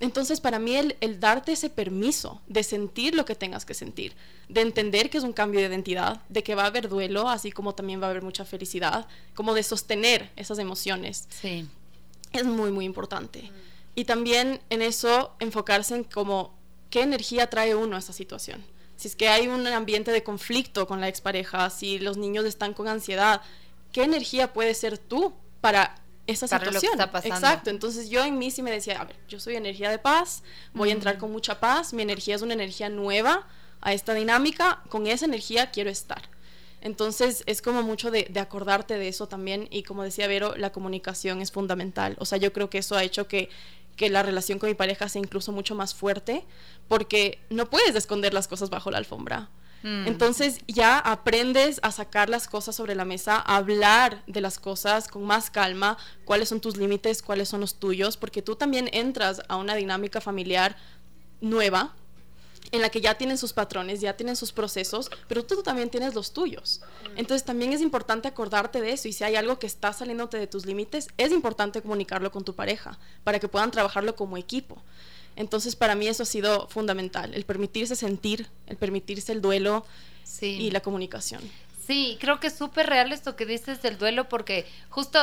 Entonces, 0.00 0.40
para 0.40 0.58
mí, 0.58 0.76
el, 0.76 1.20
darte 1.20 1.52
ese 1.52 1.70
permiso 1.70 2.40
de 2.46 2.62
sentir 2.62 3.14
lo 3.14 3.24
que 3.24 3.34
tengas 3.34 3.64
que 3.64 3.74
sentir, 3.74 4.14
de 4.48 4.60
entender 4.60 5.08
que 5.08 5.18
es 5.18 5.24
un 5.24 5.32
cambio 5.32 5.60
de 5.60 5.66
identidad, 5.66 6.20
de 6.28 6.42
que 6.42 6.54
va 6.54 6.64
a 6.64 6.66
haber 6.66 6.88
duelo, 6.88 7.28
así 7.28 7.52
como 7.52 7.74
también 7.74 8.02
va 8.02 8.06
a 8.06 8.10
haber 8.10 8.22
mucha 8.22 8.44
felicidad, 8.44 9.06
como 9.34 9.54
de 9.54 9.62
sostener 9.62 10.30
esas 10.36 10.58
emociones, 10.58 11.28
sí. 11.30 11.68
es 12.32 12.44
muy, 12.44 12.70
muy 12.70 12.84
importante. 12.84 13.42
Mm. 13.42 13.74
Y 13.94 14.04
también 14.04 14.60
en 14.70 14.82
eso 14.82 15.34
enfocarse 15.38 15.94
en 15.94 16.04
como 16.04 16.54
qué 16.90 17.02
energía 17.02 17.48
trae 17.48 17.74
uno 17.74 17.96
a 17.96 18.00
esa 18.00 18.12
situación. 18.12 18.64
si 18.96 19.08
es 19.08 19.16
que 19.16 19.28
hay 19.28 19.48
un 19.48 19.66
ambiente 19.66 20.12
de 20.12 20.22
conflicto 20.22 20.86
con 20.86 21.00
la 21.00 21.08
expareja, 21.08 21.70
si 21.70 21.98
los 21.98 22.16
niños 22.16 22.44
están 22.44 22.74
con 22.74 22.88
ansiedad, 22.88 23.40
¿qué 23.92 24.02
energía 24.02 24.52
puedes 24.52 24.78
ser 24.78 24.98
tú 24.98 25.32
para 25.60 26.03
esa 26.26 26.46
Para 26.48 26.66
lo 26.66 26.72
que 26.72 26.78
situación? 26.78 27.00
está 27.00 27.12
pasando. 27.12 27.34
Exacto, 27.36 27.70
entonces 27.70 28.08
yo 28.08 28.24
en 28.24 28.38
mí 28.38 28.50
sí 28.50 28.62
me 28.62 28.70
decía, 28.70 29.00
a 29.00 29.04
ver, 29.04 29.16
yo 29.28 29.38
soy 29.40 29.56
energía 29.56 29.90
de 29.90 29.98
paz, 29.98 30.42
voy 30.72 30.90
a 30.90 30.92
entrar 30.92 31.18
con 31.18 31.30
mucha 31.32 31.60
paz, 31.60 31.92
mi 31.92 32.02
energía 32.02 32.34
es 32.34 32.42
una 32.42 32.54
energía 32.54 32.88
nueva 32.88 33.46
a 33.80 33.92
esta 33.92 34.14
dinámica, 34.14 34.82
con 34.88 35.06
esa 35.06 35.26
energía 35.26 35.70
quiero 35.70 35.90
estar. 35.90 36.22
Entonces 36.80 37.44
es 37.46 37.62
como 37.62 37.82
mucho 37.82 38.10
de, 38.10 38.26
de 38.30 38.40
acordarte 38.40 38.98
de 38.98 39.08
eso 39.08 39.26
también 39.26 39.68
y 39.70 39.84
como 39.84 40.02
decía 40.02 40.26
Vero, 40.26 40.54
la 40.56 40.70
comunicación 40.70 41.40
es 41.40 41.50
fundamental. 41.50 42.14
O 42.18 42.26
sea, 42.26 42.38
yo 42.38 42.52
creo 42.52 42.68
que 42.68 42.78
eso 42.78 42.94
ha 42.94 43.02
hecho 43.02 43.26
que, 43.26 43.48
que 43.96 44.10
la 44.10 44.22
relación 44.22 44.58
con 44.58 44.68
mi 44.68 44.74
pareja 44.74 45.08
sea 45.08 45.20
incluso 45.20 45.50
mucho 45.52 45.74
más 45.74 45.94
fuerte 45.94 46.44
porque 46.88 47.38
no 47.48 47.70
puedes 47.70 47.94
esconder 47.94 48.34
las 48.34 48.48
cosas 48.48 48.68
bajo 48.68 48.90
la 48.90 48.98
alfombra. 48.98 49.48
Mm. 49.84 50.06
Entonces 50.08 50.60
ya 50.66 50.98
aprendes 50.98 51.78
a 51.82 51.92
sacar 51.92 52.30
las 52.30 52.48
cosas 52.48 52.74
sobre 52.74 52.94
la 52.94 53.04
mesa, 53.04 53.36
a 53.36 53.56
hablar 53.56 54.22
de 54.26 54.40
las 54.40 54.58
cosas 54.58 55.08
con 55.08 55.24
más 55.24 55.50
calma, 55.50 55.98
cuáles 56.24 56.48
son 56.48 56.62
tus 56.62 56.78
límites, 56.78 57.20
cuáles 57.20 57.50
son 57.50 57.60
los 57.60 57.74
tuyos, 57.74 58.16
porque 58.16 58.40
tú 58.40 58.56
también 58.56 58.88
entras 58.92 59.42
a 59.46 59.56
una 59.56 59.74
dinámica 59.74 60.22
familiar 60.22 60.74
nueva 61.42 61.94
en 62.72 62.80
la 62.80 62.88
que 62.88 63.02
ya 63.02 63.14
tienen 63.14 63.36
sus 63.36 63.52
patrones, 63.52 64.00
ya 64.00 64.16
tienen 64.16 64.36
sus 64.36 64.52
procesos, 64.52 65.10
pero 65.28 65.44
tú 65.44 65.62
también 65.62 65.90
tienes 65.90 66.14
los 66.14 66.32
tuyos. 66.32 66.80
Entonces 67.14 67.44
también 67.44 67.74
es 67.74 67.82
importante 67.82 68.26
acordarte 68.26 68.80
de 68.80 68.92
eso 68.92 69.06
y 69.06 69.12
si 69.12 69.22
hay 69.22 69.36
algo 69.36 69.58
que 69.58 69.66
está 69.66 69.92
saliéndote 69.92 70.38
de 70.38 70.46
tus 70.46 70.64
límites, 70.64 71.08
es 71.18 71.30
importante 71.30 71.82
comunicarlo 71.82 72.32
con 72.32 72.42
tu 72.42 72.54
pareja 72.54 72.98
para 73.22 73.38
que 73.38 73.48
puedan 73.48 73.70
trabajarlo 73.70 74.16
como 74.16 74.38
equipo. 74.38 74.82
Entonces 75.36 75.76
para 75.76 75.94
mí 75.94 76.06
eso 76.06 76.22
ha 76.22 76.26
sido 76.26 76.68
fundamental, 76.68 77.34
el 77.34 77.44
permitirse 77.44 77.96
sentir, 77.96 78.48
el 78.66 78.76
permitirse 78.76 79.32
el 79.32 79.40
duelo 79.40 79.84
Sí. 80.22 80.46
y 80.46 80.70
la 80.70 80.80
comunicación. 80.80 81.42
Sí, 81.86 82.16
creo 82.20 82.40
que 82.40 82.46
es 82.46 82.54
súper 82.56 82.86
real 82.88 83.12
esto 83.12 83.36
que 83.36 83.44
dices 83.44 83.82
del 83.82 83.98
duelo 83.98 84.28
porque 84.28 84.66
justo 84.88 85.18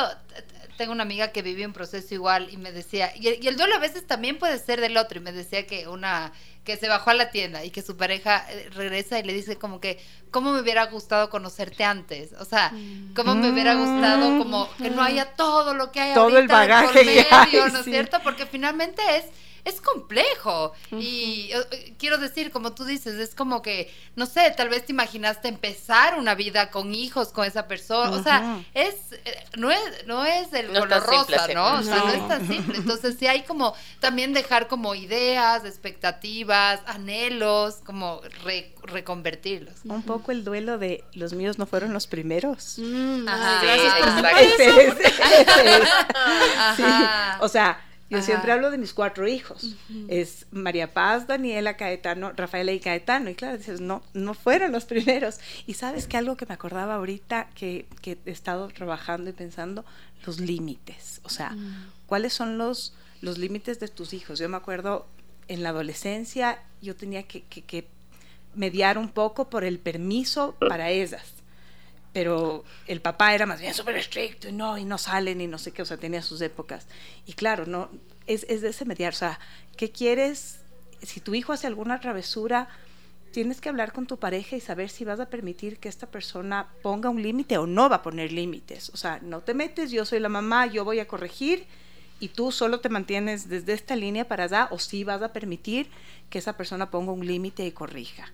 tengo 0.78 0.92
una 0.92 1.02
amiga 1.02 1.32
que 1.32 1.42
vive 1.42 1.66
un 1.66 1.72
proceso 1.72 2.14
igual 2.14 2.48
y 2.52 2.56
me 2.56 2.70
decía, 2.72 3.12
y 3.16 3.26
el, 3.28 3.44
y 3.44 3.48
el 3.48 3.56
duelo 3.56 3.74
a 3.74 3.78
veces 3.78 4.06
también 4.06 4.38
puede 4.38 4.58
ser 4.58 4.80
del 4.80 4.96
otro 4.96 5.18
y 5.18 5.22
me 5.22 5.32
decía 5.32 5.66
que 5.66 5.88
una 5.88 6.32
que 6.64 6.76
se 6.76 6.88
bajó 6.88 7.10
a 7.10 7.14
la 7.14 7.30
tienda 7.32 7.64
y 7.64 7.70
que 7.70 7.82
su 7.82 7.96
pareja 7.96 8.46
eh, 8.48 8.70
regresa 8.72 9.18
y 9.18 9.24
le 9.24 9.32
dice 9.32 9.56
como 9.58 9.80
que 9.80 9.98
cómo 10.30 10.52
me 10.52 10.60
hubiera 10.60 10.86
gustado 10.86 11.28
conocerte 11.30 11.82
antes, 11.82 12.32
o 12.38 12.44
sea, 12.44 12.72
cómo 13.16 13.34
me 13.34 13.50
hubiera 13.50 13.74
gustado 13.74 14.38
como 14.38 14.68
que 14.76 14.88
no 14.90 15.02
haya 15.02 15.34
todo 15.34 15.74
lo 15.74 15.90
que 15.90 16.00
hay 16.00 16.14
Todo 16.14 16.38
el 16.38 16.46
por 16.46 16.56
bagaje 16.56 17.02
que 17.04 17.26
hay, 17.28 17.46
medio, 17.46 17.68
¿no 17.70 17.78
es 17.80 17.84
sí. 17.84 17.90
cierto? 17.90 18.18
Porque 18.22 18.46
finalmente 18.46 19.02
es 19.16 19.24
es 19.64 19.80
complejo 19.80 20.72
y 20.90 21.50
eh, 21.52 21.94
quiero 21.98 22.18
decir, 22.18 22.50
como 22.50 22.72
tú 22.74 22.84
dices, 22.84 23.14
es 23.20 23.34
como 23.34 23.62
que, 23.62 23.92
no 24.16 24.26
sé, 24.26 24.52
tal 24.56 24.68
vez 24.68 24.84
te 24.86 24.92
imaginaste 24.92 25.46
empezar 25.48 26.18
una 26.18 26.34
vida 26.34 26.70
con 26.70 26.94
hijos 26.94 27.28
con 27.28 27.44
esa 27.46 27.68
persona, 27.68 28.10
o 28.10 28.22
sea, 28.22 28.60
es, 28.74 28.94
eh, 29.24 29.44
no 29.56 29.70
es, 29.70 29.80
no 30.06 30.24
es 30.24 30.52
el 30.52 30.72
No 30.72 30.80
color 30.80 31.02
simple 31.08 31.36
rosa. 31.38 31.54
¿no? 31.54 31.78
O 31.78 31.82
sea, 31.82 31.96
no. 31.96 32.06
No. 32.06 32.12
es 32.12 32.28
tan 32.28 32.48
simple, 32.48 32.76
entonces 32.78 33.16
sí 33.18 33.26
hay 33.28 33.42
como 33.42 33.74
también 34.00 34.32
dejar 34.32 34.66
como 34.66 34.94
ideas, 34.96 35.64
expectativas, 35.64 36.80
anhelos, 36.86 37.76
como 37.84 38.20
re- 38.44 38.74
reconvertirlos. 38.82 39.74
Un 39.84 40.02
poco 40.02 40.32
el 40.32 40.42
duelo 40.44 40.78
de 40.78 41.04
los 41.12 41.34
míos 41.34 41.58
no 41.58 41.66
fueron 41.66 41.92
los 41.92 42.06
primeros. 42.08 42.74
Mm, 42.78 43.24
gracias 43.26 43.94
por. 43.94 44.08
Sí. 44.56 45.12
Ajá. 46.58 47.38
O 47.40 47.48
sea, 47.48 47.80
yo 48.12 48.18
Ajá. 48.18 48.26
siempre 48.26 48.52
hablo 48.52 48.70
de 48.70 48.78
mis 48.78 48.92
cuatro 48.92 49.26
hijos. 49.26 49.74
Es 50.08 50.46
María 50.52 50.92
Paz, 50.92 51.26
Daniela, 51.26 51.76
Caetano, 51.76 52.32
Rafaela 52.32 52.70
y 52.72 52.78
Caetano. 52.80 53.30
Y 53.30 53.34
claro, 53.34 53.58
dices, 53.58 53.80
no, 53.80 54.02
no 54.14 54.34
fueron 54.34 54.70
los 54.72 54.84
primeros. 54.92 55.40
Y 55.66 55.74
sabes 55.74 56.06
que 56.06 56.16
algo 56.16 56.36
que 56.36 56.46
me 56.46 56.54
acordaba 56.54 56.94
ahorita 56.94 57.48
que, 57.54 57.86
que 58.00 58.18
he 58.26 58.30
estado 58.30 58.68
trabajando 58.68 59.30
y 59.30 59.32
pensando, 59.32 59.84
los 60.24 60.38
límites. 60.40 61.20
O 61.24 61.28
sea, 61.28 61.56
¿cuáles 62.06 62.32
son 62.32 62.58
los, 62.58 62.94
los 63.20 63.38
límites 63.38 63.80
de 63.80 63.88
tus 63.88 64.12
hijos? 64.12 64.38
Yo 64.38 64.48
me 64.48 64.56
acuerdo 64.56 65.06
en 65.48 65.62
la 65.62 65.70
adolescencia, 65.70 66.58
yo 66.80 66.94
tenía 66.94 67.24
que, 67.24 67.42
que- 67.42 67.62
que 67.62 67.86
mediar 68.54 68.98
un 68.98 69.08
poco 69.08 69.48
por 69.48 69.64
el 69.64 69.78
permiso 69.78 70.54
para 70.68 70.90
ellas 70.90 71.22
pero 72.12 72.64
el 72.86 73.00
papá 73.00 73.34
era 73.34 73.46
más 73.46 73.60
bien 73.60 73.74
súper 73.74 73.96
estricto 73.96 74.48
y 74.48 74.52
no, 74.52 74.76
y 74.78 74.84
no 74.84 74.98
salen 74.98 75.40
y 75.40 75.46
no 75.46 75.58
sé 75.58 75.72
qué, 75.72 75.82
o 75.82 75.86
sea, 75.86 75.96
tenía 75.96 76.22
sus 76.22 76.40
épocas. 76.40 76.86
Y 77.26 77.32
claro, 77.32 77.66
no, 77.66 77.90
es, 78.26 78.44
es 78.48 78.60
de 78.60 78.68
ese 78.68 78.84
mediar, 78.84 79.12
o 79.12 79.16
sea, 79.16 79.40
¿qué 79.76 79.90
quieres? 79.90 80.60
Si 81.02 81.20
tu 81.20 81.34
hijo 81.34 81.52
hace 81.52 81.66
alguna 81.66 82.00
travesura, 82.00 82.68
tienes 83.32 83.60
que 83.60 83.68
hablar 83.68 83.92
con 83.92 84.06
tu 84.06 84.18
pareja 84.18 84.56
y 84.56 84.60
saber 84.60 84.90
si 84.90 85.04
vas 85.04 85.18
a 85.18 85.30
permitir 85.30 85.78
que 85.78 85.88
esta 85.88 86.06
persona 86.06 86.68
ponga 86.82 87.08
un 87.08 87.22
límite 87.22 87.56
o 87.58 87.66
no 87.66 87.88
va 87.88 87.96
a 87.96 88.02
poner 88.02 88.30
límites. 88.30 88.90
O 88.90 88.96
sea, 88.96 89.18
no 89.22 89.40
te 89.40 89.54
metes, 89.54 89.90
yo 89.90 90.04
soy 90.04 90.20
la 90.20 90.28
mamá, 90.28 90.66
yo 90.66 90.84
voy 90.84 91.00
a 91.00 91.08
corregir 91.08 91.66
y 92.20 92.28
tú 92.28 92.52
solo 92.52 92.80
te 92.80 92.88
mantienes 92.88 93.48
desde 93.48 93.72
esta 93.72 93.96
línea 93.96 94.28
para 94.28 94.44
allá 94.44 94.68
o 94.70 94.78
si 94.78 95.02
vas 95.02 95.22
a 95.22 95.32
permitir 95.32 95.88
que 96.30 96.38
esa 96.38 96.56
persona 96.56 96.90
ponga 96.90 97.12
un 97.12 97.26
límite 97.26 97.66
y 97.66 97.72
corrija. 97.72 98.30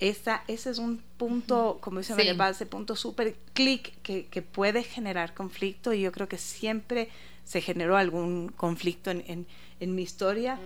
Esa, 0.00 0.42
ese 0.48 0.70
es 0.70 0.78
un 0.78 1.02
punto, 1.16 1.78
como 1.80 1.98
dice. 2.00 2.14
María 2.14 2.36
Paz, 2.36 2.56
ese 2.56 2.66
punto 2.66 2.96
súper 2.96 3.36
clic 3.52 4.00
que, 4.02 4.26
que 4.26 4.42
puede 4.42 4.82
generar 4.82 5.34
conflicto 5.34 5.92
y 5.92 6.00
yo 6.02 6.12
creo 6.12 6.28
que 6.28 6.36
siempre 6.38 7.08
se 7.44 7.60
generó 7.60 7.96
algún 7.96 8.48
conflicto 8.48 9.10
en, 9.10 9.22
en- 9.26 9.46
en 9.80 9.94
mi 9.94 10.02
historia 10.02 10.58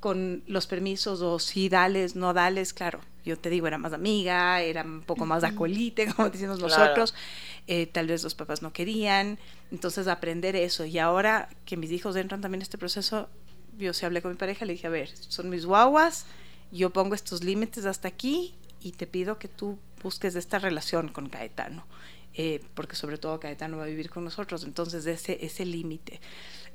con 0.00 0.42
los 0.46 0.66
permisos 0.66 1.22
o 1.22 1.38
sí, 1.38 1.68
dales, 1.70 2.14
no 2.14 2.34
dales, 2.34 2.74
claro. 2.74 3.00
Yo 3.24 3.38
te 3.38 3.48
digo, 3.48 3.66
era 3.66 3.78
más 3.78 3.94
amiga, 3.94 4.60
era 4.60 4.82
un 4.82 5.00
poco 5.00 5.24
más 5.24 5.44
acolite, 5.44 6.06
como 6.14 6.28
decimos 6.28 6.58
Claro. 6.58 6.82
nosotros. 6.82 7.14
eh, 7.66 7.86
tal 7.86 8.06
vez 8.08 8.22
los 8.22 8.34
papás 8.34 8.60
no 8.60 8.70
querían. 8.72 9.38
Entonces, 9.70 10.06
aprender 10.08 10.56
eso. 10.56 10.84
Y 10.84 10.98
ahora 10.98 11.48
que 11.64 11.78
mis 11.78 11.90
hijos 11.90 12.16
entran 12.16 12.42
también 12.42 12.58
en 12.60 12.62
este 12.64 12.76
proceso, 12.76 13.30
yo 13.78 13.94
sí 13.94 14.04
hablé 14.04 14.20
con 14.20 14.32
mi 14.32 14.36
pareja, 14.36 14.66
le 14.66 14.74
dije, 14.74 14.86
a 14.88 14.90
ver, 14.90 15.08
son 15.16 15.48
mis 15.48 15.64
guaguas, 15.64 16.26
yo 16.70 16.90
pongo 16.90 17.14
estos 17.14 17.42
límites 17.42 17.86
hasta 17.86 18.08
aquí 18.08 18.54
y 18.84 18.92
te 18.92 19.06
pido 19.06 19.38
que 19.38 19.48
tú 19.48 19.78
busques 20.02 20.36
esta 20.36 20.58
relación 20.58 21.08
con 21.08 21.30
Caetano, 21.30 21.86
eh, 22.34 22.62
porque 22.74 22.96
sobre 22.96 23.16
todo 23.16 23.40
Caetano 23.40 23.78
va 23.78 23.84
a 23.84 23.86
vivir 23.86 24.10
con 24.10 24.24
nosotros, 24.24 24.62
entonces 24.64 25.06
ese, 25.06 25.44
ese 25.44 25.64
límite, 25.64 26.20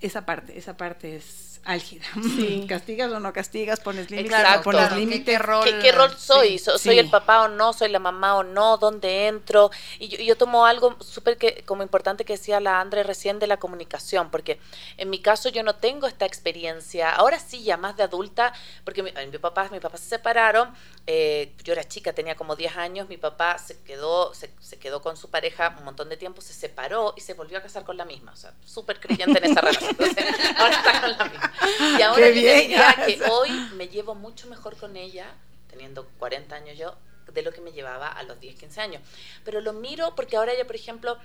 esa 0.02 0.26
parte, 0.26 0.58
esa 0.58 0.76
parte 0.78 1.16
es 1.16 1.46
álgida. 1.66 2.06
Sí. 2.24 2.66
¿Castigas 2.70 3.12
o 3.12 3.20
no 3.20 3.34
castigas? 3.34 3.82
¿Pones 3.82 4.10
límites 4.10 4.32
Exacto. 4.40 4.64
pones 4.64 4.80
Claro, 4.82 4.96
¿qué- 4.96 5.00
límites? 5.02 5.26
qué 5.26 5.38
rol? 5.40 5.64
¿Qué, 5.66 5.80
qué 5.80 5.92
rol 5.92 6.16
soy? 6.18 6.58
Sí. 6.58 6.66
¿Soy 6.66 6.80
Sí. 6.80 7.00
el 7.00 7.10
papá 7.10 7.42
o 7.44 7.48
no? 7.50 7.74
¿Soy 7.74 7.90
la 7.90 8.00
mamá 8.00 8.38
o 8.38 8.44
no? 8.44 8.78
¿Dónde 8.78 9.28
entro? 9.28 9.70
Y 10.00 10.08
yo, 10.08 10.18
yo 10.20 10.38
tomo 10.38 10.66
algo 10.66 10.96
súper 11.02 11.38
que 11.38 11.64
como 11.66 11.84
importante 11.84 12.24
que 12.24 12.34
decía 12.34 12.62
la 12.62 12.80
Andre 12.80 13.04
recién 13.04 13.40
de 13.40 13.48
la 13.48 13.58
comunicación, 13.58 14.32
porque 14.32 14.60
en 14.98 15.10
mi 15.10 15.20
caso 15.20 15.50
yo 15.50 15.64
no 15.64 15.76
tengo 15.76 16.08
esta 16.08 16.26
experiencia, 16.26 17.10
ahora 17.12 17.40
sí 17.40 17.62
ya 17.64 17.76
más 17.76 17.98
de 17.98 18.04
adulta, 18.04 18.54
porque 18.86 19.04
mi, 19.04 19.12
mi 19.30 19.38
papá, 19.38 19.68
mi 19.72 19.80
papá 19.82 19.98
se 19.98 20.08
separaron, 20.08 20.74
eh, 21.08 21.54
yo 21.64 21.74
era 21.74 21.84
chica, 21.84 22.14
tenía 22.14 22.36
como 22.36 22.56
10 22.56 22.78
años, 22.78 23.10
mi 23.10 23.18
papá 23.18 23.58
se 23.58 23.78
quedó, 23.82 24.34
se, 24.34 24.50
se 24.62 24.78
quedó 24.78 25.02
con 25.02 25.18
su 25.18 25.30
pareja 25.30 25.76
un 25.80 25.84
montón 25.86 26.08
de 26.08 26.16
tiempo, 26.18 26.40
se 26.42 26.54
separó 26.54 27.14
y 27.18 27.22
se 27.22 27.34
volvió 27.34 27.58
a 27.58 27.62
casar 27.62 27.84
con 27.84 27.98
la 27.98 28.06
misma, 28.06 28.32
o 28.32 28.36
sea, 28.38 28.54
súper 28.66 29.00
creyente 29.02 29.40
en 29.44 29.52
esa 29.52 29.60
relación, 29.62 29.88
entonces 29.89 30.25
ahora 30.58 30.75
está 30.75 31.02
con 31.02 31.12
la 31.12 31.25
misma. 31.25 31.54
Y 31.97 32.02
ahora 32.02 32.23
Qué 32.23 32.32
bien, 32.32 32.62
diría 32.62 32.95
ya, 32.95 33.06
que 33.06 33.21
hoy 33.30 33.49
me 33.75 33.88
llevo 33.88 34.15
mucho 34.15 34.47
mejor 34.47 34.78
con 34.78 34.95
ella, 34.95 35.34
teniendo 35.69 36.08
40 36.19 36.56
años 36.56 36.78
yo, 36.78 36.95
de 37.34 37.41
lo 37.41 37.52
que 37.52 37.62
me 37.62 37.71
llevaba 37.71 38.08
a 38.08 38.23
los 38.23 38.39
10, 38.39 38.56
15 38.60 38.82
años. 38.82 39.02
Pero 39.43 39.62
lo 39.62 39.73
miro 39.73 40.15
porque 40.15 40.38
ahora 40.38 40.54
ella, 40.54 40.65
por 40.65 40.75
ejemplo, 40.75 41.17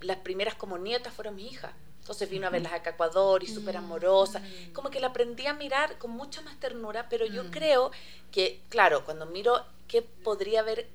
las 0.00 0.18
primeras 0.18 0.54
como 0.54 0.78
nietas 0.78 1.14
fueron 1.14 1.36
mi 1.36 1.46
hija. 1.46 1.72
Entonces 2.00 2.28
vino 2.28 2.46
a 2.46 2.50
verlas 2.50 2.74
acá 2.74 2.90
a 2.90 2.92
Ecuador 2.92 3.42
y 3.42 3.46
súper 3.46 3.78
amorosa. 3.78 4.42
Como 4.74 4.90
que 4.90 5.00
la 5.00 5.06
aprendí 5.06 5.46
a 5.46 5.54
mirar 5.54 5.96
con 5.96 6.10
mucha 6.10 6.42
más 6.42 6.60
ternura, 6.60 7.08
pero 7.08 7.24
yo 7.24 7.50
creo 7.50 7.92
que, 8.30 8.60
claro, 8.68 9.06
cuando 9.06 9.24
miro 9.24 9.64
qué 9.88 10.02
podría 10.02 10.60
haber 10.60 10.86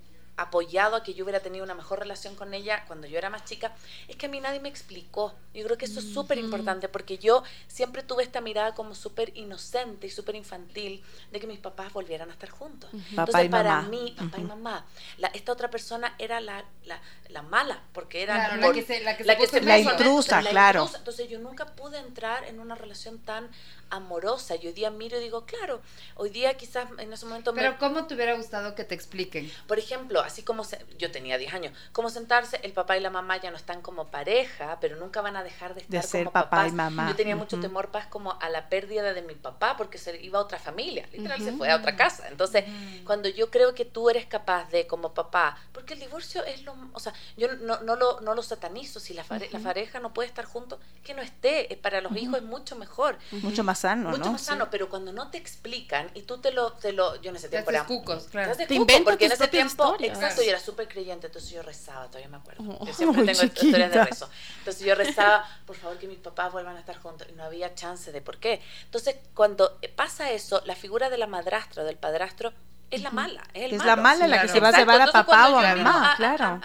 apoyado 0.42 0.96
a 0.96 1.04
que 1.04 1.14
yo 1.14 1.24
hubiera 1.24 1.40
tenido 1.40 1.64
una 1.64 1.74
mejor 1.74 2.00
relación 2.00 2.36
con 2.36 2.54
ella 2.54 2.84
cuando 2.88 3.08
yo 3.08 3.18
era 3.18 3.30
más 3.30 3.46
chica, 3.46 3.74
es 4.08 4.16
que 4.16 4.28
a 4.28 4.30
mí 4.30 4.40
nadie 4.40 4.60
me 4.60 4.70
explicó. 4.70 5.34
Yo 5.54 5.64
creo 5.66 5.78
que 5.78 5.86
eso 5.86 6.00
es 6.00 6.14
súper 6.14 6.38
importante 6.38 6.88
porque 6.90 7.18
yo 7.18 7.44
siempre 7.68 8.04
tuve 8.04 8.24
esta 8.24 8.40
mirada 8.42 8.74
como 8.76 8.96
súper 8.96 9.36
inocente 9.38 10.08
y 10.08 10.10
súper 10.10 10.36
infantil 10.36 11.04
de 11.32 11.40
que 11.40 11.48
mis 11.48 11.60
papás 11.60 11.92
volvieran 11.94 12.30
a 12.30 12.34
estar 12.34 12.50
juntos. 12.50 12.90
Papá 12.92 13.04
Entonces, 13.10 13.46
y 13.46 13.50
para 13.50 13.76
mamá. 13.78 13.90
mí, 13.90 14.16
papá 14.18 14.38
y 14.40 14.44
mamá, 14.44 14.86
la- 15.18 15.28
esta 15.30 15.52
otra 15.52 15.70
persona 15.70 16.16
era 16.20 16.40
la, 16.40 16.64
la, 16.86 17.02
la 17.30 17.42
mala, 17.42 17.82
porque 17.94 18.22
era 18.24 18.36
Claro, 18.36 18.62
la 18.62 18.72
que 18.74 18.84
se- 18.84 19.00
la 19.02 19.18
que 19.18 19.24
se 19.24 19.28
la 19.28 19.36
que 19.36 19.40
puso 19.44 19.52
se 19.52 19.58
en 19.58 19.66
La 19.68 19.78
puso- 19.78 19.92
intrusa, 19.92 20.42
la 20.42 20.50
claro. 20.52 20.80
intrusa. 20.82 20.98
Entonces 21.00 21.30
yo 21.30 21.40
nunca 21.40 21.66
pude 21.76 21.98
entrar 22.00 22.44
en 22.46 22.60
una 22.60 22.76
relación 22.76 23.20
tan 23.20 23.50
amorosa. 23.90 24.56
Y 24.56 24.68
hoy 24.68 24.74
día 24.74 24.90
miro 24.90 25.18
y 25.18 25.22
digo, 25.24 25.46
claro, 25.46 25.82
hoy 26.16 26.30
día 26.30 26.56
quizás 26.58 26.88
en 26.98 27.12
ese 27.14 27.26
momento 27.26 27.54
me- 27.54 27.62
Pero 27.62 27.78
¿cómo 27.80 28.06
te 28.08 28.16
hubiera 28.16 28.36
gustado 28.36 28.76
que 28.76 28.84
te 28.84 28.96
expliquen? 28.96 29.52
por 29.68 29.80
ejemplo, 29.80 30.22
así 30.22 30.44
como 30.44 30.64
yo 30.98 31.12
tenía 31.12 31.38
10 31.38 31.54
años, 31.54 31.74
como 31.92 32.10
sentarse, 32.10 32.60
el 32.64 32.74
papá 32.74 32.98
y 32.98 33.02
la 33.02 33.10
mamá 33.10 33.38
ya 33.38 33.52
no 33.52 33.58
están 33.58 33.82
como 33.82 34.08
pareja, 34.10 34.78
pero 34.82 34.98
nunca 34.98 35.22
van 35.22 35.36
a 35.36 35.44
dejar 35.44 35.74
de 35.76 35.82
estar 35.82 36.02
ser 36.04 36.26
como 36.26 36.34
papá 36.34 36.68
y 36.68 36.72
mamá. 36.72 37.10
Yo 37.10 37.16
tenía 37.16 37.36
mucho 37.36 37.60
temor, 37.60 37.90
paz, 37.90 38.08
como 38.08 38.38
a 38.42 38.50
la 38.50 38.70
pérdida 38.70 39.14
de 39.14 39.22
mi 39.22 39.36
papá, 39.36 39.76
porque 39.78 39.98
se 39.98 40.20
iba 40.22 40.40
a 40.40 40.42
otra 40.42 40.60
familia, 40.60 41.08
literal 41.12 41.40
se 41.42 41.54
fue 41.54 41.70
a 41.72 41.76
otra 41.78 41.96
casa. 41.96 42.28
Entonces, 42.28 42.66
cuando 43.06 43.30
yo 43.30 43.50
creo 43.50 43.74
que 43.74 43.86
tú 43.86 44.10
eres 44.10 44.26
capaz 44.26 44.70
de, 44.70 44.88
como 44.88 45.14
papá, 45.14 45.58
porque 45.74 45.94
el 45.94 46.00
divorcio 46.00 46.44
es 46.44 46.64
lo, 46.64 46.76
o 46.94 47.00
sea, 47.00 47.14
yo 47.38 47.54
no, 47.56 47.80
no, 47.82 47.96
lo, 47.96 48.22
no 48.22 48.36
lo 48.36 48.44
satanizo, 48.44 49.00
si 49.00 49.14
la, 49.14 49.24
la 49.52 49.60
pareja 49.60 50.00
no 50.00 50.14
puede 50.14 50.28
estar 50.28 50.46
juntos, 50.46 50.80
que 51.04 51.14
no 51.14 51.22
esté, 51.22 51.78
para 51.82 52.02
los 52.02 52.16
hijos 52.18 52.38
es 52.38 52.44
mucho 52.44 52.76
mejor. 52.76 53.18
Mucho 53.32 53.64
más 53.64 53.79
sano, 53.80 54.10
Mucho 54.10 54.32
más 54.32 54.42
sano, 54.42 54.70
pero 54.70 54.90
cuando 54.90 55.12
no 55.12 55.30
te 55.32 55.38
explican 55.38 56.10
y 56.14 56.24
tú 56.24 56.40
te 56.40 56.52
lo, 56.52 56.74
te 56.74 56.94
lo 56.94 57.20
yo 57.22 57.30
en 57.30 57.38
ese 57.38 57.50
tiempo 57.50 57.72
era... 57.72 57.86
cucos, 57.86 58.28
claro. 58.28 58.56
Te, 58.56 58.66
porque 59.04 59.26
en 59.26 59.32
ese 59.32 59.48
tiempo, 59.48 59.96
exacto, 60.00 60.42
yo 60.42 60.50
era 60.50 60.60
súper 60.60 60.88
creyente, 60.88 61.28
entonces 61.28 61.50
yo 61.52 61.62
rezaba, 61.62 62.08
todavía 62.08 62.30
me 62.30 62.38
acuerdo. 62.38 62.64
Oh, 62.80 62.86
yo 62.86 62.94
siempre 62.94 63.26
tengo 63.26 63.44
historias 63.44 63.92
de 63.92 64.04
rezo. 64.04 64.30
Entonces 64.60 64.86
yo 64.86 64.96
rezaba, 64.96 65.46
por 65.66 65.76
favor, 65.76 65.98
que 65.98 66.08
mis 66.08 66.20
papás 66.20 66.52
vuelvan 66.52 66.76
a 66.76 66.80
estar 66.80 66.98
juntos. 66.98 67.28
Y 67.30 67.34
no 67.34 67.44
había 67.44 67.74
chance 67.76 68.12
de 68.12 68.22
por 68.22 68.38
qué. 68.38 68.62
Entonces, 68.84 69.16
cuando 69.34 69.80
pasa 69.96 70.32
eso, 70.32 70.62
la 70.66 70.76
figura 70.76 71.10
de 71.10 71.18
la 71.18 71.28
madrastra 71.28 71.84
o 71.84 71.86
del 71.86 71.98
padrastro 71.98 72.54
es 72.92 73.02
la 73.02 73.12
mala. 73.12 73.44
Es, 73.54 73.74
es 73.74 73.86
la 73.86 73.96
mala 73.96 74.28
la 74.28 74.42
que 74.42 74.48
se 74.48 74.60
va 74.60 74.70
a 74.70 74.72
llevar 74.72 75.02
a 75.02 75.12
papá 75.12 75.50
o 75.50 75.58
a 75.58 75.76
mamá, 75.76 76.14
claro. 76.18 76.60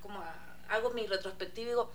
como 0.00 0.22
hago 0.70 0.90
mi 0.90 1.06
retrospectiva 1.06 1.66
y 1.66 1.68
digo, 1.70 1.92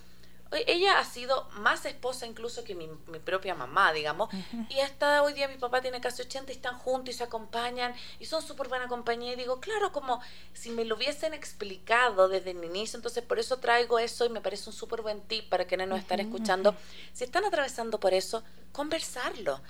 ella 0.51 0.99
ha 0.99 1.05
sido 1.05 1.47
más 1.51 1.85
esposa 1.85 2.25
incluso 2.25 2.63
que 2.63 2.73
mi, 2.73 2.87
propia 3.23 3.53
mamá, 3.53 3.93
digamos. 3.93 4.29
Y 4.69 4.79
hasta 4.79 5.21
hoy 5.21 5.33
día 5.33 5.47
mi 5.47 5.57
papá 5.57 5.81
tiene 5.81 6.01
casi 6.01 6.23
80 6.23 6.51
y 6.51 6.55
están 6.55 6.77
juntos 6.77 7.13
y 7.13 7.17
se 7.17 7.23
acompañan 7.23 7.93
y 8.19 8.25
son 8.25 8.41
súper 8.41 8.67
buena 8.67 8.87
compañía. 8.87 9.33
Y 9.33 9.35
digo, 9.35 9.59
claro, 9.59 9.91
como 9.91 10.21
si 10.53 10.71
me 10.71 10.85
lo 10.85 10.95
hubiesen 10.95 11.33
explicado 11.33 12.29
desde 12.29 12.51
el 12.51 12.63
inicio. 12.63 12.97
Entonces, 12.97 13.23
por 13.23 13.37
eso 13.37 13.57
traigo 13.57 13.99
eso 13.99 14.25
y 14.25 14.29
me 14.29 14.41
parece 14.41 14.69
un 14.69 14.75
súper 14.75 15.01
buen 15.01 15.21
tip 15.21 15.49
para 15.49 15.65
quienes 15.65 15.87
nos 15.87 15.99
están 15.99 16.19
escuchando. 16.19 16.75
Si 17.13 17.23
están 17.23 17.45
atravesando 17.45 17.99
por 17.99 18.13
eso, 18.13 18.43
conversarlo. 18.71 19.61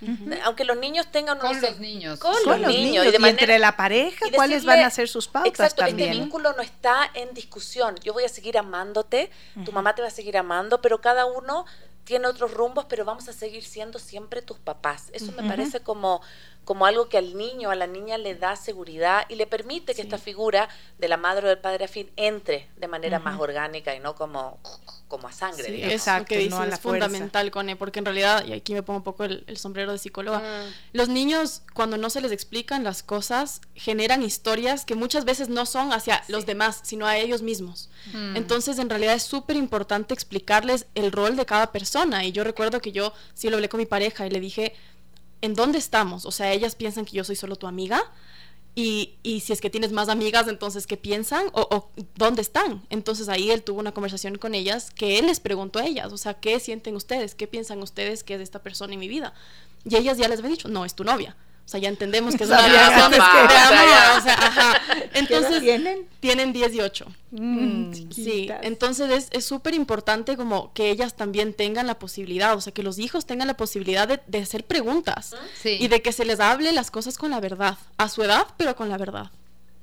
Aunque 0.43 0.65
los 0.65 0.77
niños 0.77 1.07
tengan... 1.12 1.39
Con 1.39 1.62
los 1.62 1.79
niños. 1.79 2.19
Con, 2.19 2.35
los, 2.45 2.59
niños. 2.67 3.05
Y, 3.05 3.12
de 3.12 3.29
entre 3.29 3.59
la 3.59 3.75
pareja, 3.75 4.25
¿cuáles 4.33 4.65
van 4.65 4.79
a 4.79 4.89
ser 4.89 5.07
sus 5.07 5.27
pautas 5.27 5.49
exacto, 5.49 5.81
este 5.81 5.91
también? 5.91 6.09
Este 6.09 6.21
vínculo 6.21 6.53
no 6.53 6.62
está 6.62 7.09
en 7.13 7.33
discusión. 7.33 7.95
Yo 8.03 8.13
voy 8.13 8.23
a 8.23 8.29
seguir 8.29 8.57
amándote, 8.57 9.31
tu 9.65 9.71
mamá 9.71 9.95
te 9.95 10.01
va 10.01 10.09
a 10.09 10.12
seguir 10.12 10.38
amando, 10.38 10.81
pero 10.81 11.01
cada 11.01 11.25
uno 11.25 11.65
tiene 12.03 12.27
otros 12.27 12.53
rumbos, 12.53 12.85
pero 12.85 13.05
vamos 13.05 13.27
a 13.29 13.33
seguir 13.33 13.63
siendo 13.63 13.99
siempre 13.99 14.41
tus 14.41 14.57
papás. 14.57 15.09
Eso 15.13 15.31
me 15.31 15.47
parece 15.47 15.81
como, 15.81 16.21
como 16.69 16.86
algo 16.86 17.10
que 17.10 17.17
al 17.17 17.36
niño, 17.36 17.71
a 17.71 17.75
la 17.75 17.88
niña 17.88 18.19
le 18.19 18.36
da 18.36 18.55
seguridad 18.55 19.25
y 19.27 19.34
le 19.34 19.47
permite 19.47 19.95
que 19.95 20.03
esta 20.03 20.19
figura 20.19 20.69
de 20.99 21.08
la 21.08 21.17
madre 21.17 21.47
o 21.47 21.49
del 21.49 21.58
padre 21.58 21.86
afín 21.86 22.12
entre 22.15 22.69
de 22.77 22.88
manera 22.88 23.17
más 23.17 23.39
orgánica 23.39 23.95
y 23.95 23.99
no 23.99 24.13
como 24.13 24.60
como 25.08 25.27
a 25.27 25.32
sangre. 25.32 25.65
Sí, 25.65 25.84
exacto, 25.84 26.27
que 26.27 26.38
dices, 26.38 26.60
es 26.71 26.79
fundamental, 26.79 27.49
Cone, 27.49 27.75
porque 27.75 27.97
en 27.97 28.05
realidad, 28.05 28.45
y 28.45 28.53
aquí 28.53 28.75
me 28.75 28.84
pongo 28.84 28.97
un 28.97 29.03
poco 29.03 29.23
el, 29.23 29.58
sombrero 29.58 29.91
de 29.91 29.97
psicóloga, 29.97 30.38
mm. 30.38 30.73
los 30.93 31.10
niños 31.10 31.63
cuando 31.73 31.97
no 31.97 32.12
se 32.12 32.21
les 32.21 32.32
explican 32.32 32.84
las 32.84 33.01
cosas 33.01 33.62
generan 33.73 34.21
historias 34.21 34.86
que 34.86 34.93
muchas 34.93 35.25
veces 35.25 35.49
no 35.49 35.65
son 35.65 35.91
hacia 35.91 36.23
los 36.27 36.45
demás, 36.45 36.82
sino 36.84 37.08
a 37.08 37.17
ellos 37.17 37.41
mismos. 37.41 37.89
Mm. 38.13 38.38
Entonces, 38.38 38.77
en 38.77 38.91
realidad 38.91 39.15
es 39.15 39.23
súper 39.23 39.58
importante 39.58 40.13
explicarles 40.13 40.86
el 40.93 41.12
rol 41.12 41.36
de 41.36 41.47
cada 41.47 41.71
persona. 41.71 42.23
Y 42.23 42.32
yo 42.32 42.43
recuerdo 42.43 42.79
que 42.79 42.91
yo 42.91 43.12
sí 43.34 43.49
lo 43.49 43.58
hablé 43.58 43.67
con 43.67 43.79
mi 43.79 43.88
pareja 43.88 44.27
y 44.27 44.29
le 44.29 44.39
dije, 44.39 44.75
¿en 45.41 45.54
dónde 45.54 45.78
estamos? 45.78 46.25
O 46.25 46.32
sea, 46.32 46.52
ellas 46.54 46.75
piensan 46.75 47.06
que 47.06 47.13
yo 47.13 47.23
soy 47.23 47.36
solo 47.36 47.56
tu 47.56 47.67
amiga 47.67 48.04
y, 48.75 49.15
y, 49.23 49.41
si 49.41 49.52
es 49.52 49.62
que 49.62 49.69
tienes 49.69 49.91
más 49.91 50.10
amigas, 50.10 50.47
entonces, 50.47 50.88
¿qué 50.88 50.95
piensan? 50.95 51.47
O, 51.54 51.89
dónde 52.15 52.41
están? 52.41 52.86
Entonces 52.89 53.28
ahí 53.28 53.52
él 53.52 53.63
tuvo 53.63 53.80
una 53.80 53.93
conversación 53.93 54.38
con 54.38 54.56
ellas 54.56 54.91
que 54.91 55.19
él 55.19 55.28
les 55.28 55.39
preguntó 55.39 55.80
a 55.80 55.86
ellas, 55.86 56.13
o 56.13 56.17
sea, 56.17 56.36
¿qué 56.36 56.60
sienten 56.60 56.95
ustedes? 56.95 57.36
¿Qué 57.36 57.47
piensan 57.47 57.82
ustedes 57.82 58.23
que 58.23 58.36
es 58.36 58.41
esta 58.41 58.62
persona 58.62 58.93
en 58.93 58.99
mi 58.99 59.08
vida? 59.08 59.34
Y 59.84 59.95
ellas 59.95 60.17
ya 60.17 60.28
les 60.28 60.39
habían 60.39 60.54
dicho, 60.54 60.69
no, 60.69 60.86
es 60.86 60.95
tu 60.95 61.04
novia. 61.04 61.36
O 61.69 61.71
sea, 61.71 61.79
ya 61.79 61.89
entendemos 61.89 62.36
que 62.36 62.45
es 62.45 62.49
una 62.49 62.63
relación 62.63 63.12
de, 63.12 63.17
amor. 63.17 64.17
O 64.17 64.21
sea, 64.21 64.34
ajá. 64.34 64.82
Entonces, 65.13 65.62
tienen? 65.62 66.08
Tienen 66.19 66.51
18. 66.51 67.05
Mm, 67.29 67.91
sí, 68.10 68.49
entonces 68.63 69.27
es 69.29 69.45
súper 69.45 69.75
importante 69.75 70.36
como 70.36 70.73
que 70.73 70.89
ellas 70.89 71.15
también 71.15 71.53
tengan 71.53 71.86
la 71.86 71.99
posibilidad, 71.99 72.55
o 72.55 72.62
sea, 72.62 72.73
que 72.73 72.82
los 72.82 72.97
hijos 72.97 73.27
tengan 73.27 73.47
la 73.47 73.55
posibilidad 73.55 74.08
de, 74.08 74.39
hacer 74.39 74.65
preguntas 74.65 75.36
y 75.63 75.88
de 75.89 76.01
que 76.01 76.12
se 76.12 76.25
les 76.25 76.39
hable 76.39 76.71
las 76.71 76.89
cosas 76.89 77.19
con 77.19 77.29
la 77.29 77.39
verdad, 77.39 77.77
a 77.97 78.10
su 78.10 78.23
edad, 78.23 78.47
pero 78.58 78.75
con 78.75 78.89
la 78.89 78.97
verdad. 78.97 79.29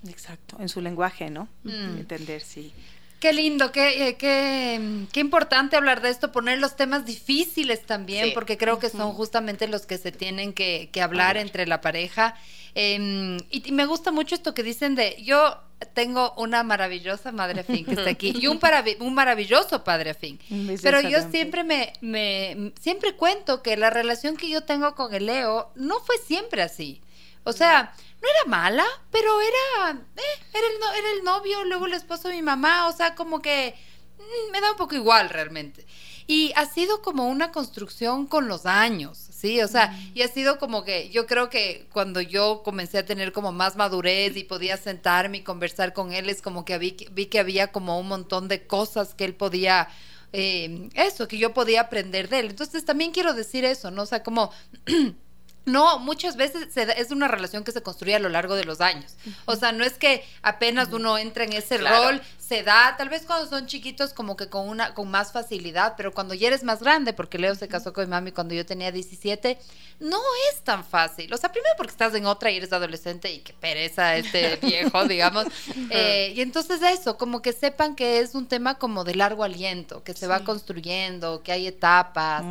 Exacto, 0.08 0.56
en 0.58 0.68
su 0.68 0.80
lenguaje, 0.80 1.30
¿no? 1.30 1.46
Mm. 1.62 1.98
Entender, 1.98 2.42
sí. 2.42 2.72
Qué 3.20 3.32
lindo, 3.32 3.72
qué, 3.72 4.08
eh, 4.08 4.14
qué, 4.16 5.06
qué, 5.10 5.20
importante 5.20 5.76
hablar 5.76 6.02
de 6.02 6.10
esto, 6.10 6.32
poner 6.32 6.58
los 6.58 6.76
temas 6.76 7.06
difíciles 7.06 7.86
también, 7.86 8.32
porque 8.34 8.58
creo 8.58 8.78
que 8.78 8.90
son 8.90 9.12
justamente 9.12 9.68
los 9.68 9.86
que 9.86 9.96
se 9.96 10.12
tienen 10.12 10.52
que, 10.52 10.90
hablar 11.02 11.38
entre 11.38 11.66
la 11.66 11.80
pareja. 11.80 12.34
Em, 12.74 13.38
y, 13.50 13.72
me 13.72 13.86
gusta 13.86 14.12
mucho 14.12 14.34
esto 14.34 14.52
que 14.52 14.62
dicen 14.62 14.94
de, 14.94 15.16
yo 15.22 15.58
tengo 15.94 16.34
una 16.36 16.62
maravillosa 16.62 17.32
madre 17.32 17.60
afín 17.60 17.84
que 17.84 17.92
está 17.92 18.10
aquí 18.10 18.34
y 18.38 18.46
un, 18.48 18.58
un 19.00 19.14
maravilloso 19.14 19.82
padre 19.82 20.10
afín. 20.10 20.38
Pero 20.82 21.00
yo 21.00 21.18
siempre 21.30 21.64
me, 21.64 21.94
me, 22.02 22.72
siempre 22.80 23.14
cuento 23.14 23.62
que 23.62 23.76
la 23.78 23.88
relación 23.88 24.36
que 24.36 24.48
yo 24.48 24.62
tengo 24.62 24.94
con 24.94 25.14
el 25.14 25.26
Leo 25.26 25.70
no 25.74 26.00
fue 26.00 26.16
siempre 26.18 26.62
así. 26.62 27.00
O 27.46 27.52
sea, 27.52 27.94
no 28.20 28.28
era 28.28 28.50
mala, 28.50 28.84
pero 29.12 29.40
era, 29.40 29.92
eh, 29.92 30.44
era, 30.52 30.66
el, 30.66 30.98
era 30.98 31.10
el 31.12 31.22
novio, 31.22 31.64
luego 31.64 31.86
el 31.86 31.92
esposo 31.92 32.26
de 32.26 32.34
mi 32.34 32.42
mamá, 32.42 32.88
o 32.88 32.92
sea, 32.92 33.14
como 33.14 33.40
que 33.40 33.72
mm, 34.18 34.50
me 34.50 34.60
da 34.60 34.72
un 34.72 34.76
poco 34.76 34.96
igual 34.96 35.28
realmente. 35.28 35.86
Y 36.26 36.52
ha 36.56 36.66
sido 36.66 37.02
como 37.02 37.28
una 37.28 37.52
construcción 37.52 38.26
con 38.26 38.48
los 38.48 38.66
años, 38.66 39.16
¿sí? 39.30 39.62
O 39.62 39.68
sea, 39.68 39.96
y 40.12 40.22
ha 40.22 40.28
sido 40.28 40.58
como 40.58 40.82
que 40.82 41.08
yo 41.10 41.26
creo 41.26 41.48
que 41.48 41.86
cuando 41.92 42.20
yo 42.20 42.62
comencé 42.64 42.98
a 42.98 43.06
tener 43.06 43.32
como 43.32 43.52
más 43.52 43.76
madurez 43.76 44.36
y 44.36 44.42
podía 44.42 44.76
sentarme 44.76 45.38
y 45.38 45.42
conversar 45.42 45.92
con 45.92 46.12
él, 46.12 46.28
es 46.28 46.42
como 46.42 46.64
que 46.64 46.78
vi, 46.78 46.96
vi 47.12 47.26
que 47.26 47.38
había 47.38 47.70
como 47.70 48.00
un 48.00 48.08
montón 48.08 48.48
de 48.48 48.66
cosas 48.66 49.14
que 49.14 49.24
él 49.24 49.34
podía... 49.34 49.88
Eh, 50.32 50.90
eso, 50.94 51.28
que 51.28 51.38
yo 51.38 51.54
podía 51.54 51.82
aprender 51.82 52.28
de 52.28 52.40
él. 52.40 52.46
Entonces 52.50 52.84
también 52.84 53.12
quiero 53.12 53.32
decir 53.32 53.64
eso, 53.64 53.92
¿no? 53.92 54.02
O 54.02 54.06
sea, 54.06 54.24
como 54.24 54.50
No, 55.66 55.98
muchas 55.98 56.36
veces 56.36 56.68
es 56.76 57.10
una 57.10 57.26
relación 57.26 57.64
que 57.64 57.72
se 57.72 57.82
construye 57.82 58.14
a 58.14 58.20
lo 58.20 58.28
largo 58.28 58.54
de 58.54 58.64
los 58.64 58.80
años. 58.80 59.16
O 59.46 59.56
sea, 59.56 59.72
no 59.72 59.84
es 59.84 59.94
que 59.94 60.24
apenas 60.42 60.92
uno 60.92 61.18
entra 61.18 61.44
en 61.44 61.52
ese 61.52 61.78
rol, 61.78 62.22
se 62.46 62.62
da, 62.62 62.94
tal 62.96 63.08
vez 63.08 63.24
cuando 63.26 63.48
son 63.48 63.66
chiquitos 63.66 64.12
como 64.12 64.36
que 64.36 64.48
con 64.48 64.68
una 64.68 64.94
con 64.94 65.10
más 65.10 65.32
facilidad, 65.32 65.94
pero 65.96 66.12
cuando 66.12 66.32
ya 66.32 66.46
eres 66.46 66.62
más 66.62 66.80
grande, 66.80 67.12
porque 67.12 67.38
Leo 67.38 67.56
se 67.56 67.66
casó 67.66 67.92
con 67.92 68.04
mi 68.04 68.10
mami 68.10 68.30
cuando 68.30 68.54
yo 68.54 68.64
tenía 68.64 68.92
17, 68.92 69.58
no 69.98 70.20
es 70.52 70.60
tan 70.60 70.84
fácil. 70.84 71.32
O 71.34 71.36
sea, 71.36 71.50
primero 71.50 71.74
porque 71.76 71.90
estás 71.90 72.14
en 72.14 72.24
otra 72.26 72.52
y 72.52 72.58
eres 72.58 72.72
adolescente 72.72 73.32
y 73.32 73.40
qué 73.40 73.52
pereza 73.52 74.16
este 74.16 74.56
viejo, 74.62 75.06
digamos. 75.06 75.46
Eh, 75.90 76.34
y 76.36 76.40
entonces 76.40 76.80
eso, 76.82 77.18
como 77.18 77.42
que 77.42 77.52
sepan 77.52 77.96
que 77.96 78.20
es 78.20 78.36
un 78.36 78.46
tema 78.46 78.78
como 78.78 79.02
de 79.02 79.16
largo 79.16 79.42
aliento, 79.42 80.04
que 80.04 80.14
se 80.14 80.28
va 80.28 80.44
construyendo, 80.44 81.42
que 81.42 81.50
hay 81.50 81.66
etapas, 81.66 82.44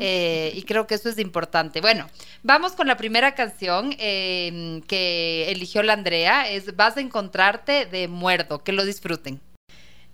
eh, 0.00 0.52
y 0.54 0.62
creo 0.62 0.86
que 0.86 0.94
eso 0.94 1.10
es 1.10 1.18
importante. 1.18 1.82
Bueno, 1.82 2.08
vamos 2.42 2.72
con 2.72 2.86
la 2.86 2.96
primera 2.96 3.34
canción 3.34 3.94
em, 3.98 4.80
que 4.82 5.50
eligió 5.50 5.82
la 5.82 5.92
Andrea, 5.92 6.48
es 6.48 6.74
Vas 6.74 6.96
a 6.96 7.00
encontrarte 7.00 7.84
de 7.84 8.08
Muerdo, 8.08 8.64
que 8.64 8.72
lo 8.72 8.86
disfruten. 8.86 9.41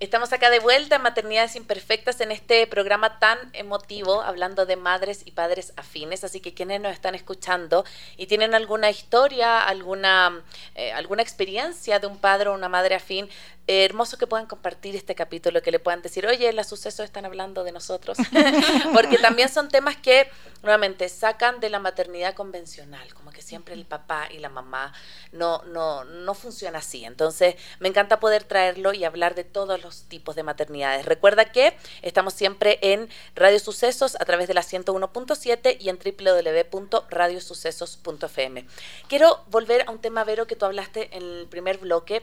Estamos 0.01 0.33
acá 0.33 0.49
de 0.49 0.61
vuelta 0.61 0.95
en 0.95 1.03
Maternidades 1.03 1.57
Imperfectas 1.57 2.21
en 2.21 2.31
este 2.31 2.69
programa 2.69 3.19
tan 3.19 3.37
emotivo, 3.53 4.23
hablando 4.23 4.65
de 4.65 4.77
madres 4.77 5.23
y 5.25 5.33
padres 5.33 5.73
afines. 5.77 6.23
Así 6.23 6.39
que 6.39 6.55
quienes 6.55 6.81
nos 6.81 6.93
están 6.93 7.17
escuchando 7.17 7.85
y 8.17 8.29
tienen 8.29 8.55
alguna 8.55 8.91
historia, 8.91 9.61
alguna, 9.61 10.45
eh, 10.77 10.93
alguna 10.93 11.23
experiencia 11.23 11.99
de 11.99 12.07
un 12.07 12.17
padre 12.17 12.49
o 12.49 12.55
una 12.55 12.69
madre 12.69 12.95
afín, 12.95 13.29
hermoso 13.69 14.17
que 14.17 14.27
puedan 14.27 14.47
compartir 14.47 14.97
este 14.97 15.15
capítulo, 15.15 15.61
que 15.61 15.71
le 15.71 15.79
puedan 15.79 16.01
decir, 16.01 16.27
oye, 16.27 16.51
los 16.55 16.67
sucesos 16.67 17.05
están 17.05 17.27
hablando 17.27 17.65
de 17.65 17.73
nosotros, 17.73 18.17
porque 18.95 19.19
también 19.19 19.51
son 19.51 19.69
temas 19.69 19.97
que 19.97 20.31
nuevamente 20.63 21.11
sacan 21.11 21.61
de 21.61 21.69
la 21.69 21.79
maternidad 21.79 22.35
convencional, 22.35 23.13
como 23.15 23.31
que 23.31 23.43
siempre 23.43 23.75
el 23.75 23.85
papá 23.85 24.29
y 24.31 24.39
la 24.39 24.49
mamá 24.49 24.95
no, 25.33 25.63
no, 25.65 26.05
no 26.05 26.35
funciona 26.35 26.79
así. 26.79 27.05
Entonces, 27.05 27.57
me 27.79 27.89
encanta 27.89 28.21
poder 28.21 28.45
traerlo 28.45 28.95
y 28.95 29.05
hablar 29.05 29.35
de 29.35 29.45
todos 29.45 29.83
los 29.83 30.05
tipos 30.05 30.35
de 30.35 30.43
maternidades. 30.43 31.05
Recuerda 31.05 31.53
que 31.53 31.77
estamos 32.01 32.33
siempre 32.33 32.79
en 32.81 33.11
Radio 33.35 33.59
Sucesos 33.59 34.17
a 34.19 34.25
través 34.25 34.49
de 34.49 34.55
la 34.55 34.63
101.7 34.63 35.77
y 35.79 35.91
en 35.91 35.99
www.radiosucesos.fm. 35.99 38.67
Quiero 39.09 39.45
volver 39.49 39.87
a 39.87 39.91
un 39.91 40.01
tema, 40.01 40.25
Vero, 40.25 40.47
que 40.47 40.57
tú 40.57 40.65
hablaste 40.65 41.15
en 41.15 41.23
el 41.23 41.47
primer 41.51 41.77
bloque 41.77 42.23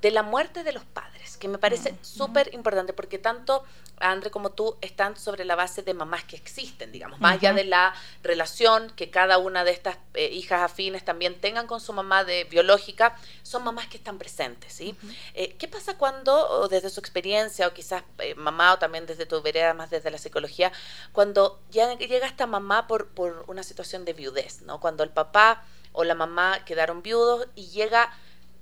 de 0.00 0.10
la 0.10 0.22
muerte 0.22 0.64
de 0.64 0.72
los 0.72 0.84
padres. 0.84 1.36
que 1.36 1.48
me 1.48 1.58
parece 1.58 1.94
súper 2.02 2.52
importante 2.52 2.92
porque 2.92 3.18
tanto 3.18 3.64
André 4.00 4.30
como 4.30 4.50
tú 4.50 4.76
están 4.80 5.16
sobre 5.16 5.44
la 5.44 5.54
base 5.56 5.82
de 5.82 5.92
mamás 5.92 6.24
que 6.24 6.34
existen, 6.34 6.90
digamos, 6.90 7.20
más 7.20 7.34
allá 7.34 7.52
de 7.52 7.64
la 7.64 7.94
relación 8.22 8.90
que 8.96 9.10
cada 9.10 9.36
una 9.36 9.62
de 9.62 9.72
estas 9.72 9.98
eh, 10.14 10.30
hijas 10.32 10.62
afines 10.62 11.04
también 11.04 11.38
tengan 11.38 11.66
con 11.66 11.80
su 11.80 11.92
mamá 11.92 12.24
de 12.24 12.44
biológica, 12.44 13.14
son 13.42 13.62
mamás 13.62 13.88
que 13.88 13.98
están 13.98 14.16
presentes, 14.16 14.72
¿sí? 14.72 14.96
Eh, 15.34 15.54
¿Qué 15.58 15.68
pasa 15.68 15.98
cuando, 15.98 16.66
desde 16.68 16.88
su 16.88 16.98
experiencia, 16.98 17.68
o 17.68 17.74
quizás 17.74 18.02
eh, 18.18 18.34
mamá, 18.36 18.72
o 18.72 18.78
también 18.78 19.04
desde 19.04 19.26
tu 19.26 19.40
vereda, 19.42 19.74
más 19.74 19.90
desde 19.90 20.10
la 20.10 20.18
psicología, 20.18 20.72
cuando 21.12 21.60
ya 21.70 21.92
llega 21.98 22.26
esta 22.26 22.46
mamá 22.46 22.86
por, 22.86 23.08
por 23.08 23.44
una 23.48 23.62
situación 23.62 24.06
de 24.06 24.14
viudez, 24.14 24.62
¿no? 24.62 24.80
Cuando 24.80 25.02
el 25.02 25.10
papá 25.10 25.62
o 25.92 26.04
la 26.04 26.14
mamá 26.14 26.64
quedaron 26.64 27.02
viudos 27.02 27.48
y 27.54 27.66
llega 27.66 28.10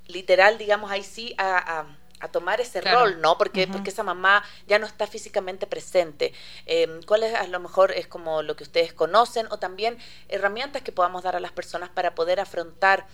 literal, 0.09 0.59
digamos, 0.59 0.91
ahí 0.91 1.03
sí 1.03 1.35
a, 1.39 1.87
tomar 2.33 2.61
ese 2.61 2.81
rol, 2.81 3.21
¿no? 3.21 3.39
Porque, 3.39 3.69
porque 3.69 3.91
esa 3.91 4.03
mamá 4.03 4.43
ya 4.67 4.81
no 4.81 4.87
está 4.87 5.07
físicamente 5.07 5.69
presente. 5.69 6.33
Eh, 6.67 7.01
¿Cuál 7.07 7.23
es, 7.23 7.33
a 7.33 7.47
lo 7.47 7.61
mejor 7.61 7.93
es 7.93 8.09
como 8.09 8.43
lo 8.43 8.57
que 8.57 8.65
ustedes 8.65 8.93
conocen 8.93 9.47
o 9.53 9.59
también 9.61 9.97
herramientas 10.29 10.83
que 10.83 10.91
podamos 10.91 11.23
dar 11.23 11.37
a 11.37 11.41
las 11.41 11.53
personas 11.53 11.91
para 11.91 12.17
poder 12.17 12.41
afrontar 12.41 13.07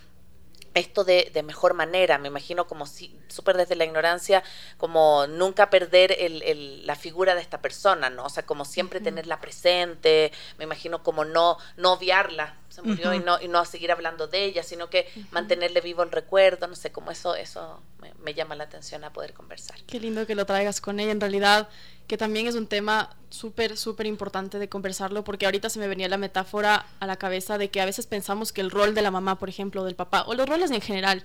esto 0.75 1.05
de, 1.05 1.31
de, 1.33 1.43
mejor 1.43 1.75
manera, 1.75 2.19
me 2.19 2.29
imagino 2.29 2.67
como 2.67 2.87
si, 2.87 3.17
súper 3.29 3.57
desde 3.57 3.77
la 3.77 3.85
ignorancia, 3.85 4.43
como 4.77 5.27
nunca 5.29 5.71
perder 5.71 6.17
el, 6.19 6.43
el, 6.43 6.87
la 6.87 6.97
figura 6.97 7.35
de 7.35 7.41
esta 7.41 7.63
persona, 7.63 8.11
¿no? 8.11 8.25
O 8.25 8.29
sea, 8.29 8.45
como 8.45 8.65
siempre 8.65 9.01
tenerla 9.01 9.41
presente, 9.41 10.33
me 10.59 10.65
imagino 10.65 11.03
como 11.03 11.25
no, 11.25 11.59
no 11.77 11.93
obviarla, 11.93 12.57
se 12.75 12.83
murió 12.83 13.15
y, 13.15 13.21
no, 13.21 13.41
y 13.41 13.47
no 13.47 13.65
seguir 13.65 13.93
hablando 13.93 14.27
de 14.27 14.45
ella, 14.45 14.65
sino 14.65 14.91
que 14.91 15.07
mantenerle 15.31 15.81
vivo 15.81 16.03
el 16.03 16.11
recuerdo, 16.11 16.67
no 16.67 16.75
sé, 16.75 16.91
como 16.91 17.13
eso, 17.13 17.37
eso 17.37 17.81
me, 18.01 18.13
me, 18.25 18.35
llama 18.35 18.57
la 18.57 18.65
atención 18.65 19.05
a 19.05 19.13
poder 19.13 19.33
conversar. 19.33 19.77
Qué 19.87 20.01
lindo 20.01 20.27
que 20.27 20.35
lo 20.35 20.45
traigas 20.45 20.81
con 20.81 20.99
ella, 20.99 21.13
en 21.13 21.21
realidad, 21.21 21.69
que 22.09 22.19
también 22.19 22.49
es 22.49 22.57
un 22.57 22.67
tema 22.67 23.15
súper, 23.31 23.77
súper 23.77 24.07
importante 24.07 24.59
de 24.59 24.69
conversarlo, 24.69 25.23
porque 25.23 25.47
ahorita 25.47 25.71
se 25.71 25.79
me 25.79 25.87
venía 25.87 26.09
la 26.09 26.19
metáfora 26.19 26.87
a 26.99 27.07
la 27.07 27.17
cabeza 27.17 27.59
de 27.59 27.71
que 27.71 27.81
a 27.81 27.85
veces 27.85 28.07
pensamos 28.07 28.53
que 28.53 28.61
el 28.61 28.73
rol 28.73 28.95
de 28.95 29.03
la 29.03 29.13
mamá, 29.13 29.39
por 29.39 29.49
ejemplo, 29.49 29.85
del 29.85 29.95
papá, 29.95 30.25
o 30.27 30.35
los 30.35 30.49
roles 30.49 30.73
en 30.73 30.81
general, 30.81 31.23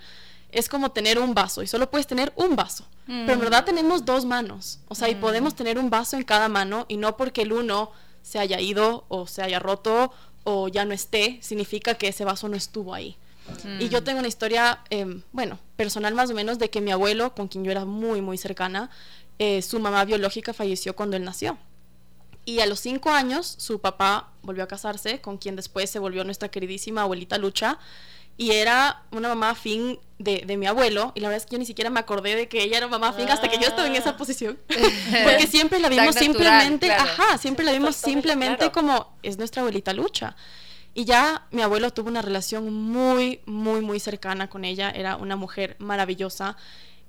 es 0.51 0.69
como 0.69 0.91
tener 0.91 1.17
un 1.17 1.33
vaso 1.33 1.63
y 1.63 1.67
solo 1.67 1.89
puedes 1.89 2.05
tener 2.05 2.31
un 2.35 2.55
vaso. 2.55 2.85
Pero 3.05 3.33
en 3.33 3.39
verdad 3.39 3.65
tenemos 3.65 4.05
dos 4.05 4.25
manos. 4.25 4.79
O 4.87 4.93
sea, 4.93 5.09
y 5.09 5.15
podemos 5.15 5.55
tener 5.55 5.79
un 5.79 5.89
vaso 5.89 6.15
en 6.15 6.23
cada 6.23 6.47
mano 6.47 6.85
y 6.87 6.97
no 6.97 7.17
porque 7.17 7.41
el 7.41 7.53
uno 7.53 7.91
se 8.21 8.37
haya 8.37 8.59
ido 8.59 9.05
o 9.07 9.25
se 9.25 9.41
haya 9.41 9.59
roto 9.59 10.11
o 10.51 10.67
ya 10.67 10.83
no 10.83 10.93
esté, 10.93 11.37
significa 11.41 11.93
que 11.93 12.07
ese 12.07 12.25
vaso 12.25 12.49
no 12.49 12.55
estuvo 12.55 12.95
ahí. 12.95 13.15
Y 13.79 13.89
yo 13.89 14.01
mm. 14.01 14.03
tengo 14.03 14.19
una 14.19 14.27
historia, 14.27 14.79
eh, 14.89 15.21
bueno, 15.31 15.59
personal 15.75 16.13
más 16.15 16.29
o 16.31 16.33
menos, 16.33 16.57
de 16.57 16.69
que 16.69 16.81
mi 16.81 16.91
abuelo, 16.91 17.35
con 17.35 17.47
quien 17.47 17.63
yo 17.63 17.71
era 17.71 17.85
muy, 17.85 18.21
muy 18.21 18.37
cercana, 18.37 18.89
eh, 19.37 19.61
su 19.61 19.79
mamá 19.79 20.05
biológica 20.05 20.53
falleció 20.53 20.95
cuando 20.95 21.17
él 21.17 21.23
nació. 21.23 21.57
Y 22.45 22.61
a 22.61 22.65
los 22.65 22.79
cinco 22.79 23.11
años, 23.11 23.55
su 23.57 23.79
papá 23.79 24.31
volvió 24.41 24.63
a 24.63 24.67
casarse, 24.67 25.21
con 25.21 25.37
quien 25.37 25.55
después 25.55 25.89
se 25.89 25.99
volvió 25.99 26.23
nuestra 26.23 26.49
queridísima 26.49 27.03
abuelita 27.03 27.37
Lucha. 27.37 27.77
Y 28.39 28.51
era 28.51 29.03
una 29.11 29.27
mamá 29.27 29.53
fin 29.53 29.99
de, 30.17 30.43
de, 30.47 30.55
mi 30.55 30.65
abuelo. 30.65 31.11
Y 31.13 31.19
la 31.19 31.27
verdad 31.27 31.43
es 31.43 31.45
que 31.45 31.55
yo 31.55 31.59
ni 31.59 31.65
siquiera 31.65 31.89
me 31.89 31.99
acordé 31.99 32.37
de 32.37 32.47
que 32.47 32.63
ella 32.63 32.77
era 32.77 32.87
mamá 32.87 33.11
fin 33.11 33.29
hasta 33.29 33.49
que 33.49 33.57
yo 33.57 33.67
estaba 33.67 33.85
en 33.85 33.97
esa 33.97 34.15
posición. 34.15 34.57
Porque 35.25 35.45
siempre 35.45 35.77
la 35.77 35.89
vimos 35.89 36.15
simplemente, 36.15 36.89
ajá, 36.89 37.37
siempre 37.37 37.65
la 37.65 37.73
vimos 37.73 37.97
simplemente 37.97 38.71
como 38.71 39.13
es 39.23 39.37
nuestra 39.37 39.61
abuelita 39.61 39.91
Lucha. 39.91 40.37
Y 40.93 41.03
ya 41.03 41.47
mi 41.51 41.63
abuelo 41.63 41.91
tuvo 41.91 42.07
una 42.07 42.21
relación 42.21 42.73
muy, 42.73 43.41
muy, 43.45 43.81
muy 43.81 43.99
cercana 43.99 44.49
con 44.49 44.63
ella. 44.63 44.89
Era 44.89 45.17
una 45.17 45.35
mujer 45.35 45.75
maravillosa. 45.79 46.55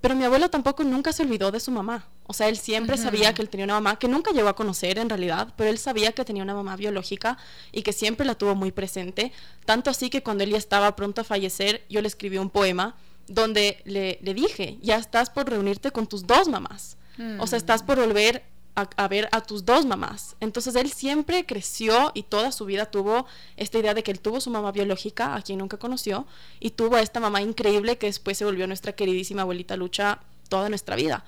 Pero 0.00 0.14
mi 0.14 0.24
abuelo 0.24 0.48
tampoco 0.48 0.82
nunca 0.82 1.12
se 1.12 1.22
olvidó 1.22 1.50
de 1.50 1.60
su 1.60 1.70
mamá. 1.70 2.08
O 2.26 2.32
sea, 2.32 2.48
él 2.48 2.56
siempre 2.56 2.96
sabía 2.96 3.34
que 3.34 3.42
él 3.42 3.48
tenía 3.48 3.64
una 3.64 3.74
mamá 3.74 3.98
que 3.98 4.08
nunca 4.08 4.30
llegó 4.30 4.48
a 4.48 4.56
conocer 4.56 4.98
en 4.98 5.08
realidad, 5.08 5.52
pero 5.56 5.68
él 5.68 5.78
sabía 5.78 6.12
que 6.12 6.24
tenía 6.24 6.42
una 6.42 6.54
mamá 6.54 6.76
biológica 6.76 7.36
y 7.72 7.82
que 7.82 7.92
siempre 7.92 8.24
la 8.24 8.34
tuvo 8.34 8.54
muy 8.54 8.72
presente. 8.72 9.32
Tanto 9.66 9.90
así 9.90 10.08
que 10.08 10.22
cuando 10.22 10.44
él 10.44 10.50
ya 10.50 10.58
estaba 10.58 10.96
pronto 10.96 11.20
a 11.20 11.24
fallecer, 11.24 11.84
yo 11.90 12.00
le 12.00 12.08
escribí 12.08 12.38
un 12.38 12.50
poema 12.50 12.94
donde 13.26 13.82
le, 13.84 14.18
le 14.22 14.34
dije, 14.34 14.78
ya 14.80 14.96
estás 14.96 15.28
por 15.28 15.48
reunirte 15.48 15.90
con 15.90 16.06
tus 16.06 16.26
dos 16.26 16.48
mamás. 16.48 16.96
O 17.38 17.46
sea, 17.46 17.58
estás 17.58 17.82
por 17.82 17.98
volver 17.98 18.44
a, 18.74 19.09
ver 19.09 19.28
a 19.33 19.40
tus 19.42 19.64
dos 19.64 19.85
mamás. 19.85 20.37
Entonces 20.40 20.74
él 20.76 20.90
siempre 20.90 21.44
creció 21.44 22.12
y 22.14 22.22
toda 22.22 22.52
su 22.52 22.64
vida 22.64 22.87
tuvo 22.87 23.26
esta 23.56 23.78
idea 23.78 23.94
de 23.94 24.02
que 24.02 24.11
él 24.11 24.20
tuvo 24.20 24.40
su 24.40 24.50
mamá 24.50 24.72
biológica, 24.72 25.35
a 25.35 25.42
quien 25.42 25.59
nunca 25.59 25.76
conoció, 25.76 26.26
y 26.61 26.70
tuvo 26.70 26.96
a 26.96 27.02
esta 27.02 27.20
mamá 27.20 27.42
increíble 27.42 27.98
que 27.98 28.06
después 28.06 28.38
se 28.38 28.44
volvió 28.44 28.66
nuestra 28.66 28.92
queridísima 28.92 29.42
abuelita 29.42 29.76
Lucha 29.76 30.20
toda 30.48 30.68
nuestra 30.68 30.96
vida. 30.96 31.24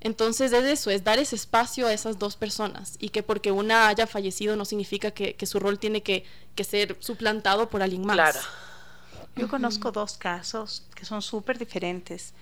Entonces 0.00 0.52
es 0.52 0.64
eso, 0.64 0.90
es 0.90 1.04
dar 1.04 1.18
ese 1.18 1.36
espacio 1.36 1.86
a 1.86 1.92
esas 1.92 2.18
dos 2.18 2.36
personas 2.36 2.96
y 3.00 3.08
que 3.08 3.22
porque 3.22 3.50
una 3.50 3.88
haya 3.88 4.06
fallecido 4.06 4.54
no 4.54 4.64
significa 4.64 5.10
que, 5.10 5.34
que 5.34 5.46
su 5.46 5.58
rol 5.58 5.78
tiene 5.78 6.02
que, 6.02 6.24
que, 6.54 6.64
ser 6.64 6.96
suplantado 7.00 7.68
por 7.68 7.82
alguien 7.82 8.04
más. 8.06 8.14
Claro. 8.14 8.40
Yo 9.36 9.48
conozco 9.48 9.90
dos 9.92 10.16
casos 10.16 10.82
que 10.94 11.04
son 11.04 11.22
súper 11.22 11.58
diferentes. 11.58 12.34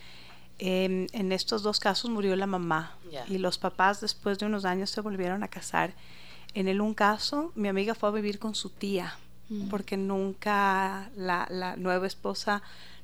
Eh, 0.58 1.06
en 1.12 1.32
estos 1.32 1.62
dos 1.62 1.80
casos 1.80 2.10
murió 2.10 2.36
la 2.36 2.46
mamá 2.46 2.96
yeah. 3.10 3.24
y 3.28 3.38
los 3.38 3.58
papás 3.58 4.00
después 4.00 4.38
de 4.38 4.46
unos 4.46 4.64
años 4.64 4.90
se 4.90 5.00
volvieron 5.00 5.42
a 5.42 5.48
casar. 5.48 5.94
En 6.54 6.68
el 6.68 6.80
un 6.80 6.94
caso, 6.94 7.52
mi 7.56 7.68
amiga 7.68 7.94
fue 7.94 8.08
a 8.08 8.12
vivir 8.12 8.38
con 8.38 8.54
su 8.54 8.70
tía 8.70 9.18
mm. 9.48 9.68
porque 9.68 9.96
nunca, 9.96 11.10
la, 11.16 11.46
la, 11.50 11.76
nueva 11.76 12.06
esposa 12.06 12.62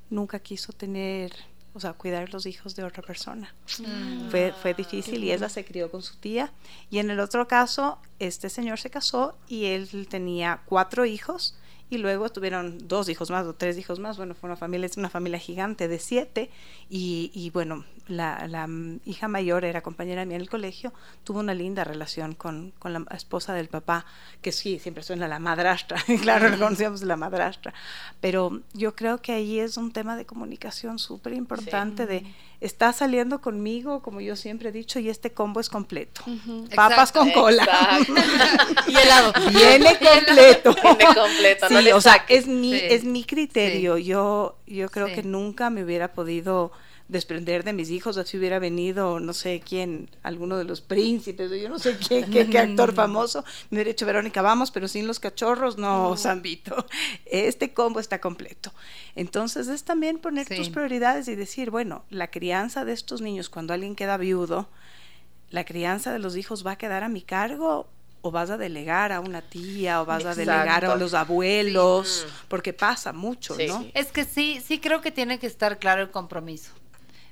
nunca 0.09 0.39
quiso 0.39 0.71
tener, 0.71 1.33
o 1.73 1.79
sea, 1.81 1.91
cuidar 1.91 2.31
los 2.33 2.45
hijos 2.45 2.75
de 2.77 2.85
otra 2.85 3.03
persona. 3.03 3.53
Mm. 3.79 4.29
Fue, 4.29 4.53
fue 4.61 4.73
difícil 4.73 5.21
y 5.21 5.33
ella 5.33 5.49
se 5.49 5.65
crió 5.65 5.91
con 5.91 6.01
su 6.01 6.15
tía. 6.15 6.53
Y 6.89 6.99
en 6.99 7.09
el 7.09 7.19
otro 7.19 7.49
caso, 7.49 7.99
este 8.19 8.49
señor 8.49 8.79
se 8.79 8.89
casó 8.89 9.37
y 9.49 9.65
él 9.65 10.07
tenía 10.09 10.61
cuatro 10.65 11.05
hijos 11.05 11.55
y 11.91 11.97
luego 11.97 12.29
tuvieron 12.29 12.87
dos 12.87 13.09
hijos 13.09 13.29
más 13.29 13.45
o 13.45 13.53
tres 13.53 13.77
hijos 13.77 13.99
más. 13.99 14.15
Bueno, 14.15 14.33
fue 14.33 14.47
una 14.47 14.55
familia, 14.55 14.85
es 14.85 14.95
una 14.95 15.09
familia 15.09 15.37
gigante 15.37 15.89
de 15.89 15.99
siete 15.99 16.49
y, 16.89 17.31
y 17.33 17.49
bueno, 17.49 17.83
la, 18.07 18.47
la, 18.47 18.67
hija 19.05 19.27
mayor 19.27 19.65
era 19.65 19.81
compañera 19.81 20.23
mía 20.25 20.37
en 20.37 20.41
el 20.41 20.49
colegio, 20.49 20.93
tuvo 21.25 21.39
una 21.39 21.53
linda 21.53 21.83
relación 21.83 22.33
con, 22.33 22.71
con 22.79 22.93
la 22.93 23.05
esposa 23.11 23.53
del 23.53 23.67
papá, 23.67 24.05
que 24.41 24.53
sí, 24.53 24.79
siempre 24.79 25.03
suena 25.03 25.27
la 25.27 25.39
madrastra, 25.39 26.01
claro, 26.21 26.47
lo 26.47 26.57
conocíamos 26.57 27.01
la 27.03 27.17
madrastra, 27.17 27.73
pero 28.21 28.61
yo 28.73 28.95
creo 28.95 29.21
que 29.21 29.33
ahí 29.33 29.59
es 29.59 29.75
un 29.75 29.91
tema 29.91 30.15
de 30.15 30.25
comunicación 30.25 30.97
súper 30.97 31.33
importante 31.33 32.03
sí. 32.03 32.09
de 32.09 32.33
está 32.61 32.93
saliendo 32.93 33.41
conmigo, 33.41 34.01
como 34.01 34.21
yo 34.21 34.35
siempre 34.35 34.69
he 34.69 34.71
dicho, 34.71 34.99
y 34.99 35.09
este 35.09 35.31
combo 35.31 35.59
es 35.59 35.67
completo. 35.67 36.21
Uh 36.27 36.29
-huh. 36.29 36.75
Papas 36.75 37.09
Exacto. 37.09 37.19
con 37.19 37.31
cola. 37.31 37.67
y 38.87 38.95
helado. 38.95 39.33
Viene 39.51 39.97
completo. 39.97 40.75
Viene 40.83 41.15
completo. 41.15 41.67
Sí, 41.67 41.73
no 41.73 41.95
o 41.97 42.01
sea, 42.01 42.23
es 42.29 42.47
mi, 42.47 42.71
sí. 42.71 42.81
es 42.83 43.03
mi 43.03 43.23
criterio. 43.23 43.97
Sí. 43.97 44.05
Yo, 44.05 44.57
yo 44.67 44.89
creo 44.89 45.07
que 45.07 45.23
nunca 45.23 45.71
me 45.71 45.83
hubiera 45.83 46.13
podido 46.13 46.71
desprender 47.11 47.65
de 47.65 47.73
mis 47.73 47.89
hijos, 47.89 48.15
o 48.15 48.25
si 48.25 48.37
hubiera 48.37 48.57
venido, 48.57 49.19
no 49.19 49.33
sé 49.33 49.61
quién, 49.63 50.09
alguno 50.23 50.57
de 50.57 50.63
los 50.63 50.79
príncipes, 50.79 51.51
o 51.51 51.55
yo 51.55 51.67
no 51.67 51.77
sé 51.77 51.97
qué, 51.97 52.25
qué, 52.25 52.49
qué 52.49 52.57
actor 52.57 52.93
famoso, 52.95 53.43
me 53.69 53.75
hubiera 53.75 53.89
dicho, 53.89 54.05
Verónica, 54.05 54.41
vamos, 54.41 54.71
pero 54.71 54.87
sin 54.87 55.07
los 55.07 55.19
cachorros, 55.19 55.77
no, 55.77 56.11
no. 56.11 56.17
Zambito. 56.17 56.85
Este 57.25 57.73
combo 57.73 57.99
está 57.99 58.21
completo. 58.21 58.73
Entonces 59.15 59.67
es 59.67 59.83
también 59.83 60.19
poner 60.19 60.47
sí. 60.47 60.55
tus 60.55 60.69
prioridades 60.69 61.27
y 61.27 61.35
decir, 61.35 61.69
bueno, 61.69 62.05
la 62.09 62.31
crianza 62.31 62.85
de 62.85 62.93
estos 62.93 63.19
niños, 63.19 63.49
cuando 63.49 63.73
alguien 63.73 63.95
queda 63.95 64.15
viudo, 64.15 64.69
la 65.49 65.65
crianza 65.65 66.13
de 66.13 66.19
los 66.19 66.37
hijos 66.37 66.65
va 66.65 66.71
a 66.71 66.77
quedar 66.77 67.03
a 67.03 67.09
mi 67.09 67.21
cargo 67.21 67.89
o 68.21 68.31
vas 68.31 68.51
a 68.51 68.57
delegar 68.57 69.11
a 69.11 69.19
una 69.19 69.41
tía 69.41 70.01
o 70.01 70.05
vas 70.05 70.21
Exacto. 70.21 70.41
a 70.41 70.45
delegar 70.45 70.85
a 70.85 70.95
los 70.95 71.13
abuelos, 71.13 72.25
sí. 72.25 72.33
porque 72.47 72.71
pasa 72.71 73.11
mucho, 73.11 73.55
sí. 73.55 73.67
¿no? 73.67 73.85
Es 73.93 74.13
que 74.13 74.23
sí, 74.23 74.61
sí 74.65 74.79
creo 74.79 75.01
que 75.01 75.11
tiene 75.11 75.39
que 75.39 75.47
estar 75.47 75.77
claro 75.77 76.03
el 76.03 76.11
compromiso. 76.11 76.71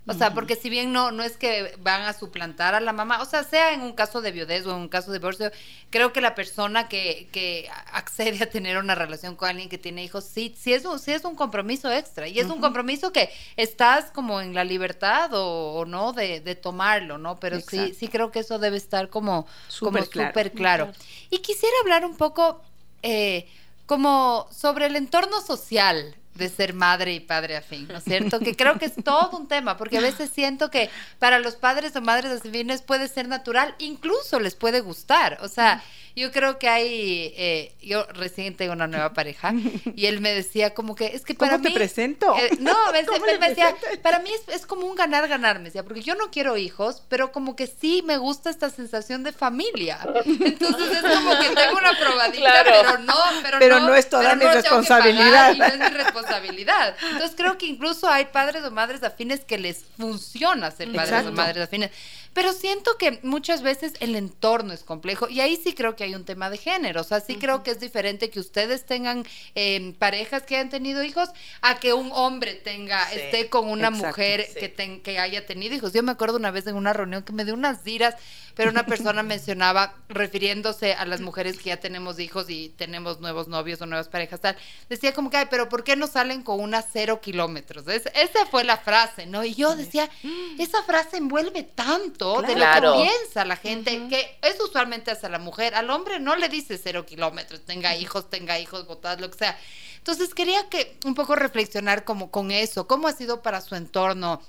O 0.10 0.13
sea, 0.13 0.34
porque 0.34 0.56
si 0.56 0.69
bien 0.69 0.91
no, 0.91 1.12
no 1.12 1.22
es 1.22 1.38
que 1.38 1.76
van 1.80 2.02
a 2.02 2.13
suplantar 2.13 2.74
a 2.74 2.80
la 2.80 2.93
mamá, 2.93 3.22
o 3.22 3.26
sea, 3.26 3.43
sea 3.43 3.74
en 3.74 3.82
un 3.82 3.93
caso 3.93 4.22
de 4.22 4.32
viudez 4.32 4.65
o 4.65 4.72
en 4.72 4.78
un 4.78 4.88
caso 4.88 5.12
de 5.12 5.19
divorcio, 5.19 5.52
creo 5.91 6.12
que 6.12 6.19
la 6.19 6.34
persona 6.34 6.88
que, 6.88 7.30
que 7.32 7.69
accede 7.93 8.43
a 8.43 8.50
tener 8.50 8.78
una 8.78 8.95
relación 8.95 9.36
con 9.36 9.50
alguien 9.50 9.69
que 9.69 9.78
tiene 9.78 10.04
hijos, 10.04 10.24
sí, 10.26 10.56
sí, 10.58 10.74
es, 10.74 10.84
un, 10.86 10.98
sí 10.98 11.12
es 11.12 11.26
un 11.26 11.36
compromiso 11.36 11.91
extra. 11.91 12.28
Y 12.28 12.39
es 12.39 12.48
uh 12.48 12.50
-huh. 12.50 12.54
un 12.56 12.62
compromiso 12.62 13.12
que 13.12 13.30
estás 13.56 14.10
como 14.10 14.41
en 14.41 14.56
la 14.56 14.63
libertad 14.63 15.32
o, 15.34 15.74
o 15.74 15.86
no 15.86 16.12
de, 16.12 16.39
de, 16.39 16.56
tomarlo, 16.56 17.19
¿no? 17.19 17.39
Pero 17.39 17.60
sí, 17.62 17.93
sí 17.93 18.08
creo 18.08 18.32
que 18.32 18.39
eso 18.39 18.58
debe 18.58 18.78
estar 18.78 19.10
como 19.10 19.45
súper 19.67 20.10
claro. 20.10 20.34
claro. 20.34 20.52
claro. 20.52 20.91
Y 21.30 21.38
quisiera 21.39 21.76
hablar 21.84 22.04
un 22.04 22.17
poco 22.17 22.63
eh, 23.04 23.48
como 23.86 24.48
sobre 24.52 24.88
el 24.88 24.95
entorno 24.95 25.41
social 25.41 26.15
de 26.39 26.49
ser 26.49 26.73
madre 26.73 27.13
y 27.13 27.19
padre 27.19 27.58
afín, 27.58 27.88
¿no 27.88 27.97
es 27.97 28.04
cierto? 28.04 28.39
Que 28.39 28.56
creo 28.56 28.80
que 28.80 28.86
es 28.86 28.95
todo 29.04 29.38
un 29.38 29.47
tema, 29.47 29.78
porque 29.78 29.97
a 29.97 30.02
veces 30.02 30.32
siento 30.34 30.71
que 30.71 30.89
para 31.19 31.39
los 31.39 31.56
padres 31.56 31.95
o 31.95 32.02
madres 32.02 32.41
afines 32.41 32.82
puede 32.82 33.08
ser 33.08 33.28
natural, 33.28 33.75
incluso 33.78 34.39
les 34.39 34.56
puede 34.56 34.82
gustar. 34.82 35.38
O 35.41 35.47
sea, 35.47 35.84
yo 36.19 36.32
creo 36.32 36.60
que 36.60 36.67
hay, 36.69 37.34
eh, 37.38 37.73
yo 37.82 38.05
recién 38.13 38.55
tengo 38.55 38.73
una 38.73 38.88
nueva 38.88 39.13
pareja 39.13 39.53
y 39.95 40.05
él 40.05 40.19
me 40.21 40.34
decía 40.34 40.73
como 40.73 40.95
que 40.95 41.08
es 41.08 41.23
que 41.23 41.34
para 41.34 41.53
¿Cómo 41.53 41.63
te 41.63 41.69
mí... 41.69 41.75
presento? 41.75 42.36
eh, 42.38 42.49
no, 42.60 42.75
me, 42.91 43.05
¿Cómo 43.05 43.25
me- 43.25 43.38
me 43.38 43.49
decía, 43.49 43.75
para 44.01 44.19
mí 44.19 44.29
es, 44.34 44.53
es 44.55 44.65
como 44.65 44.86
un 44.86 44.95
ganar-ganar, 44.95 45.60
me 45.60 45.65
decía, 45.65 45.84
porque 45.84 46.01
yo 46.01 46.15
no 46.15 46.29
quiero 46.32 46.58
hijos, 46.58 47.03
pero 47.10 47.32
como 47.32 47.55
que 47.55 47.67
sí 47.67 48.03
me 48.05 48.17
gusta 48.17 48.49
esta 48.49 48.69
sensación 48.69 49.23
de 49.23 49.32
familia. 49.32 49.99
Entonces 50.25 50.91
es 50.91 51.01
como 51.15 51.32
que 51.39 51.49
tengo 51.55 51.77
una 51.77 51.97
probadita, 51.97 52.39
Claro. 52.63 52.71
pero 52.73 52.97
no, 52.99 53.15
pero, 53.43 53.60
Pero 53.60 53.79
no 53.79 53.95
es 53.95 54.10
toda 54.10 54.36
mi 54.36 54.44
no 54.46 54.52
responsabilidad. 54.54 55.54
y 55.56 55.58
no 55.60 55.65
es 55.65 55.77
mi 55.77 55.87
responsabilidad. 55.98 56.96
Entonces 57.12 57.33
creo 57.35 57.58
que 57.58 57.65
incluso 57.65 58.10
hay 58.10 58.25
padres 58.25 58.63
o 58.63 58.71
madres 58.71 59.04
afines 59.04 59.41
que 59.46 59.58
les 59.58 59.83
funciona 59.98 60.71
ser 60.71 60.87
padres 60.91 61.10
Exacto. 61.10 61.29
o 61.29 61.33
madres 61.33 61.63
afines. 61.63 61.91
Pero 62.34 62.54
siento 62.54 62.98
que 62.98 63.19
muchas 63.23 63.62
veces 63.62 63.94
el 64.00 64.15
entorno 64.15 64.71
es 64.73 64.84
complejo 64.84 65.27
y 65.30 65.42
ahí 65.42 65.56
sí 65.56 65.73
creo 65.73 65.96
que 65.96 66.04
hay 66.04 66.15
un 66.15 66.25
tema 66.25 66.50
de 66.50 66.58
género. 66.58 67.02
O 67.02 67.04
sea, 67.04 67.19
sí 67.19 67.36
creo 67.38 67.63
que 67.63 67.71
es 67.71 67.80
diferente 67.80 68.30
que 68.30 68.40
ustedes 68.40 68.86
tengan 68.86 69.25
eh, 69.56 69.94
parejas 70.00 70.44
que 70.44 70.56
hayan 70.56 70.69
tenido 70.69 71.04
hijos 71.04 71.30
a 71.62 71.80
que 71.80 71.94
un 71.94 72.12
hombre 72.13 72.54
tenga, 72.56 73.06
Sí, 73.10 73.19
esté 73.19 73.50
con 73.50 73.67
una 73.69 73.88
exacto, 73.88 74.08
mujer 74.08 74.46
sí. 74.54 74.60
que, 74.60 74.69
ten- 74.69 75.02
que 75.02 75.19
haya 75.19 75.46
tenido 75.46 75.75
hijos. 75.75 75.92
Yo 75.94 76.04
me 76.04 76.12
acuerdo 76.12 76.38
una 76.38 76.52
vez 76.52 76.67
en 76.67 76.75
una 76.75 76.94
reunión 76.94 77.23
que 77.23 77.34
me 77.34 77.46
dio 77.46 77.54
unas 77.54 77.84
diras, 77.84 78.15
pero 78.56 78.71
una 78.71 78.86
persona 78.86 79.23
mencionaba, 79.23 79.96
refiriéndose 80.10 80.94
a 80.94 81.06
las 81.06 81.21
mujeres 81.21 81.58
que 81.58 81.69
ya 81.69 81.77
tenemos 81.80 82.19
hijos 82.19 82.50
y 82.50 82.69
tenemos 82.69 83.19
nuevos 83.21 83.48
novios 83.48 83.82
o 83.82 83.86
nuevas 83.86 84.10
parejas, 84.10 84.40
tal, 84.42 84.56
decía 84.90 85.13
como 85.13 85.30
que, 85.30 85.38
ay, 85.38 85.48
pero 85.50 85.69
¿por 85.69 85.84
qué 85.84 85.96
no 85.96 86.08
salen 86.08 86.44
con 86.44 86.60
unas 86.60 86.86
cero 86.92 87.21
kilómetros? 87.21 87.88
Es- 87.88 88.06
esa 88.13 88.46
fue 88.48 88.63
la 88.63 88.77
frase, 88.77 89.25
¿no? 89.25 89.44
Y 89.44 89.56
yo 89.56 89.75
decía, 89.75 90.10
esa 90.58 90.84
frase 90.84 91.17
envuelve 91.17 91.63
tanto 91.63 92.19
de 92.20 92.56
lo 92.56 92.65
que 92.74 93.10
piensa 93.10 93.46
la 93.46 93.56
gente, 93.56 94.08
que 94.10 94.38
es 94.42 94.60
usualmente 94.60 95.12
hacia 95.12 95.30
la 95.30 95.40
mujer. 95.40 95.76
Al 95.76 95.90
hombre 95.90 96.20
no 96.20 96.36
le 96.36 96.50
dice 96.50 96.78
cero 96.78 97.06
kilómetros, 97.06 97.62
tenga 97.62 97.96
hijos, 97.96 98.30
tenga 98.30 98.60
hijos, 98.60 98.86
botadas, 98.86 99.22
lo 99.22 99.32
que 99.32 99.38
sea. 99.38 99.58
Entonces 99.98 100.34
quería 100.34 100.70
que 100.70 100.98
un 101.06 101.15
poco 101.15 101.36
reflexionar 101.36 102.04
como 102.04 102.32
con 102.32 102.52
eso, 102.52 102.88
cómo 102.88 103.08
ha 103.08 103.13
sido 103.13 103.42
para 103.42 103.62
su 103.62 103.76
entorno. 103.76 104.42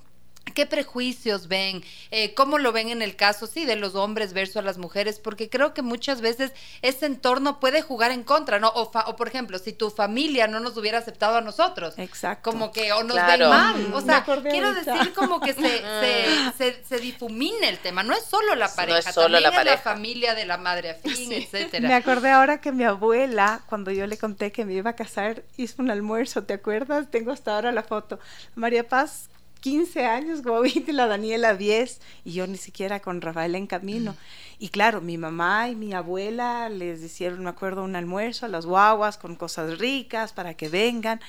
¿Qué 0.55 0.66
prejuicios 0.66 1.47
ven? 1.47 1.84
Eh, 2.11 2.34
¿Cómo 2.34 2.59
lo 2.59 2.72
ven 2.72 2.88
en 2.88 3.03
el 3.03 3.14
caso, 3.14 3.47
sí, 3.47 3.64
de 3.66 3.76
los 3.76 3.95
hombres 3.95 4.32
versus 4.32 4.64
las 4.64 4.78
mujeres? 4.78 5.20
Porque 5.20 5.49
creo 5.49 5.74
que 5.74 5.82
muchas 5.82 6.20
veces 6.20 6.53
ese 6.82 7.07
entorno 7.07 7.61
puede 7.61 7.82
jugar 7.82 8.11
en 8.11 8.24
contra, 8.24 8.59
¿no? 8.59 8.68
O, 8.74 8.91
fa- 8.91 9.05
o 9.07 9.14
por 9.14 9.28
ejemplo, 9.28 9.59
si 9.61 9.72
tu 9.72 9.91
familia 9.91 10.49
no 10.49 10.59
nos 10.59 10.76
hubiera 10.76 10.99
aceptado 10.99 11.36
a 11.36 11.41
nosotros, 11.41 11.95
Exacto. 11.99 12.51
como 12.51 12.72
que 12.72 12.93
o 12.93 13.05
nos 13.05 13.12
Claro. 13.12 13.49
ven 13.49 13.49
mal. 13.49 13.95
O 13.95 14.01
Me 14.01 14.07
sea, 14.07 14.24
quiero 14.24 14.68
ahorita. 14.68 14.93
decir 14.95 15.12
como 15.14 15.41
que 15.41 15.53
se, 15.55 15.61
se, 16.01 16.53
se, 16.59 16.84
se 16.84 16.99
difumina 16.99 17.68
el 17.68 17.78
tema. 17.78 18.03
No 18.03 18.12
es 18.14 18.24
solo 18.24 18.57
la 18.57 18.64
No 18.64 18.70
es 18.70 18.72
pareja, 18.72 19.12
solo 19.12 19.24
también 19.26 19.43
la 19.45 19.49
es 19.51 19.55
pareja. 19.55 19.76
la 19.76 19.82
familia 19.82 20.34
de 20.34 20.47
la 20.47 20.57
madre 20.59 20.91
afín, 20.91 21.32
etcétera. 21.32 21.86
Me 21.86 21.95
acordé 21.95 22.30
ahora 22.30 22.61
que 22.61 22.72
mi 22.72 22.82
abuela, 22.82 23.61
cuando 23.68 23.93
yo 23.93 24.07
le 24.09 24.18
conté 24.18 24.51
que 24.51 24.64
me 24.64 24.72
iba 24.72 24.91
a 24.91 24.97
casar, 24.97 25.45
hizo 25.57 25.80
un 25.80 25.91
almuerzo, 25.93 26.43
¿te 26.43 26.55
acuerdas? 26.55 27.09
Tengo 27.11 27.30
hasta 27.30 27.55
ahora 27.55 27.70
la 27.70 27.84
foto. 27.84 28.18
María 28.57 28.88
Paz, 28.88 29.28
15 29.61 30.04
años, 30.06 30.42
Guavita, 30.42 30.90
y 30.90 30.94
la 30.94 31.06
Daniela 31.06 31.54
10, 31.54 32.00
y 32.24 32.32
yo 32.32 32.46
ni 32.46 32.56
siquiera 32.56 33.00
con 33.00 33.20
Rafael 33.20 33.54
en 33.54 33.66
camino. 33.66 34.16
Y 34.58 34.68
claro, 34.68 35.00
mi 35.00 35.16
mamá 35.16 35.68
y 35.68 35.74
mi 35.74 35.94
abuela 35.94 36.68
les 36.68 37.02
hicieron, 37.02 37.44
me 37.44 37.50
acuerdo, 37.50 37.82
un 37.82 37.96
almuerzo 37.96 38.46
a 38.46 38.48
las 38.48 38.66
guaguas 38.66 39.16
con 39.16 39.36
cosas 39.36 39.78
ricas 39.78 40.32
para 40.32 40.54
que 40.54 40.68
vengan, 40.68 41.20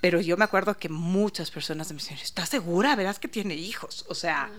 pero 0.00 0.20
yo 0.20 0.36
me 0.36 0.44
acuerdo 0.44 0.76
que 0.76 0.88
muchas 0.88 1.50
personas 1.50 1.90
me 1.92 1.98
decían, 1.98 2.18
¿estás 2.20 2.48
segura? 2.48 2.96
Verás 2.96 3.18
que 3.18 3.28
tiene 3.28 3.54
hijos. 3.54 4.04
O 4.08 4.14
sea, 4.14 4.50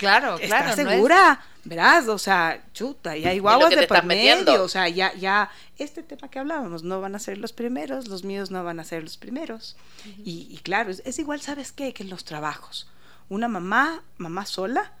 Claro, 0.00 0.38
¿Estás 0.38 0.48
claro. 0.48 0.64
no 0.82 0.90
es- 0.90 0.96
segura? 0.96 1.40
Verás, 1.62 2.08
o 2.08 2.16
sea, 2.18 2.64
chuta, 2.72 3.18
y 3.18 3.26
hay 3.26 3.38
guaguas 3.38 3.68
de 3.68 3.76
por 3.86 3.98
estás 3.98 4.04
medio, 4.06 4.62
o 4.64 4.68
sea, 4.68 4.88
ya, 4.88 5.12
ya, 5.12 5.50
este 5.76 6.02
tema 6.02 6.28
que 6.30 6.38
hablábamos, 6.38 6.82
no 6.84 7.02
van 7.02 7.14
a 7.14 7.18
ser 7.18 7.36
los 7.36 7.52
primeros, 7.52 8.08
los 8.08 8.24
míos 8.24 8.50
no 8.50 8.64
van 8.64 8.80
a 8.80 8.84
ser 8.84 9.02
los 9.02 9.18
primeros. 9.18 9.76
y, 10.24 10.48
y 10.50 10.56
claro, 10.62 10.90
es, 10.90 11.02
es 11.04 11.18
igual, 11.18 11.42
¿sabes 11.42 11.70
qué? 11.72 11.92
Que 11.92 12.02
en 12.02 12.08
los 12.08 12.24
trabajos. 12.24 12.88
Una 13.28 13.46
mamá, 13.46 14.02
mamá 14.16 14.46
sola, 14.46 14.94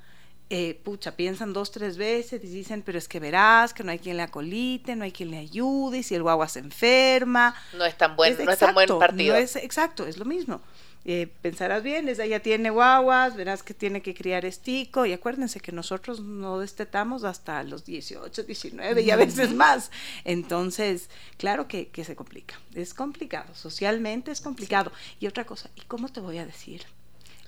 eh, 0.50 0.78
pucha, 0.84 1.12
piensan 1.16 1.54
dos, 1.54 1.70
tres 1.70 1.96
veces 1.96 2.44
y 2.44 2.48
dicen, 2.48 2.82
pero 2.82 2.98
es 2.98 3.08
que 3.08 3.20
verás 3.20 3.72
que 3.72 3.82
no 3.82 3.92
hay 3.92 3.98
quien 3.98 4.18
le 4.18 4.24
acolite, 4.24 4.96
no 4.96 5.04
hay 5.04 5.12
quien 5.12 5.30
le 5.30 5.38
ayude, 5.38 5.98
y 5.98 6.02
si 6.02 6.14
el 6.14 6.22
guagua 6.22 6.46
se 6.48 6.58
enferma, 6.58 7.54
No 7.72 7.86
es 7.86 7.96
tan 7.96 8.16
buen, 8.16 8.34
es 8.34 8.44
no 8.44 8.52
es 8.52 8.58
tan 8.58 8.74
buen 8.74 8.86
partido. 8.98 9.32
no 9.34 9.40
es 9.40 9.56
exacto, 9.56 10.06
es 10.06 10.18
lo 10.18 10.26
mismo. 10.26 10.60
Eh, 11.06 11.28
pensarás 11.40 11.82
bien, 11.82 12.08
ella 12.10 12.26
ya 12.26 12.40
tiene 12.40 12.68
guaguas, 12.68 13.34
verás 13.34 13.62
que 13.62 13.72
tiene 13.72 14.02
que 14.02 14.14
criar 14.14 14.44
estico 14.44 15.06
y 15.06 15.14
acuérdense 15.14 15.58
que 15.58 15.72
nosotros 15.72 16.20
no 16.20 16.58
destetamos 16.58 17.24
hasta 17.24 17.62
los 17.62 17.86
18, 17.86 18.42
19 18.42 19.00
y 19.00 19.10
a 19.10 19.16
veces 19.16 19.54
más. 19.54 19.90
Entonces, 20.24 21.08
claro 21.38 21.66
que, 21.68 21.88
que 21.88 22.04
se 22.04 22.14
complica, 22.16 22.60
es 22.74 22.92
complicado, 22.92 23.54
socialmente 23.54 24.30
es 24.30 24.40
complicado. 24.42 24.92
Y 25.20 25.26
otra 25.26 25.44
cosa, 25.46 25.70
¿y 25.74 25.80
cómo 25.82 26.08
te 26.10 26.20
voy 26.20 26.36
a 26.38 26.44
decir? 26.44 26.82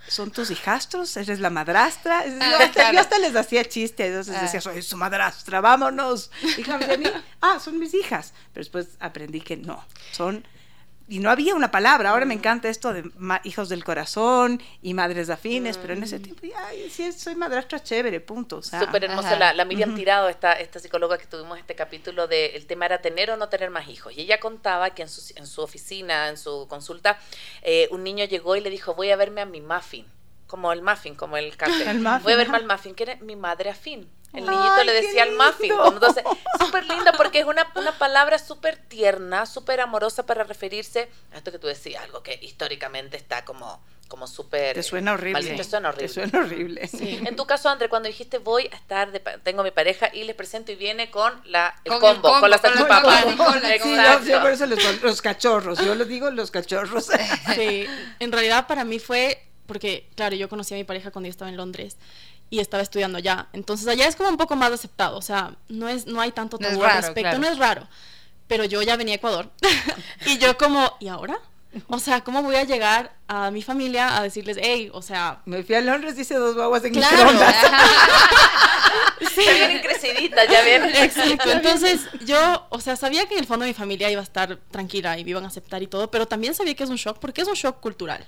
¿Son 0.08 0.30
tus 0.32 0.50
hijastros? 0.50 1.16
¿Eres 1.16 1.38
la 1.38 1.50
madrastra? 1.50 2.20
Ah, 2.20 2.26
yo, 2.26 2.56
hasta, 2.56 2.72
claro. 2.72 2.94
yo 2.94 3.00
hasta 3.00 3.18
les 3.18 3.36
hacía 3.36 3.64
chistes, 3.64 4.08
entonces 4.08 4.34
Ah. 4.36 4.42
decía, 4.42 4.60
soy 4.60 4.82
su 4.82 4.96
madrastra, 4.96 5.60
vámonos. 5.60 6.30
Y 6.58 6.62
claro, 6.62 6.86
de 6.86 6.98
mí, 6.98 7.06
ah, 7.40 7.60
son 7.60 7.78
mis 7.78 7.94
hijas. 7.94 8.32
Pero 8.52 8.62
después 8.64 8.88
aprendí 8.98 9.40
que 9.40 9.56
no, 9.58 9.84
son... 10.12 10.44
Y 11.08 11.18
no 11.18 11.30
había 11.30 11.54
una 11.54 11.70
palabra, 11.70 12.10
ahora 12.10 12.24
me 12.24 12.34
encanta 12.34 12.68
esto 12.68 12.92
de 12.92 13.02
ma- 13.16 13.40
hijos 13.44 13.68
del 13.68 13.84
corazón 13.84 14.62
y 14.80 14.94
madres 14.94 15.28
afines, 15.30 15.76
pero 15.76 15.92
en 15.94 16.02
ese 16.02 16.20
tiempo, 16.20 16.46
ya, 16.46 16.66
ay, 16.68 16.88
sí, 16.90 17.12
soy 17.12 17.34
madrastra 17.34 17.82
chévere, 17.82 18.20
punto. 18.20 18.58
O 18.58 18.62
sea, 18.62 18.80
Súper 18.80 19.04
hermosa 19.04 19.36
la, 19.38 19.52
la 19.52 19.64
Miriam. 19.64 19.94
Tirado, 19.94 20.28
esta, 20.28 20.52
esta 20.54 20.78
psicóloga 20.78 21.18
que 21.18 21.26
tuvimos 21.26 21.58
este 21.58 21.74
capítulo 21.74 22.28
de 22.28 22.46
el 22.56 22.66
tema 22.66 22.86
era 22.86 23.02
tener 23.02 23.30
o 23.30 23.36
no 23.36 23.48
tener 23.48 23.70
más 23.70 23.88
hijos. 23.88 24.14
Y 24.16 24.20
ella 24.22 24.40
contaba 24.40 24.90
que 24.90 25.02
en 25.02 25.08
su, 25.08 25.32
en 25.36 25.46
su 25.46 25.60
oficina, 25.60 26.28
en 26.28 26.36
su 26.38 26.66
consulta, 26.68 27.18
eh, 27.62 27.88
un 27.90 28.04
niño 28.04 28.24
llegó 28.24 28.56
y 28.56 28.60
le 28.60 28.70
dijo, 28.70 28.94
voy 28.94 29.10
a 29.10 29.16
verme 29.16 29.40
a 29.42 29.46
mi 29.46 29.60
muffin, 29.60 30.06
como 30.46 30.72
el 30.72 30.82
muffin, 30.82 31.14
como 31.14 31.36
el 31.36 31.56
café. 31.56 31.82
El 31.90 32.00
muffin, 32.00 32.22
voy 32.22 32.32
a 32.32 32.36
verme 32.36 32.56
ajá. 32.56 32.64
al 32.64 32.72
muffin, 32.72 32.94
que 32.94 33.02
era 33.02 33.16
mi 33.16 33.36
madre 33.36 33.70
afín. 33.70 34.08
El 34.32 34.48
Ay, 34.48 34.56
niñito 34.56 34.84
le 34.84 34.92
qué 34.92 35.02
decía 35.06 35.22
al 35.24 35.32
muffin. 35.32 35.72
Entonces, 35.92 36.24
súper 36.64 36.86
lindo 36.86 37.12
porque 37.16 37.40
es 37.40 37.44
una, 37.46 37.70
una 37.76 37.92
palabra 37.98 38.38
súper 38.38 38.76
tierna, 38.76 39.44
súper 39.46 39.80
amorosa 39.80 40.24
para 40.24 40.42
referirse 40.44 41.08
a 41.32 41.38
esto 41.38 41.52
que 41.52 41.58
tú 41.58 41.66
decías, 41.66 42.02
algo 42.02 42.22
que 42.22 42.38
históricamente 42.42 43.16
está 43.18 43.44
como, 43.44 43.82
como 44.08 44.26
súper... 44.26 44.74
te 44.74 44.82
suena 44.82 45.12
horrible. 45.12 45.42
mal- 45.42 45.56
Te 45.56 45.64
suena 45.64 45.88
horrible. 45.90 46.08
Te 46.08 46.14
suena 46.14 46.38
horrible. 46.40 46.90
En 47.28 47.36
tu 47.36 47.46
caso, 47.46 47.68
André, 47.68 47.88
cuando 47.90 48.08
dijiste 48.08 48.38
voy 48.38 48.70
a 48.72 48.76
estar, 48.76 49.12
de 49.12 49.20
tengo 49.20 49.62
mi 49.62 49.70
pareja 49.70 50.08
y 50.14 50.24
les 50.24 50.34
presento 50.34 50.72
y 50.72 50.76
viene 50.76 51.10
con 51.10 51.38
la, 51.44 51.74
el, 51.84 51.92
Con 51.92 51.94
el 51.96 52.00
combo, 52.00 52.28
combo, 52.28 52.40
con 52.40 52.50
la 52.50 52.58
salchipapa. 52.58 53.22
Sí, 53.22 53.28
Exacto. 53.92 54.26
yo, 54.28 54.40
por 54.40 54.50
eso 54.50 54.66
les 54.66 54.82
pongo 54.82 54.98
los 55.08 55.20
cachorros, 55.22 55.78
yo 55.84 55.94
les 55.94 56.08
digo 56.08 56.30
los 56.30 56.50
cachorros. 56.50 57.08
Sí, 57.54 57.86
en 58.18 58.32
realidad 58.32 58.66
para 58.66 58.84
mí 58.84 58.98
fue 58.98 59.42
porque, 59.66 60.08
claro, 60.16 60.34
yo 60.36 60.48
conocí 60.48 60.74
a 60.74 60.76
mi 60.76 60.84
pareja 60.84 61.10
cuando 61.10 61.26
yo 61.28 61.30
estaba 61.30 61.48
en 61.50 61.56
Londres 61.56 61.96
y 62.52 62.60
estaba 62.60 62.82
estudiando 62.82 63.16
allá. 63.16 63.46
Entonces 63.54 63.88
allá 63.88 64.06
es 64.06 64.14
como 64.14 64.28
un 64.28 64.36
poco 64.36 64.54
más 64.56 64.70
aceptado, 64.70 65.16
o 65.16 65.22
sea, 65.22 65.56
no 65.68 65.88
es 65.88 66.06
no 66.06 66.20
hay 66.20 66.32
tanto 66.32 66.58
No 66.60 66.68
tabú 66.68 66.82
al 66.82 66.88
raro, 66.90 67.00
respecto, 67.00 67.20
claro. 67.22 67.38
no 67.38 67.46
es 67.48 67.58
raro. 67.58 67.88
Pero 68.46 68.64
yo 68.66 68.82
ya 68.82 68.96
venía 68.96 69.14
a 69.14 69.16
Ecuador 69.16 69.50
y 70.26 70.36
yo 70.36 70.58
como, 70.58 70.94
¿y 71.00 71.08
ahora? 71.08 71.38
O 71.88 71.98
sea, 71.98 72.20
¿cómo 72.20 72.42
voy 72.42 72.56
a 72.56 72.64
llegar 72.64 73.14
a 73.26 73.50
mi 73.50 73.62
familia 73.62 74.18
a 74.18 74.22
decirles, 74.22 74.58
hey, 74.60 74.90
o 74.92 75.00
sea, 75.00 75.40
Me 75.46 75.62
fui 75.62 75.74
a 75.76 75.80
Londres, 75.80 76.18
hice 76.18 76.34
dos 76.34 76.54
guaguas 76.54 76.84
en 76.84 76.92
Claro. 76.92 77.16
microondas. 77.16 77.56
Ya 79.46 79.52
vienen 79.54 79.80
creciditas, 79.82 80.48
ya 80.50 80.62
ven. 80.62 80.84
Exacto. 80.94 81.50
Entonces, 81.50 82.00
yo, 82.26 82.66
o 82.68 82.78
sea, 82.80 82.96
sabía 82.96 83.24
que 83.26 83.32
en 83.34 83.40
el 83.40 83.46
fondo 83.46 83.64
mi 83.64 83.72
familia 83.72 84.10
iba 84.10 84.20
a 84.20 84.24
estar 84.24 84.58
tranquila 84.70 85.18
y 85.18 85.24
me 85.24 85.30
iban 85.30 85.44
a 85.44 85.48
aceptar 85.48 85.82
y 85.82 85.86
todo, 85.86 86.10
pero 86.10 86.26
también 86.28 86.54
sabía 86.54 86.74
que 86.74 86.84
es 86.84 86.90
un 86.90 86.96
shock, 86.96 87.18
porque 87.18 87.40
es 87.40 87.48
un 87.48 87.54
shock 87.54 87.80
cultural. 87.80 88.22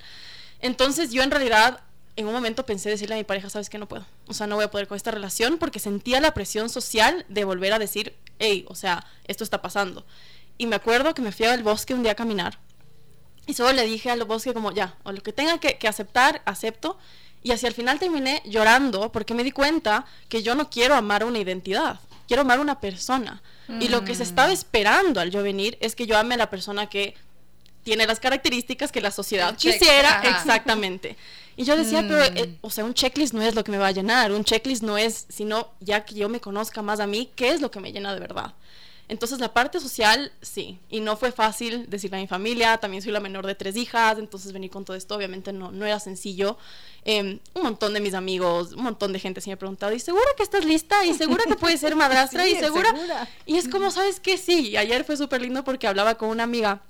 Entonces, 0.60 1.10
yo 1.12 1.22
en 1.22 1.30
realidad, 1.30 1.80
en 2.16 2.26
un 2.26 2.32
momento 2.32 2.64
pensé 2.66 2.90
decirle 2.90 3.14
a 3.14 3.18
mi 3.18 3.24
pareja, 3.24 3.50
sabes 3.50 3.70
que 3.70 3.78
no 3.78 3.88
puedo. 3.88 4.06
O 4.28 4.34
sea, 4.34 4.46
no 4.46 4.56
voy 4.56 4.64
a 4.64 4.70
poder 4.70 4.86
con 4.86 4.96
esta 4.96 5.10
relación 5.10 5.58
porque 5.58 5.78
sentía 5.78 6.20
la 6.20 6.34
presión 6.34 6.68
social 6.68 7.24
de 7.28 7.44
volver 7.44 7.72
a 7.72 7.78
decir, 7.78 8.14
hey, 8.38 8.64
o 8.68 8.74
sea, 8.74 9.06
esto 9.26 9.44
está 9.44 9.62
pasando. 9.62 10.04
Y 10.56 10.66
me 10.66 10.76
acuerdo 10.76 11.14
que 11.14 11.22
me 11.22 11.32
fui 11.32 11.46
al 11.46 11.62
bosque 11.62 11.94
un 11.94 12.02
día 12.02 12.12
a 12.12 12.16
caminar 12.16 12.58
y 13.46 13.54
solo 13.54 13.72
le 13.72 13.84
dije 13.84 14.10
al 14.10 14.24
bosque 14.24 14.54
como, 14.54 14.72
ya, 14.72 14.96
o 15.02 15.12
lo 15.12 15.22
que 15.22 15.32
tenga 15.32 15.58
que, 15.58 15.76
que 15.76 15.88
aceptar, 15.88 16.42
acepto. 16.44 16.98
Y 17.42 17.52
hacia 17.52 17.68
el 17.68 17.74
final 17.74 17.98
terminé 17.98 18.42
llorando 18.46 19.12
porque 19.12 19.34
me 19.34 19.44
di 19.44 19.52
cuenta 19.52 20.06
que 20.28 20.42
yo 20.42 20.54
no 20.54 20.70
quiero 20.70 20.94
amar 20.94 21.24
una 21.24 21.38
identidad, 21.38 22.00
quiero 22.26 22.40
amar 22.40 22.58
una 22.58 22.80
persona. 22.80 23.42
Y 23.80 23.88
lo 23.88 24.04
que 24.04 24.14
se 24.14 24.22
estaba 24.22 24.52
esperando 24.52 25.20
al 25.20 25.30
yo 25.30 25.42
venir 25.42 25.76
es 25.80 25.94
que 25.94 26.06
yo 26.06 26.18
ame 26.18 26.34
a 26.34 26.38
la 26.38 26.50
persona 26.50 26.88
que 26.88 27.14
tiene 27.84 28.06
las 28.06 28.18
características 28.18 28.90
que 28.90 29.00
la 29.00 29.10
sociedad 29.12 29.56
quisiera 29.56 30.18
ajá. 30.18 30.28
exactamente. 30.30 31.16
Y 31.56 31.64
yo 31.64 31.76
decía, 31.76 32.02
Mm. 32.02 32.08
pero, 32.08 32.24
eh, 32.24 32.56
o 32.62 32.70
sea, 32.70 32.84
un 32.84 32.94
checklist 32.94 33.32
no 33.32 33.42
es 33.42 33.54
lo 33.54 33.62
que 33.62 33.70
me 33.70 33.78
va 33.78 33.86
a 33.86 33.92
llenar, 33.92 34.32
un 34.32 34.42
checklist 34.42 34.82
no 34.82 34.98
es, 34.98 35.26
sino 35.28 35.70
ya 35.78 36.04
que 36.04 36.16
yo 36.16 36.28
me 36.28 36.40
conozca 36.40 36.82
más 36.82 36.98
a 36.98 37.06
mí, 37.06 37.30
¿qué 37.36 37.50
es 37.50 37.60
lo 37.60 37.70
que 37.70 37.78
me 37.78 37.92
llena 37.92 38.12
de 38.12 38.18
verdad? 38.18 38.54
Entonces 39.06 39.38
la 39.38 39.52
parte 39.52 39.80
social, 39.80 40.32
sí, 40.40 40.78
y 40.88 41.00
no 41.00 41.16
fue 41.18 41.30
fácil 41.30 41.88
decirle 41.90 42.16
a 42.16 42.20
mi 42.20 42.26
familia, 42.26 42.78
también 42.78 43.02
soy 43.02 43.12
la 43.12 43.20
menor 43.20 43.46
de 43.46 43.54
tres 43.54 43.76
hijas, 43.76 44.18
entonces 44.18 44.50
venir 44.52 44.70
con 44.70 44.86
todo 44.86 44.96
esto 44.96 45.14
obviamente 45.14 45.52
no, 45.52 45.70
no 45.70 45.84
era 45.84 46.00
sencillo. 46.00 46.56
Em, 47.04 47.38
un 47.52 47.62
montón 47.62 47.92
de 47.92 48.00
mis 48.00 48.14
amigos, 48.14 48.72
un 48.72 48.82
montón 48.82 49.12
de 49.12 49.18
gente 49.20 49.42
se 49.42 49.50
me 49.50 49.54
ha 49.54 49.58
preguntado, 49.58 49.92
¿y 49.94 50.00
segura 50.00 50.24
que 50.38 50.42
estás 50.42 50.64
lista? 50.64 51.04
¿Y 51.04 51.12
segura 51.12 51.44
que 51.46 51.54
puedes 51.54 51.80
ser 51.80 51.94
madrastra? 51.96 52.48
¿Y 52.48 52.54
segura? 52.56 52.94
Y 53.44 53.58
es 53.58 53.68
como, 53.68 53.90
¿sabes 53.90 54.20
qué? 54.20 54.38
Sí, 54.38 54.74
ayer 54.76 55.04
fue 55.04 55.18
súper 55.18 55.42
lindo 55.42 55.62
porque 55.64 55.86
hablaba 55.86 56.14
con 56.16 56.30
una 56.30 56.44
amiga 56.44 56.80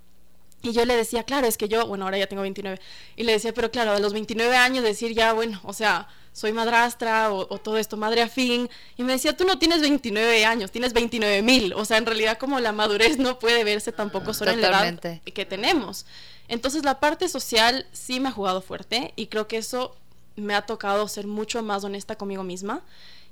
y 0.64 0.72
yo 0.72 0.84
le 0.84 0.96
decía, 0.96 1.22
claro, 1.22 1.46
es 1.46 1.56
que 1.56 1.68
yo, 1.68 1.86
bueno, 1.86 2.04
ahora 2.04 2.18
ya 2.18 2.26
tengo 2.26 2.42
29, 2.42 2.80
y 3.16 3.22
le 3.22 3.32
decía, 3.32 3.54
pero 3.54 3.70
claro, 3.70 3.92
a 3.92 4.00
los 4.00 4.12
29 4.12 4.56
años 4.56 4.82
decir 4.82 5.14
ya, 5.14 5.32
bueno, 5.32 5.60
o 5.62 5.72
sea 5.72 6.08
soy 6.34 6.52
madrastra 6.52 7.32
o, 7.32 7.46
todo 7.58 7.78
esto, 7.78 7.96
madre 7.96 8.20
afín. 8.20 8.68
Y 8.96 9.04
me 9.04 9.12
decía, 9.12 9.36
tú 9.36 9.44
no 9.44 9.56
tienes 9.56 9.80
29 9.80 10.44
años, 10.44 10.72
tienes 10.72 10.92
29 10.92 11.42
mil. 11.42 11.72
O 11.74 11.84
sea, 11.84 11.96
en 11.96 12.06
realidad 12.06 12.38
como 12.38 12.58
la 12.58 12.72
madurez 12.72 13.18
no 13.18 13.38
puede 13.38 13.62
verse 13.62 13.92
tampoco 13.92 14.34
solo 14.34 14.50
en 14.50 14.60
la 14.60 14.68
edad 14.68 15.20
que 15.22 15.46
tenemos. 15.46 16.06
Entonces 16.48 16.82
la 16.82 16.98
parte 16.98 17.28
social 17.28 17.86
sí 17.92 18.18
me 18.18 18.28
ha 18.28 18.32
jugado 18.32 18.60
fuerte 18.60 19.12
y 19.14 19.28
creo 19.28 19.46
que 19.46 19.58
eso 19.58 19.94
me 20.34 20.56
ha 20.56 20.66
tocado 20.66 21.06
ser 21.06 21.28
mucho 21.28 21.62
más 21.62 21.84
honesta 21.84 22.16
conmigo 22.16 22.42
misma 22.42 22.82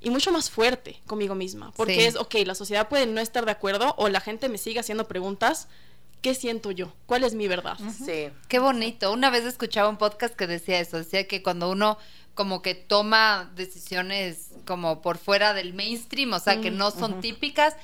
y 0.01 0.09
mucho 0.09 0.31
más 0.31 0.49
fuerte 0.49 1.01
conmigo 1.05 1.35
misma. 1.35 1.73
Porque 1.75 2.07
es, 2.07 2.15
ok, 2.15 2.35
la 2.45 2.55
sociedad 2.55 2.87
puede 2.87 3.05
no 3.05 3.19
estar 3.19 3.43
de 3.43 3.51
acuerdo 3.51 3.95
o 3.97 4.07
la 4.07 4.21
gente 4.21 4.47
me 4.47 4.57
sigue 4.57 4.79
haciendo 4.79 5.09
preguntas. 5.09 5.67
¿Qué 6.23 6.35
siento 6.35 6.71
yo? 6.71 6.93
¿Cuál 7.05 7.25
es 7.25 7.35
mi 7.35 7.49
verdad? 7.49 7.77
Sí. 7.77 8.29
Qué 8.47 8.59
bonito. 8.59 9.11
Una 9.11 9.29
vez 9.29 9.43
escuchaba 9.43 9.89
un 9.89 9.97
podcast 9.97 10.33
que 10.33 10.47
decía 10.47 10.79
eso, 10.79 10.97
decía 10.97 11.27
que 11.27 11.43
cuando 11.43 11.69
uno 11.69 11.97
como 12.33 12.61
que 12.61 12.75
toma 12.75 13.51
decisiones 13.55 14.51
como 14.65 15.01
por 15.01 15.17
fuera 15.17 15.53
del 15.53 15.73
mainstream, 15.73 16.31
o 16.31 16.39
sea, 16.39 16.61
que 16.61 16.71
no 16.71 16.91
son 16.91 17.19
típicas, 17.19 17.75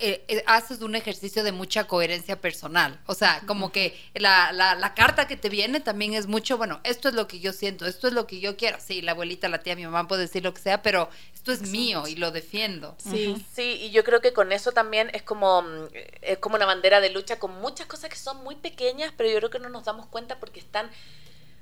eh, 0.00 0.24
eh, 0.28 0.44
haces 0.46 0.80
un 0.80 0.94
ejercicio 0.94 1.42
de 1.42 1.52
mucha 1.52 1.86
coherencia 1.86 2.40
personal. 2.40 3.00
O 3.06 3.14
sea, 3.14 3.42
como 3.46 3.72
que 3.72 3.98
la, 4.14 4.52
la, 4.52 4.94
carta 4.94 5.26
que 5.26 5.36
te 5.36 5.48
viene 5.48 5.80
también 5.80 6.14
es 6.14 6.26
mucho, 6.26 6.56
bueno, 6.56 6.80
esto 6.84 7.08
es 7.08 7.14
lo 7.14 7.28
que 7.28 7.40
yo 7.40 7.52
siento, 7.52 7.86
esto 7.86 8.08
es 8.08 8.12
lo 8.12 8.26
que 8.26 8.40
yo 8.40 8.56
quiero. 8.56 8.78
Sí, 8.80 9.02
la 9.02 9.12
abuelita, 9.12 9.48
la 9.48 9.58
tía, 9.58 9.76
mi 9.76 9.84
mamá 9.84 10.08
puede 10.08 10.22
decir 10.22 10.42
lo 10.42 10.54
que 10.54 10.60
sea, 10.60 10.82
pero 10.82 11.08
esto 11.34 11.52
es 11.52 11.62
mío 11.62 12.06
y 12.06 12.16
lo 12.16 12.30
defiendo. 12.30 12.96
Sí, 12.98 13.44
sí, 13.54 13.78
y 13.80 13.90
yo 13.90 14.04
creo 14.04 14.20
que 14.20 14.32
con 14.32 14.52
eso 14.52 14.72
también 14.72 15.10
es 15.12 15.22
como, 15.22 15.62
mm, 15.62 15.88
es 16.22 16.38
como 16.38 16.56
una 16.56 16.66
bandera 16.66 17.00
de 17.00 17.10
lucha 17.10 17.38
con 17.38 17.60
muchas 17.60 17.86
cosas 17.86 18.10
que 18.10 18.16
son 18.16 18.42
muy 18.44 18.56
pequeñas, 18.56 19.12
pero 19.16 19.30
yo 19.30 19.38
creo 19.38 19.50
que 19.50 19.58
no 19.58 19.68
nos 19.68 19.84
damos 19.84 20.06
cuenta 20.06 20.38
porque 20.38 20.60
están 20.60 20.90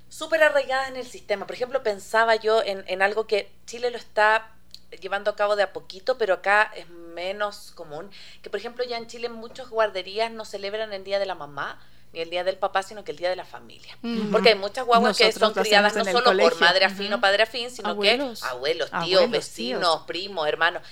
súper 0.08 0.42
arraigadas 0.42 0.88
en 0.88 0.96
el 0.96 1.06
sistema. 1.06 1.46
Por 1.46 1.54
ejemplo, 1.54 1.82
pensaba 1.82 2.36
yo 2.36 2.62
en, 2.62 2.84
en 2.86 3.02
algo 3.02 3.26
que 3.26 3.50
Chile 3.66 3.90
lo 3.90 3.98
está 3.98 4.55
llevando 5.00 5.30
a 5.30 5.36
cabo 5.36 5.56
de 5.56 5.62
a 5.62 5.72
poquito, 5.72 6.18
pero 6.18 6.34
acá 6.34 6.70
es 6.74 6.88
menos 6.88 7.72
común, 7.74 8.10
que 8.42 8.50
por 8.50 8.60
ejemplo 8.60 8.84
ya 8.84 8.98
en 8.98 9.06
Chile 9.06 9.28
muchas 9.28 9.68
guarderías 9.68 10.30
no 10.30 10.44
celebran 10.44 10.92
el 10.92 11.04
Día 11.04 11.18
de 11.18 11.26
la 11.26 11.34
Mamá, 11.34 11.80
ni 12.12 12.20
el 12.20 12.30
Día 12.30 12.44
del 12.44 12.56
Papá, 12.56 12.82
sino 12.82 13.04
que 13.04 13.10
el 13.10 13.18
Día 13.18 13.30
de 13.30 13.36
la 13.36 13.44
Familia. 13.44 13.98
Porque 14.30 14.50
hay 14.50 14.54
muchas 14.54 14.86
guaguas 14.86 15.18
que 15.18 15.32
son 15.32 15.52
criadas 15.52 15.94
no 15.96 16.04
solo 16.04 16.36
por 16.36 16.60
madre 16.60 16.84
afín 16.84 17.12
o 17.12 17.20
padre 17.20 17.42
afín, 17.42 17.70
sino 17.70 17.98
que 17.98 18.34
abuelos, 18.42 18.90
tíos, 19.04 19.30
vecinos, 19.30 20.02
primos, 20.06 20.46
hermanos. 20.48 20.82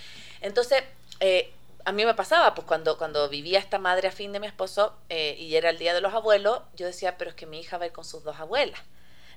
Entonces, 0.40 0.82
eh, 1.20 1.52
a 1.84 1.92
mí 1.92 2.04
me 2.04 2.14
pasaba, 2.14 2.54
pues 2.54 2.66
cuando, 2.66 2.98
cuando 2.98 3.28
vivía 3.28 3.58
esta 3.58 3.78
madre 3.78 4.08
afín 4.08 4.32
de 4.32 4.40
mi 4.40 4.46
esposo 4.46 4.94
eh, 5.08 5.36
y 5.38 5.54
era 5.54 5.70
el 5.70 5.78
Día 5.78 5.94
de 5.94 6.00
los 6.00 6.14
Abuelos, 6.14 6.60
yo 6.74 6.86
decía, 6.86 7.16
pero 7.16 7.30
es 7.30 7.36
que 7.36 7.46
mi 7.46 7.60
hija 7.60 7.78
va 7.78 7.84
a 7.84 7.86
ir 7.86 7.92
con 7.92 8.04
sus 8.04 8.24
dos 8.24 8.38
abuelas. 8.40 8.80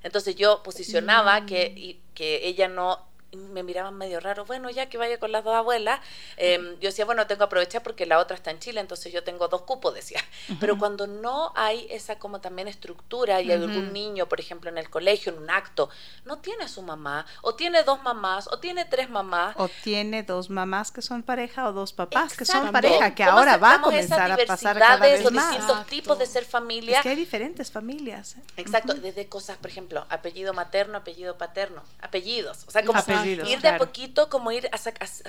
Entonces 0.04 0.36
yo 0.36 0.64
posicionaba 0.64 1.46
que, 1.46 2.00
que 2.14 2.48
ella 2.48 2.68
no 2.68 3.06
me 3.32 3.62
miraban 3.64 3.96
medio 3.96 4.20
raro, 4.20 4.46
bueno, 4.46 4.70
ya 4.70 4.88
que 4.88 4.98
vaya 4.98 5.20
con 5.20 5.32
las 5.32 5.44
dos 5.44 5.54
abuelas, 5.54 6.00
em, 6.38 6.80
yo 6.80 6.90
decía, 6.90 7.06
bueno, 7.06 7.28
tengo 7.28 7.40
que 7.40 7.44
aprovechar 7.46 7.84
porque 7.84 8.06
la 8.06 8.20
otra 8.20 8.36
está 8.36 8.52
en 8.52 8.60
Chile, 8.60 8.80
entonces 8.80 9.12
yo 9.12 9.24
tengo 9.24 9.48
dos 9.48 9.64
cupos, 9.64 9.94
decía. 9.94 10.22
Pero 10.60 10.78
cuando 10.78 11.08
no 11.08 11.52
hay 11.56 11.88
esa 11.90 12.18
como 12.18 12.40
también 12.40 12.68
estructura 12.68 13.42
y 13.42 13.52
hay 13.52 13.64
algún 13.64 13.92
niño, 13.92 14.28
por 14.28 14.40
ejemplo, 14.40 14.70
en 14.70 14.78
el 14.78 14.90
colegio, 14.90 15.34
en 15.34 15.40
un 15.40 15.50
acto, 15.50 15.90
no 16.26 16.40
tiene 16.40 16.68
su 16.68 16.82
mamá, 16.82 17.26
o 17.42 17.56
tiene 17.56 17.84
dos 17.84 18.02
mamás, 18.04 18.48
o 18.48 18.60
tiene 18.60 18.86
tres 18.86 19.10
mamás. 19.10 19.56
O 19.58 19.68
tiene 19.84 20.24
dos 20.24 20.50
mamás 20.50 20.92
que 20.92 21.02
son 21.02 21.24
pareja 21.24 21.68
o 21.68 21.74
dos 21.74 21.94
papás 21.94 22.36
que 22.36 22.46
son 22.46 22.72
pareja, 22.72 23.14
que 23.14 23.24
ahora 23.24 23.58
va 23.58 23.76
a 23.76 23.82
comenzar 23.82 24.32
a 24.32 24.38
pasar 24.46 24.78
cada 24.78 24.98
vez 24.98 25.24
los 25.24 25.34
distintos 25.34 25.86
tipos 25.88 26.18
de 26.18 26.26
ser 26.26 26.46
familia. 26.46 26.98
Es 26.98 27.04
que 27.04 27.10
hay 27.10 27.16
diferentes 27.16 27.72
familias. 27.72 28.36
¿eh? 28.38 28.42
Exacto, 28.58 28.94
desde 28.94 29.28
cosas, 29.28 29.58
por 29.58 29.70
ejemplo, 29.70 30.06
apellido 30.10 30.54
materno, 30.54 30.98
apellido 30.98 31.38
paterno, 31.38 31.84
apellidos, 32.02 32.64
o 32.68 32.72
sea, 32.72 32.84
como 32.84 33.02
ir 33.28 33.62
de 33.62 33.68
a 33.68 33.78
poquito, 33.78 34.30
como 34.30 34.52
ir 34.52 34.70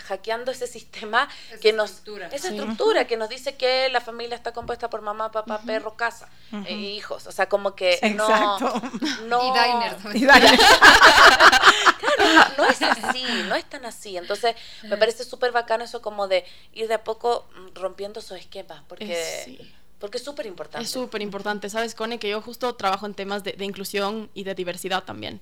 hackeando 0.06 0.50
ese 0.50 0.66
sistema 0.66 1.28
que 1.60 1.72
nos... 1.72 2.02
Esa 2.32 2.48
estructura 2.48 3.06
que 3.06 3.16
nos 3.16 3.28
dice 3.28 3.56
que 3.56 3.88
la 3.90 4.00
familia 4.00 4.34
está 4.34 4.52
compuesta 4.52 4.90
por 4.90 5.02
mamá, 5.02 5.30
papá, 5.30 5.60
perro, 5.64 5.96
casa, 5.96 6.28
e 6.66 6.74
hijos. 6.74 7.26
O 7.26 7.32
sea, 7.32 7.48
como 7.48 7.74
que 7.74 7.98
no... 8.16 8.58
no 9.26 9.40
y 9.42 9.50
diners. 9.52 10.26
claro, 10.26 10.46
no, 12.56 12.64
es 12.66 12.82
así, 12.82 13.24
no 13.48 13.54
es 13.54 13.64
tan 13.64 13.84
así. 13.84 14.16
Entonces, 14.16 14.54
me 14.82 14.96
parece 14.96 15.24
súper 15.24 15.52
bacano 15.52 15.84
eso 15.84 16.02
como 16.02 16.28
de 16.28 16.44
ir 16.72 16.88
de 16.88 16.94
a 16.94 17.04
poco 17.04 17.48
rompiendo 17.74 18.20
esos 18.20 18.38
esquemas, 18.38 18.82
porque... 18.88 19.68
Porque 19.98 20.18
es 20.18 20.24
súper 20.24 20.46
importante. 20.46 20.84
Es 20.84 20.90
súper 20.92 21.22
importante. 21.22 21.68
Sabes, 21.68 21.94
Cone, 21.94 22.20
que 22.20 22.28
yo 22.28 22.40
justo 22.40 22.72
trabajo 22.76 23.06
en 23.06 23.14
temas 23.14 23.42
de, 23.42 23.52
de, 23.52 23.64
inclusión 23.64 24.30
y 24.32 24.44
de 24.44 24.54
diversidad 24.54 25.02
también. 25.02 25.40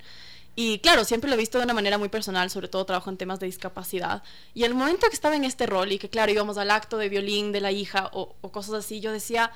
Y 0.58 0.78
claro, 0.78 1.04
siempre 1.04 1.28
lo 1.28 1.36
he 1.36 1.38
visto 1.38 1.58
de 1.58 1.64
una 1.64 1.74
manera 1.74 1.98
muy 1.98 2.08
personal, 2.08 2.50
sobre 2.50 2.68
todo 2.68 2.86
trabajo 2.86 3.10
en 3.10 3.18
temas 3.18 3.38
de 3.38 3.46
discapacidad. 3.46 4.22
Y 4.54 4.64
el 4.64 4.74
momento 4.74 5.06
que 5.08 5.14
estaba 5.14 5.36
en 5.36 5.44
este 5.44 5.66
rol 5.66 5.92
y 5.92 5.98
que 5.98 6.08
claro, 6.08 6.32
íbamos 6.32 6.56
al 6.56 6.70
acto 6.70 6.96
de 6.96 7.10
violín 7.10 7.52
de 7.52 7.60
la 7.60 7.72
hija 7.72 8.08
o, 8.14 8.34
cosas 8.50 8.74
así, 8.74 9.00
yo 9.00 9.12
decía, 9.12 9.52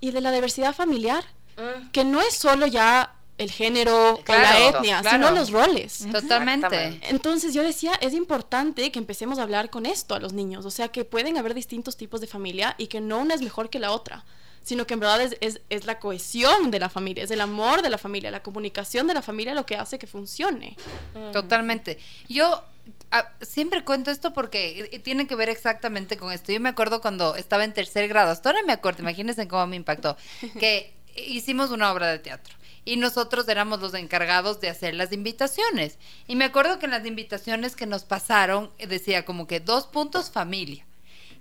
¿y 0.00 0.10
de 0.10 0.22
la 0.22 0.32
diversidad 0.32 0.74
familiar? 0.74 1.22
Mm. 1.58 1.90
Que 1.90 2.04
no 2.04 2.22
es 2.22 2.34
solo 2.34 2.66
ya 2.66 3.14
el 3.36 3.50
género 3.50 4.14
o 4.14 4.22
la 4.26 4.68
etnia, 4.68 5.02
sino 5.02 5.30
los 5.32 5.50
roles. 5.50 6.06
Totalmente. 6.10 6.98
Entonces 7.02 7.52
yo 7.52 7.62
decía, 7.62 7.92
es 8.00 8.14
importante 8.14 8.90
que 8.90 8.98
empecemos 8.98 9.38
a 9.38 9.42
hablar 9.42 9.68
con 9.68 9.84
esto 9.84 10.14
a 10.14 10.18
los 10.18 10.32
niños, 10.32 10.64
o 10.64 10.70
sea, 10.70 10.88
que 10.88 11.04
pueden 11.04 11.36
haber 11.36 11.52
distintos 11.52 11.98
tipos 11.98 12.22
de 12.22 12.26
familia 12.26 12.74
y 12.78 12.86
que 12.86 13.02
no 13.02 13.18
una 13.18 13.34
es 13.34 13.42
mejor 13.42 13.68
que 13.68 13.78
la 13.78 13.92
otra 13.92 14.24
sino 14.68 14.86
que 14.86 14.92
en 14.92 15.00
verdad 15.00 15.22
es, 15.22 15.34
es, 15.40 15.62
es, 15.70 15.86
la 15.86 15.98
cohesión 15.98 16.70
de 16.70 16.78
la 16.78 16.90
familia, 16.90 17.24
es 17.24 17.30
el 17.30 17.40
amor 17.40 17.80
de 17.80 17.88
la 17.88 17.96
familia, 17.96 18.30
la 18.30 18.42
comunicación 18.42 19.06
de 19.06 19.14
la 19.14 19.22
familia 19.22 19.54
lo 19.54 19.64
que 19.64 19.76
hace 19.76 19.98
que 19.98 20.06
funcione. 20.06 20.76
Mm. 21.14 21.32
Totalmente. 21.32 21.98
Yo 22.28 22.62
ah, 23.10 23.32
siempre 23.40 23.82
cuento 23.82 24.10
esto 24.10 24.34
porque 24.34 25.00
tiene 25.02 25.26
que 25.26 25.36
ver 25.36 25.48
exactamente 25.48 26.18
con 26.18 26.32
esto. 26.32 26.52
Yo 26.52 26.60
me 26.60 26.68
acuerdo 26.68 27.00
cuando 27.00 27.34
estaba 27.34 27.64
en 27.64 27.72
tercer 27.72 28.08
grado, 28.08 28.30
hasta 28.30 28.50
ahora 28.50 28.62
me 28.62 28.74
acuerdo, 28.74 29.00
imagínense 29.00 29.48
cómo 29.48 29.66
me 29.66 29.76
impactó, 29.76 30.18
que 30.60 30.92
hicimos 31.16 31.70
una 31.70 31.90
obra 31.90 32.08
de 32.08 32.18
teatro 32.18 32.54
y 32.84 32.96
nosotros 32.96 33.48
éramos 33.48 33.80
los 33.80 33.94
encargados 33.94 34.60
de 34.60 34.68
hacer 34.68 34.94
las 34.94 35.12
invitaciones. 35.12 35.96
Y 36.26 36.36
me 36.36 36.44
acuerdo 36.44 36.78
que 36.78 36.84
en 36.84 36.92
las 36.92 37.06
invitaciones 37.06 37.74
que 37.74 37.86
nos 37.86 38.04
pasaron 38.04 38.70
decía 38.86 39.24
como 39.24 39.46
que 39.46 39.60
dos 39.60 39.86
puntos 39.86 40.30
familia. 40.30 40.87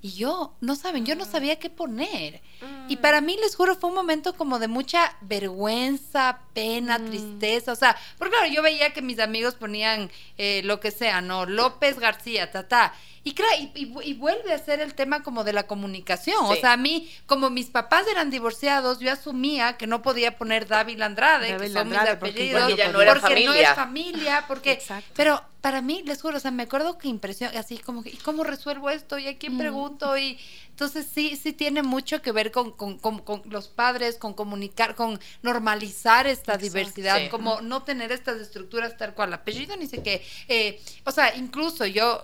Y 0.01 0.11
yo, 0.13 0.55
no 0.61 0.75
saben, 0.75 1.05
yo 1.05 1.15
no 1.15 1.23
ah. 1.23 1.27
sabía 1.31 1.57
qué 1.57 1.69
poner. 1.69 2.41
Y 2.87 2.95
mm. 2.95 2.99
para 2.99 3.21
mí, 3.21 3.37
les 3.41 3.55
juro, 3.55 3.75
fue 3.75 3.89
un 3.89 3.95
momento 3.95 4.33
como 4.33 4.59
de 4.59 4.67
mucha 4.67 5.15
vergüenza, 5.21 6.39
pena, 6.53 6.99
mm. 6.99 7.05
tristeza. 7.05 7.71
O 7.71 7.75
sea, 7.75 7.97
porque 8.17 8.35
claro, 8.35 8.53
yo 8.53 8.61
veía 8.61 8.93
que 8.93 9.01
mis 9.01 9.19
amigos 9.19 9.55
ponían 9.55 10.11
eh, 10.37 10.61
lo 10.63 10.79
que 10.79 10.91
sea, 10.91 11.21
¿no? 11.21 11.45
López 11.45 11.99
García, 11.99 12.51
ta, 12.51 12.67
ta. 12.67 12.93
Y, 13.27 13.33
claro, 13.33 13.51
y, 13.75 14.13
vuelve 14.13 14.53
a 14.53 14.57
ser 14.57 14.79
el 14.79 14.93
tema 14.93 15.21
como 15.21 15.43
de 15.43 15.51
la 15.51 15.67
comunicación. 15.67 16.45
O 16.45 16.55
sea, 16.55 16.71
a 16.71 16.77
mí, 16.77 17.11
como 17.25 17.49
mis 17.49 17.65
papás 17.65 18.07
eran 18.07 18.29
divorciados, 18.29 18.99
yo 18.99 19.11
asumía 19.11 19.75
que 19.75 19.85
no 19.85 20.01
podía 20.01 20.37
poner 20.37 20.65
David 20.65 21.01
Andrade, 21.01 21.57
que 21.57 21.67
son 21.67 21.89
mis 21.89 21.97
apellidos, 21.97 22.61
porque, 22.61 22.77
ya 22.77 22.89
no, 22.89 23.01
era 23.01 23.19
familia. 23.19 23.49
no 23.49 23.53
es 23.53 23.69
familia, 23.75 24.45
porque... 24.47 24.81
Pero 25.13 25.43
para 25.59 25.81
mí, 25.81 26.03
les 26.05 26.21
juro, 26.21 26.37
o 26.37 26.39
sea, 26.39 26.51
me 26.51 26.63
acuerdo 26.63 26.97
que 26.97 27.09
impresión, 27.09 27.51
así 27.57 27.79
como, 27.79 28.01
¿y 28.05 28.15
cómo 28.15 28.45
resuelvo 28.45 28.89
esto? 28.89 29.19
¿Y 29.19 29.27
a 29.27 29.37
quién 29.37 29.55
mm. 29.55 29.57
pregunto? 29.57 30.17
Y 30.17 30.39
entonces 30.69 31.05
sí, 31.13 31.35
sí 31.35 31.51
tiene 31.51 31.83
mucho 31.83 32.21
que 32.21 32.31
ver 32.31 32.53
con, 32.53 32.71
con, 32.71 32.97
con, 32.97 33.41
los 33.49 33.67
padres, 33.67 34.15
con 34.15 34.35
comunicar, 34.35 34.95
con 34.95 35.19
normalizar 35.41 36.27
esta 36.27 36.55
diversidad, 36.55 37.29
como 37.29 37.59
no 37.59 37.83
tener 37.83 38.13
estas 38.13 38.39
estructuras 38.39 38.95
tal 38.95 39.13
cual, 39.13 39.33
apellido, 39.33 39.75
ni 39.75 39.85
sé 39.85 40.01
qué. 40.01 40.25
Eh, 40.47 40.81
o 41.03 41.11
sea, 41.11 41.35
incluso 41.35 41.85
yo 41.85 42.23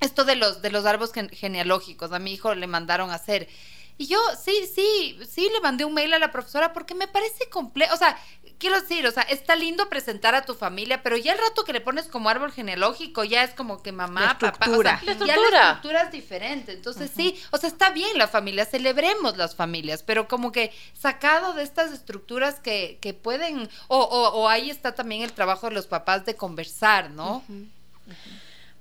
esto 0.00 0.24
de 0.24 0.36
los, 0.36 0.62
de 0.62 0.70
los 0.70 0.86
árboles 0.86 1.12
genealógicos, 1.32 2.12
a 2.12 2.18
mi 2.18 2.32
hijo 2.32 2.54
le 2.54 2.66
mandaron 2.66 3.10
a 3.10 3.14
hacer. 3.14 3.48
Y 4.00 4.06
yo, 4.06 4.18
sí, 4.42 4.66
sí, 4.74 5.18
sí, 5.28 5.50
le 5.52 5.60
mandé 5.60 5.84
un 5.84 5.92
mail 5.92 6.14
a 6.14 6.18
la 6.18 6.32
profesora 6.32 6.72
porque 6.72 6.94
me 6.94 7.06
parece 7.06 7.50
complejo. 7.50 7.92
O 7.92 7.98
sea, 7.98 8.18
quiero 8.56 8.80
decir, 8.80 9.06
o 9.06 9.10
sea, 9.10 9.24
está 9.24 9.54
lindo 9.56 9.90
presentar 9.90 10.34
a 10.34 10.46
tu 10.46 10.54
familia, 10.54 11.02
pero 11.02 11.18
ya 11.18 11.34
el 11.34 11.38
rato 11.38 11.64
que 11.64 11.74
le 11.74 11.82
pones 11.82 12.06
como 12.06 12.30
árbol 12.30 12.50
genealógico, 12.50 13.24
ya 13.24 13.44
es 13.44 13.50
como 13.50 13.82
que 13.82 13.92
mamá, 13.92 14.38
papá. 14.38 14.70
O 14.70 14.82
sea, 14.82 15.02
ya 15.04 15.36
la 15.36 15.72
estructura 15.72 16.02
es 16.04 16.12
diferente. 16.12 16.72
Entonces, 16.72 17.10
sí, 17.14 17.38
o 17.50 17.58
sea, 17.58 17.68
está 17.68 17.90
bien 17.90 18.16
la 18.16 18.26
familia, 18.26 18.64
celebremos 18.64 19.36
las 19.36 19.54
familias, 19.54 20.02
pero 20.02 20.28
como 20.28 20.50
que 20.50 20.72
sacado 20.98 21.52
de 21.52 21.62
estas 21.62 21.92
estructuras 21.92 22.58
que, 22.58 22.96
que 23.02 23.12
pueden. 23.12 23.68
O, 23.88 23.98
o, 23.98 24.48
ahí 24.48 24.70
está 24.70 24.94
también 24.94 25.20
el 25.20 25.34
trabajo 25.34 25.68
de 25.68 25.74
los 25.74 25.86
papás 25.86 26.24
de 26.24 26.36
conversar, 26.36 27.10
¿no? 27.10 27.44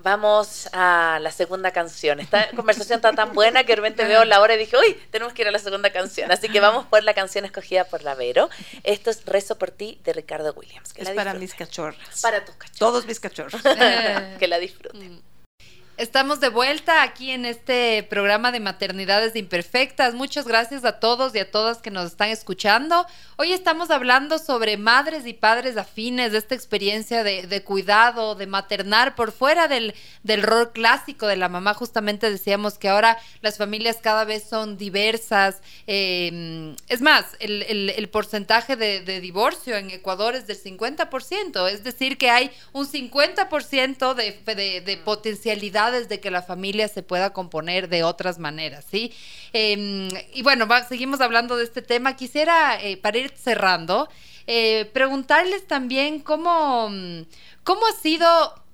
Vamos 0.02 0.70
a 0.72 1.20
la 1.22 1.32
segunda 1.32 1.72
canción. 1.72 2.20
Esta 2.22 2.50
conversación 2.56 2.98
está 2.98 3.12
tan 3.12 3.34
buena 3.34 3.64
que 3.64 3.74
de 3.74 3.76
repente 3.78 4.06
veo 4.06 4.24
la 4.24 4.40
hora 4.40 4.56
y 4.56 4.58
dije, 4.58 4.78
uy, 4.78 4.98
tenemos 5.12 5.34
que 5.34 5.42
ir 5.42 5.48
a 5.50 5.52
la 5.52 5.60
segunda 5.60 5.92
canción. 5.92 6.32
Así 6.32 6.48
que 6.48 6.62
vamos 6.62 6.86
por 6.86 7.04
la 7.04 7.14
canción 7.14 7.44
escogida 7.44 7.84
por 7.84 8.04
la 8.04 8.16
Vero. 8.16 8.50
Esto 8.84 9.10
es 9.10 9.26
Rezo 9.26 9.58
por 9.58 9.72
ti 9.72 10.00
de 10.06 10.14
Ricardo 10.14 10.54
Williams. 10.54 10.94
es 10.96 11.10
para 11.12 11.34
mis 11.34 11.54
cachorras. 11.54 12.22
Para 12.22 12.46
tus 12.46 12.56
cachorras. 12.56 12.80
Todos 12.80 13.06
mis 13.06 13.20
cachorros. 13.20 13.62
que 14.40 14.48
la 14.48 14.58
disfruten. 14.58 15.22
Mm. 16.00 16.10
Estamos 16.10 16.40
de 16.40 16.50
vuelta 16.50 17.04
aquí 17.04 17.32
en 17.32 17.46
este 17.46 18.04
programa 18.10 18.52
de 18.52 18.60
Maternidades 18.60 19.36
Imperfectas. 19.36 20.14
Muchas 20.14 20.48
gracias 20.48 20.86
a 20.86 21.00
todos 21.00 21.36
y 21.36 21.40
a 21.40 21.52
todas 21.52 21.80
que 21.80 21.92
nos 21.92 22.08
están 22.08 22.30
escuchando. 22.30 23.06
Hoy 23.38 23.54
estamos 23.54 23.92
hablando 23.92 24.40
sobre 24.40 24.78
madres 24.78 25.26
y 25.26 25.34
padres 25.34 25.78
afines, 25.78 26.32
de 26.32 26.38
esta 26.38 26.56
experiencia 26.56 27.24
de, 27.24 27.64
cuidado, 27.64 28.36
de 28.36 28.48
maternar 28.48 29.16
por 29.16 29.32
fuera 29.32 29.68
del, 29.68 29.94
del, 30.24 30.44
rol 30.44 30.72
clásico 30.72 31.28
de 31.28 31.36
la 31.36 31.50
mamá. 31.50 31.74
Justamente 31.74 32.30
decíamos 32.30 32.78
que 32.78 32.90
ahora 32.90 33.18
las 33.42 33.58
familias 33.58 33.98
cada 34.02 34.26
vez 34.26 34.44
son 34.44 34.78
diversas. 34.78 35.62
Eh, 35.88 36.76
es 36.88 37.02
más, 37.02 37.26
el, 37.40 38.10
porcentaje 38.12 38.76
de, 38.76 39.20
divorcio 39.20 39.76
en 39.76 39.90
Ecuador 39.92 40.36
es 40.36 40.48
del 40.48 40.62
50%, 40.62 41.70
es 41.70 41.84
decir, 41.84 42.18
que 42.18 42.30
hay 42.30 42.52
un 42.74 42.88
50% 42.88 44.14
de, 44.14 44.82
de 44.82 44.98
potencialidad 44.98 45.89
de 45.92 46.20
que 46.20 46.32
la 46.32 46.42
familia 46.42 46.88
se 46.88 47.04
pueda 47.04 47.34
componer 47.34 47.90
de 47.90 48.04
otras 48.04 48.40
maneras, 48.40 48.86
¿sí? 48.90 49.14
Em, 49.54 50.08
y 50.34 50.42
bueno, 50.44 50.68
seguimos 50.88 51.22
hablando 51.22 51.58
de 51.58 51.64
este 51.64 51.82
tema. 51.82 52.16
Quisiera, 52.16 52.82
eh, 52.82 52.98
para 52.98 53.18
ir 53.18 53.34
cerrando, 53.36 54.10
eh, 54.48 54.90
preguntarles 54.94 55.68
también 55.68 56.20
cómo, 56.20 56.90
cómo 57.64 57.88
ha 57.88 58.02
sido 58.02 58.28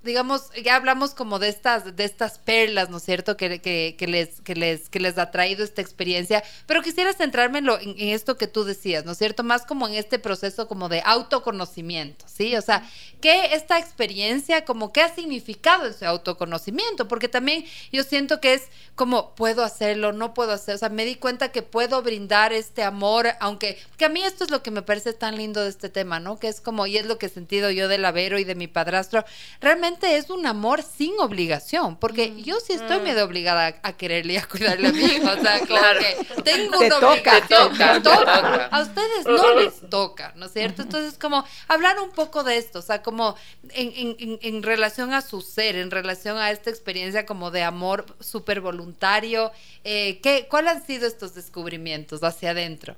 digamos, 0.06 0.52
ya 0.64 0.76
hablamos 0.76 1.14
como 1.14 1.40
de 1.40 1.50
estas, 1.50 1.96
de 1.96 2.04
estas 2.06 2.38
perlas, 2.38 2.90
¿no 2.90 2.98
es 2.98 3.04
cierto?, 3.04 3.36
que, 3.36 3.60
que, 3.60 4.08
les, 4.08 4.40
que, 4.42 4.56
les, 4.56 4.90
que 4.90 5.00
les 5.00 5.18
ha 5.18 5.32
traído 5.32 5.64
esta 5.64 5.82
experiencia, 5.82 6.44
pero 6.68 6.82
quisiera 6.82 7.12
centrarme 7.12 7.60
en, 7.60 7.70
en, 7.70 8.10
esto 8.10 8.38
que 8.38 8.48
tú 8.48 8.64
decías, 8.64 9.04
¿no 9.04 9.14
es 9.14 9.18
cierto?, 9.18 9.44
más 9.44 9.66
como 9.66 9.88
en 9.88 9.96
este 9.96 10.20
proceso 10.20 10.68
como 10.68 10.88
de 10.88 11.02
autoconocimiento, 11.04 12.26
¿sí? 12.28 12.56
O 12.56 12.62
sea, 12.62 12.88
¿qué 13.20 13.54
esta 13.54 13.80
experiencia, 13.80 14.64
como 14.64 14.94
qué 14.94 15.02
ha 15.02 15.14
significado 15.14 15.88
ese 15.88 16.06
autoconocimiento? 16.06 17.08
Porque 17.08 17.28
también 17.28 17.66
yo 17.92 18.04
siento 18.04 18.40
que 18.40 18.54
es 18.54 18.64
como, 18.94 19.34
puedo 19.36 19.64
hacerlo, 19.64 20.14
no 20.14 20.34
puedo 20.34 20.52
hacer, 20.52 20.76
o 20.76 20.78
sea, 20.78 20.90
me 20.90 21.06
di 21.06 21.16
cuenta 21.16 21.52
que 21.52 21.64
puedo 21.64 22.02
brindar 22.02 22.54
este 22.54 22.84
amor, 22.84 23.30
aunque, 23.40 23.80
que 23.98 24.06
a 24.06 24.10
mí 24.10 24.24
esto 24.24 24.44
es 24.44 24.52
lo 24.52 24.62
que 24.62 24.72
me 24.72 24.84
parece 24.84 25.14
tan 25.14 25.36
lindo 25.36 25.64
de 25.64 25.70
este 25.70 25.90
tema, 25.90 26.20
¿no? 26.20 26.38
Que 26.38 26.48
es 26.48 26.62
como, 26.62 26.86
y 26.86 26.98
es 26.98 27.08
lo 27.08 27.18
que 27.18 27.26
he 27.26 27.30
sentido 27.30 27.72
yo 27.72 27.88
del 27.88 28.06
Avero 28.06 28.38
y 28.38 28.44
de 28.44 28.56
mi 28.56 28.68
padrastro, 28.68 29.26
realmente 29.60 29.95
es 30.04 30.30
un 30.30 30.46
amor 30.46 30.84
sin 30.84 31.20
obligación, 31.20 31.98
porque 31.98 32.32
mm, 32.32 32.38
yo 32.44 32.60
sí 32.60 32.74
estoy 32.74 33.00
mm. 33.00 33.04
medio 33.04 33.26
obligada 33.26 33.80
a, 33.82 33.94
quererle 33.94 34.34
y 34.34 34.38
a 34.38 34.48
cuidarle 34.48 34.90
a 34.90 34.92
mi 34.92 35.04
hijo, 35.04 35.30
o 35.30 35.42
sea, 35.42 35.60
claro. 35.62 36.00
que 36.00 36.42
tengo 36.42 36.80
una 36.80 36.98
obligación, 36.98 38.04
toca, 38.04 38.66
a 38.66 38.82
ustedes 38.82 39.26
no 39.26 39.56
les 39.60 39.90
toca, 39.90 40.34
¿no 40.36 40.46
es 40.46 40.54
cierto? 40.54 40.82
Entonces, 40.82 41.18
como 41.18 41.44
hablar 41.68 42.00
un 42.00 42.12
poco 42.12 42.44
de 42.44 42.58
esto, 42.58 42.80
o 42.80 42.82
sea, 42.82 43.02
como 43.02 43.36
en, 43.70 44.16
en, 44.20 44.40
en 44.42 44.64
relación 44.64 45.14
a 45.14 45.22
su 45.22 45.42
ser, 45.42 45.76
en 45.76 45.92
relación 45.92 46.38
a 46.38 46.52
esta 46.52 46.70
experiencia 46.70 47.26
como 47.26 47.52
de 47.52 47.64
amor 47.64 48.06
súper 48.20 48.62
voluntario, 48.62 49.52
eh, 49.84 50.20
¿qué, 50.22 50.48
¿cuáles 50.50 50.74
han 50.74 50.86
sido 50.86 51.08
estos 51.08 51.34
descubrimientos 51.34 52.24
hacia 52.24 52.52
adentro? 52.52 52.96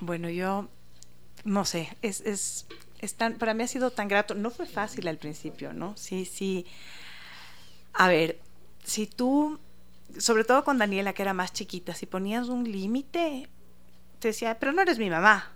Bueno, 0.00 0.28
yo 0.30 0.68
no 1.44 1.64
sé, 1.64 1.96
es, 2.02 2.20
es 2.20 2.66
para 3.38 3.54
mí 3.54 3.62
ha 3.62 3.68
sido 3.68 3.90
tan 3.90 4.08
grato. 4.08 4.34
No 4.34 4.50
fue 4.50 4.66
fácil 4.66 5.08
al 5.08 5.18
principio, 5.18 5.72
¿no? 5.72 5.96
Sí, 5.96 6.24
sí. 6.24 6.66
A 7.92 8.08
ver, 8.08 8.38
si 8.84 9.06
tú, 9.06 9.58
sobre 10.18 10.44
todo 10.44 10.64
con 10.64 10.78
Daniela, 10.78 11.12
que 11.12 11.22
era 11.22 11.34
más 11.34 11.52
chiquita, 11.52 11.94
si 11.94 12.06
ponías 12.06 12.48
un 12.48 12.70
límite, 12.70 13.48
te 14.18 14.28
decía, 14.28 14.58
pero 14.58 14.72
no 14.72 14.82
eres 14.82 14.98
mi 14.98 15.10
mamá. 15.10 15.52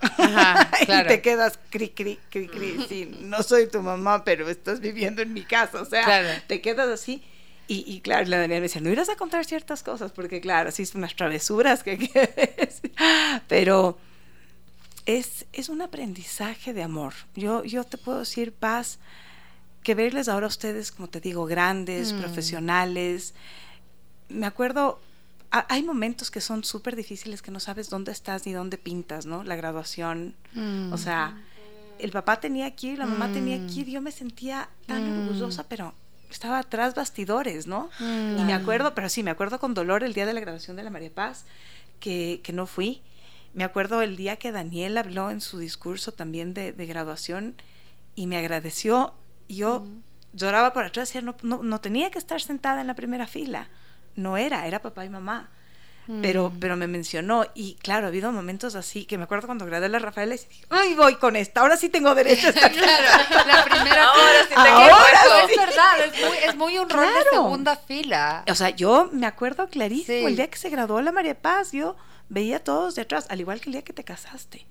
Ajá, 0.00 0.70
y 0.82 1.08
te 1.08 1.20
quedas 1.20 1.58
cri, 1.70 1.90
cri, 1.90 2.18
cri, 2.30 2.46
cri. 2.46 2.86
Sí, 2.88 3.18
no 3.20 3.42
soy 3.42 3.66
tu 3.66 3.82
mamá, 3.82 4.24
pero 4.24 4.48
estás 4.48 4.80
viviendo 4.80 5.22
en 5.22 5.32
mi 5.32 5.44
casa. 5.44 5.82
O 5.82 5.84
sea, 5.84 6.42
te 6.46 6.60
quedas 6.60 6.88
así. 6.88 7.22
Y, 7.66 7.84
y, 7.86 8.00
claro, 8.00 8.24
la 8.26 8.38
Daniela 8.38 8.60
me 8.60 8.68
decía, 8.68 8.80
no 8.80 8.88
irás 8.88 9.10
a 9.10 9.16
contar 9.16 9.44
ciertas 9.44 9.82
cosas, 9.82 10.10
porque 10.12 10.40
claro, 10.40 10.70
son 10.72 10.86
unas 10.94 11.14
travesuras 11.14 11.82
que... 11.82 11.98
pero 13.48 13.98
es, 15.08 15.46
es 15.54 15.70
un 15.70 15.80
aprendizaje 15.80 16.74
de 16.74 16.82
amor. 16.82 17.14
Yo, 17.34 17.64
yo 17.64 17.82
te 17.84 17.96
puedo 17.96 18.18
decir, 18.18 18.52
Paz, 18.52 18.98
que 19.82 19.94
verles 19.94 20.28
ahora 20.28 20.44
a 20.44 20.48
ustedes, 20.48 20.92
como 20.92 21.08
te 21.08 21.18
digo, 21.18 21.46
grandes, 21.46 22.12
mm. 22.12 22.18
profesionales. 22.18 23.32
Me 24.28 24.44
acuerdo, 24.44 25.00
hay 25.50 25.82
momentos 25.82 26.30
que 26.30 26.42
son 26.42 26.62
súper 26.62 26.94
difíciles 26.94 27.40
que 27.40 27.50
no 27.50 27.58
sabes 27.58 27.88
dónde 27.88 28.12
estás 28.12 28.44
ni 28.44 28.52
dónde 28.52 28.76
pintas, 28.76 29.24
¿no? 29.24 29.44
La 29.44 29.56
graduación. 29.56 30.34
O 30.54 30.58
mm. 30.58 30.98
sea, 30.98 31.42
el 31.98 32.10
papá 32.10 32.38
tenía 32.38 32.66
aquí, 32.66 32.94
la 32.94 33.06
mamá 33.06 33.32
tenía 33.32 33.56
aquí, 33.56 33.84
mm. 33.84 33.88
yo 33.88 34.02
me 34.02 34.12
sentía 34.12 34.68
tan 34.84 35.20
orgullosa, 35.20 35.66
pero 35.70 35.94
estaba 36.30 36.58
atrás 36.58 36.94
bastidores, 36.94 37.66
¿no? 37.66 37.88
Y 37.98 38.44
me 38.44 38.52
acuerdo, 38.52 38.94
pero 38.94 39.08
sí, 39.08 39.22
me 39.22 39.30
acuerdo 39.30 39.58
con 39.58 39.72
dolor 39.72 40.04
el 40.04 40.12
día 40.12 40.26
de 40.26 40.34
la 40.34 40.40
graduación 40.40 40.76
de 40.76 40.82
la 40.82 40.90
María 40.90 41.10
Paz, 41.10 41.46
que, 41.98 42.42
que 42.44 42.52
no 42.52 42.66
fui. 42.66 43.00
Me 43.54 43.64
acuerdo 43.64 44.02
el 44.02 44.16
día 44.16 44.36
que 44.36 44.52
Daniel 44.52 44.98
habló 44.98 45.30
en 45.30 45.40
su 45.40 45.58
discurso 45.58 46.12
también 46.12 46.54
de, 46.54 46.72
graduación 46.72 47.54
y 48.14 48.26
me 48.26 48.36
agradeció. 48.36 49.14
Yo 49.48 49.86
lloraba 50.32 50.72
por 50.72 50.84
atrás 50.84 51.14
y 51.14 51.22
no, 51.22 51.34
no, 51.42 51.80
tenía 51.80 52.10
que 52.10 52.18
estar 52.18 52.40
sentada 52.40 52.80
en 52.80 52.86
la 52.86 52.94
primera 52.94 53.26
fila. 53.26 53.68
No 54.14 54.36
era, 54.36 54.66
era 54.66 54.80
papá 54.80 55.04
y 55.04 55.08
mamá. 55.08 55.50
Pero, 56.22 56.48
mm. 56.48 56.58
pero 56.58 56.74
me 56.74 56.86
mencionó 56.86 57.44
y 57.54 57.74
claro, 57.82 58.06
ha 58.06 58.08
habido 58.08 58.32
momentos 58.32 58.74
así 58.74 59.04
que 59.04 59.18
me 59.18 59.24
acuerdo 59.24 59.46
cuando 59.46 59.66
gradué 59.66 59.86
a 59.86 59.90
la 59.90 59.98
Rafaela 59.98 60.36
y 60.36 60.38
dije, 60.38 60.64
ay, 60.70 60.94
voy 60.94 61.16
con 61.16 61.36
esta, 61.36 61.60
ahora 61.60 61.76
sí 61.76 61.90
tengo 61.90 62.14
derecho 62.14 62.46
a 62.46 62.50
estar 62.50 62.72
claro, 62.72 63.46
la 63.46 63.64
primera 63.64 64.06
ahora 64.06 64.46
sí 64.48 64.54
ahora 64.56 65.44
Es 65.46 65.56
verdad, 65.58 66.00
es 66.06 66.26
muy, 66.26 66.36
es 66.38 66.56
muy 66.56 66.78
un 66.78 66.88
rol 66.88 67.04
de 67.12 67.30
segunda 67.30 67.76
fila. 67.76 68.42
O 68.50 68.54
sea, 68.54 68.70
yo 68.70 69.10
me 69.12 69.26
acuerdo 69.26 69.68
clarísimo 69.68 70.28
el 70.28 70.36
día 70.36 70.48
que 70.48 70.56
se 70.56 70.70
graduó 70.70 71.02
la 71.02 71.12
María 71.12 71.38
Paz, 71.38 71.72
yo 71.72 71.94
veía 72.28 72.56
a 72.56 72.60
todos 72.60 72.94
de 72.94 73.02
atrás, 73.02 73.26
al 73.28 73.40
igual 73.40 73.60
que 73.60 73.70
el 73.70 73.72
día 73.72 73.82
que 73.82 73.92
te 73.92 74.04
casaste. 74.04 74.66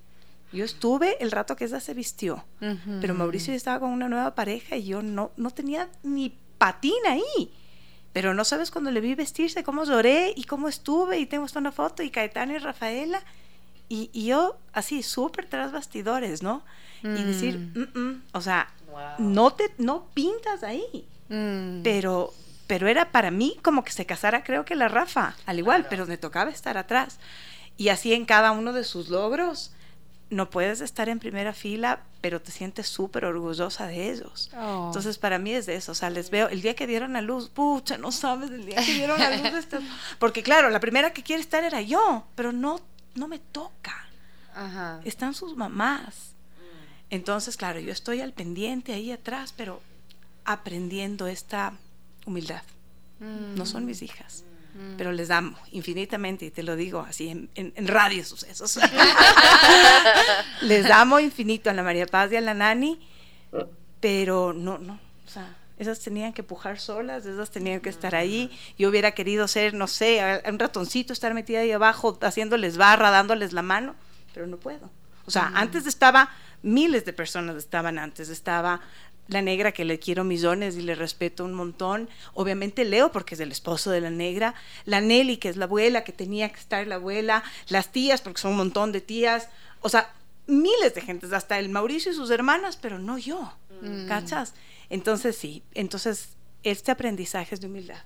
Yo 0.54 0.64
estuve 0.64 1.22
el 1.22 1.32
rato 1.32 1.56
que 1.56 1.66
ella 1.66 1.80
se 1.82 1.94
vistió, 1.94 2.46
pero 3.02 3.14
Mauricio 3.14 3.52
ya 3.52 3.58
estaba 3.58 3.82
con 3.82 3.90
una 3.90 4.08
nueva 4.08 4.34
pareja 4.34 4.78
y 4.78 4.86
yo 4.86 5.02
no, 5.02 5.32
no 5.36 5.52
tenía 5.52 5.90
ni 6.04 6.38
patín 6.58 7.06
ahí. 7.06 7.52
Pero 8.14 8.34
no 8.34 8.46
sabes 8.46 8.72
cuando 8.72 8.90
le 8.90 9.02
vi 9.02 9.14
vestirse, 9.14 9.64
cómo 9.64 9.84
lloré 9.84 10.34
y 10.36 10.46
cómo 10.46 10.70
estuve 10.70 11.20
y 11.20 11.26
tengo 11.26 11.46
hasta 11.46 11.60
una 11.60 11.72
foto 11.72 12.02
y 12.02 12.10
Caetano 12.10 12.54
y 12.54 12.58
Rafaela. 12.60 13.22
Y, 13.90 14.26
yo 14.26 14.58
así, 14.74 15.04
súper 15.04 15.48
tras 15.48 15.72
bastidores, 15.72 16.42
¿no? 16.42 16.64
Y 17.04 17.24
decir, 17.24 17.58
mm. 17.58 18.00
Mm, 18.00 18.24
o 18.32 18.42
sea, 18.42 18.74
no 19.20 19.54
te 19.54 19.72
no 19.78 20.08
pintas 20.14 20.64
ahí. 20.64 21.06
Mm. 21.30 21.84
Pero 21.84 22.34
pero 22.68 22.88
era 22.88 23.12
para 23.12 23.32
mí 23.32 23.58
como 23.64 23.84
que 23.84 23.92
se 23.92 24.06
casara 24.06 24.44
creo 24.44 24.66
que 24.66 24.76
la 24.76 24.90
Rafa, 24.90 25.36
al 25.46 25.60
igual, 25.60 25.88
pero 25.90 26.06
me 26.06 26.18
tocaba 26.18 26.52
estar 26.52 26.78
atrás. 26.78 27.20
Y 27.78 27.90
así 27.90 28.14
en 28.14 28.26
cada 28.26 28.52
uno 28.52 28.74
de 28.74 28.84
sus 28.84 29.10
logros, 29.10 29.72
no 30.30 30.50
puedes 30.50 30.82
estar 30.82 31.08
en 31.10 31.20
primera 31.20 31.54
fila, 31.54 32.02
pero 32.22 32.42
te 32.42 32.52
sientes 32.52 32.88
súper 32.88 33.26
orgullosa 33.26 33.88
de 33.88 34.12
ellos. 34.12 34.52
Oh. 34.58 34.88
Entonces, 34.88 35.18
para 35.18 35.40
mí 35.40 35.54
es 35.54 35.66
de 35.66 35.76
eso. 35.76 35.94
O 35.94 35.96
sea, 35.96 36.10
les 36.10 36.30
veo, 36.30 36.50
el 36.50 36.62
día 36.62 36.76
que 36.76 36.88
dieron 36.88 37.16
a 37.16 37.22
luz, 37.22 37.50
pucha, 37.50 37.98
no 37.98 38.12
sabes, 38.12 38.52
el 38.52 38.66
día 38.66 38.78
que 38.78 38.94
dieron 38.94 39.22
a 39.22 39.30
luz. 39.30 39.68
Porque, 40.20 40.44
claro, 40.44 40.70
la 40.70 40.80
primera 40.80 41.14
que 41.14 41.24
quiere 41.24 41.42
estar 41.42 41.64
era 41.64 41.82
yo, 41.82 42.28
pero 42.36 42.52
no, 42.52 42.82
no 43.16 43.28
me 43.28 43.40
toca. 43.40 44.06
Están 45.06 45.36
sus 45.36 45.56
mamás. 45.56 46.34
Entonces, 47.10 47.56
claro, 47.56 47.80
yo 47.80 47.92
estoy 47.92 48.22
al 48.22 48.34
pendiente 48.34 48.92
ahí 48.92 49.12
atrás, 49.12 49.54
pero 49.56 49.82
aprendiendo 50.44 51.28
esta 51.28 51.74
humildad. 52.28 52.62
No 53.20 53.66
son 53.66 53.86
mis 53.86 54.04
hijas, 54.04 54.44
pero 54.96 55.12
les 55.12 55.32
amo 55.32 55.58
infinitamente 55.72 56.46
y 56.46 56.52
te 56.52 56.62
lo 56.62 56.76
digo 56.76 57.00
así 57.00 57.30
en, 57.30 57.50
en, 57.56 57.88
radio 57.88 58.24
sucesos. 58.24 58.80
les 60.62 60.86
amo 60.92 61.20
infinito 61.20 61.72
a 61.72 61.74
la 61.74 61.82
María 61.82 62.06
Paz 62.06 62.32
y 62.32 62.36
a 62.36 62.42
la 62.42 62.54
Nani, 62.54 63.00
pero 64.00 64.54
no, 64.54 64.78
no, 64.78 65.00
o 65.26 65.30
sea, 65.30 65.58
esas 65.80 66.00
tenían 66.00 66.34
que 66.34 66.44
pujar 66.44 66.80
solas, 66.80 67.26
esas 67.26 67.52
tenían 67.52 67.82
que 67.82 67.90
estar 67.90 68.16
ahí. 68.16 68.52
Yo 68.78 68.90
hubiera 68.90 69.12
querido 69.12 69.48
ser, 69.48 69.74
no 69.74 69.88
sé, 69.88 70.42
un 70.48 70.58
ratoncito, 70.60 71.14
estar 71.14 71.34
metida 71.34 71.60
ahí 71.60 71.72
abajo, 71.72 72.18
haciéndoles 72.22 72.78
barra, 72.78 73.12
dándoles 73.12 73.54
la 73.54 73.62
mano, 73.62 73.96
pero 74.34 74.48
no 74.48 74.58
puedo. 74.58 74.90
O 75.26 75.32
sea, 75.32 75.52
antes 75.56 75.86
estaba, 75.86 76.30
miles 76.64 77.06
de 77.06 77.14
personas 77.14 77.58
estaban 77.58 78.00
antes, 78.00 78.30
estaba 78.30 78.82
la 79.28 79.42
negra 79.42 79.72
que 79.72 79.86
le 79.86 80.00
quiero 80.00 80.24
millones 80.24 80.76
y 80.76 80.82
le 80.82 80.96
respeto 80.96 81.46
un 81.46 81.54
montón. 81.54 82.10
Obviamente 82.34 82.86
Leo 82.86 83.12
porque 83.12 83.36
es 83.36 83.42
el 83.42 83.52
esposo 83.52 83.92
de 83.92 84.02
la 84.02 84.10
negra. 84.10 84.56
La 84.86 85.02
Nelly 85.02 85.38
que 85.38 85.50
es 85.50 85.58
la 85.58 85.66
abuela, 85.66 86.04
que 86.04 86.14
tenía 86.14 86.50
que 86.50 86.60
estar 86.60 86.86
la 86.88 86.96
abuela. 86.96 87.44
Las 87.68 87.92
tías 87.92 88.22
porque 88.22 88.42
son 88.42 88.52
un 88.52 88.58
montón 88.58 88.92
de 88.92 89.02
tías. 89.02 89.50
O 89.82 89.90
sea, 89.90 90.14
miles 90.48 90.96
de 90.96 91.02
gentes, 91.02 91.34
hasta 91.34 91.60
el 91.60 91.70
Mauricio 91.70 92.12
y 92.12 92.16
sus 92.16 92.32
hermanas, 92.32 92.78
pero 92.78 93.00
no 93.00 93.18
yo. 93.18 93.54
Mm. 93.82 94.08
¿Cachas? 94.08 94.54
Entonces 94.90 95.36
sí, 95.36 95.64
entonces 95.74 96.30
este 96.64 96.92
aprendizaje 96.92 97.56
es 97.56 97.62
de 97.62 97.68
humildad. 97.68 98.02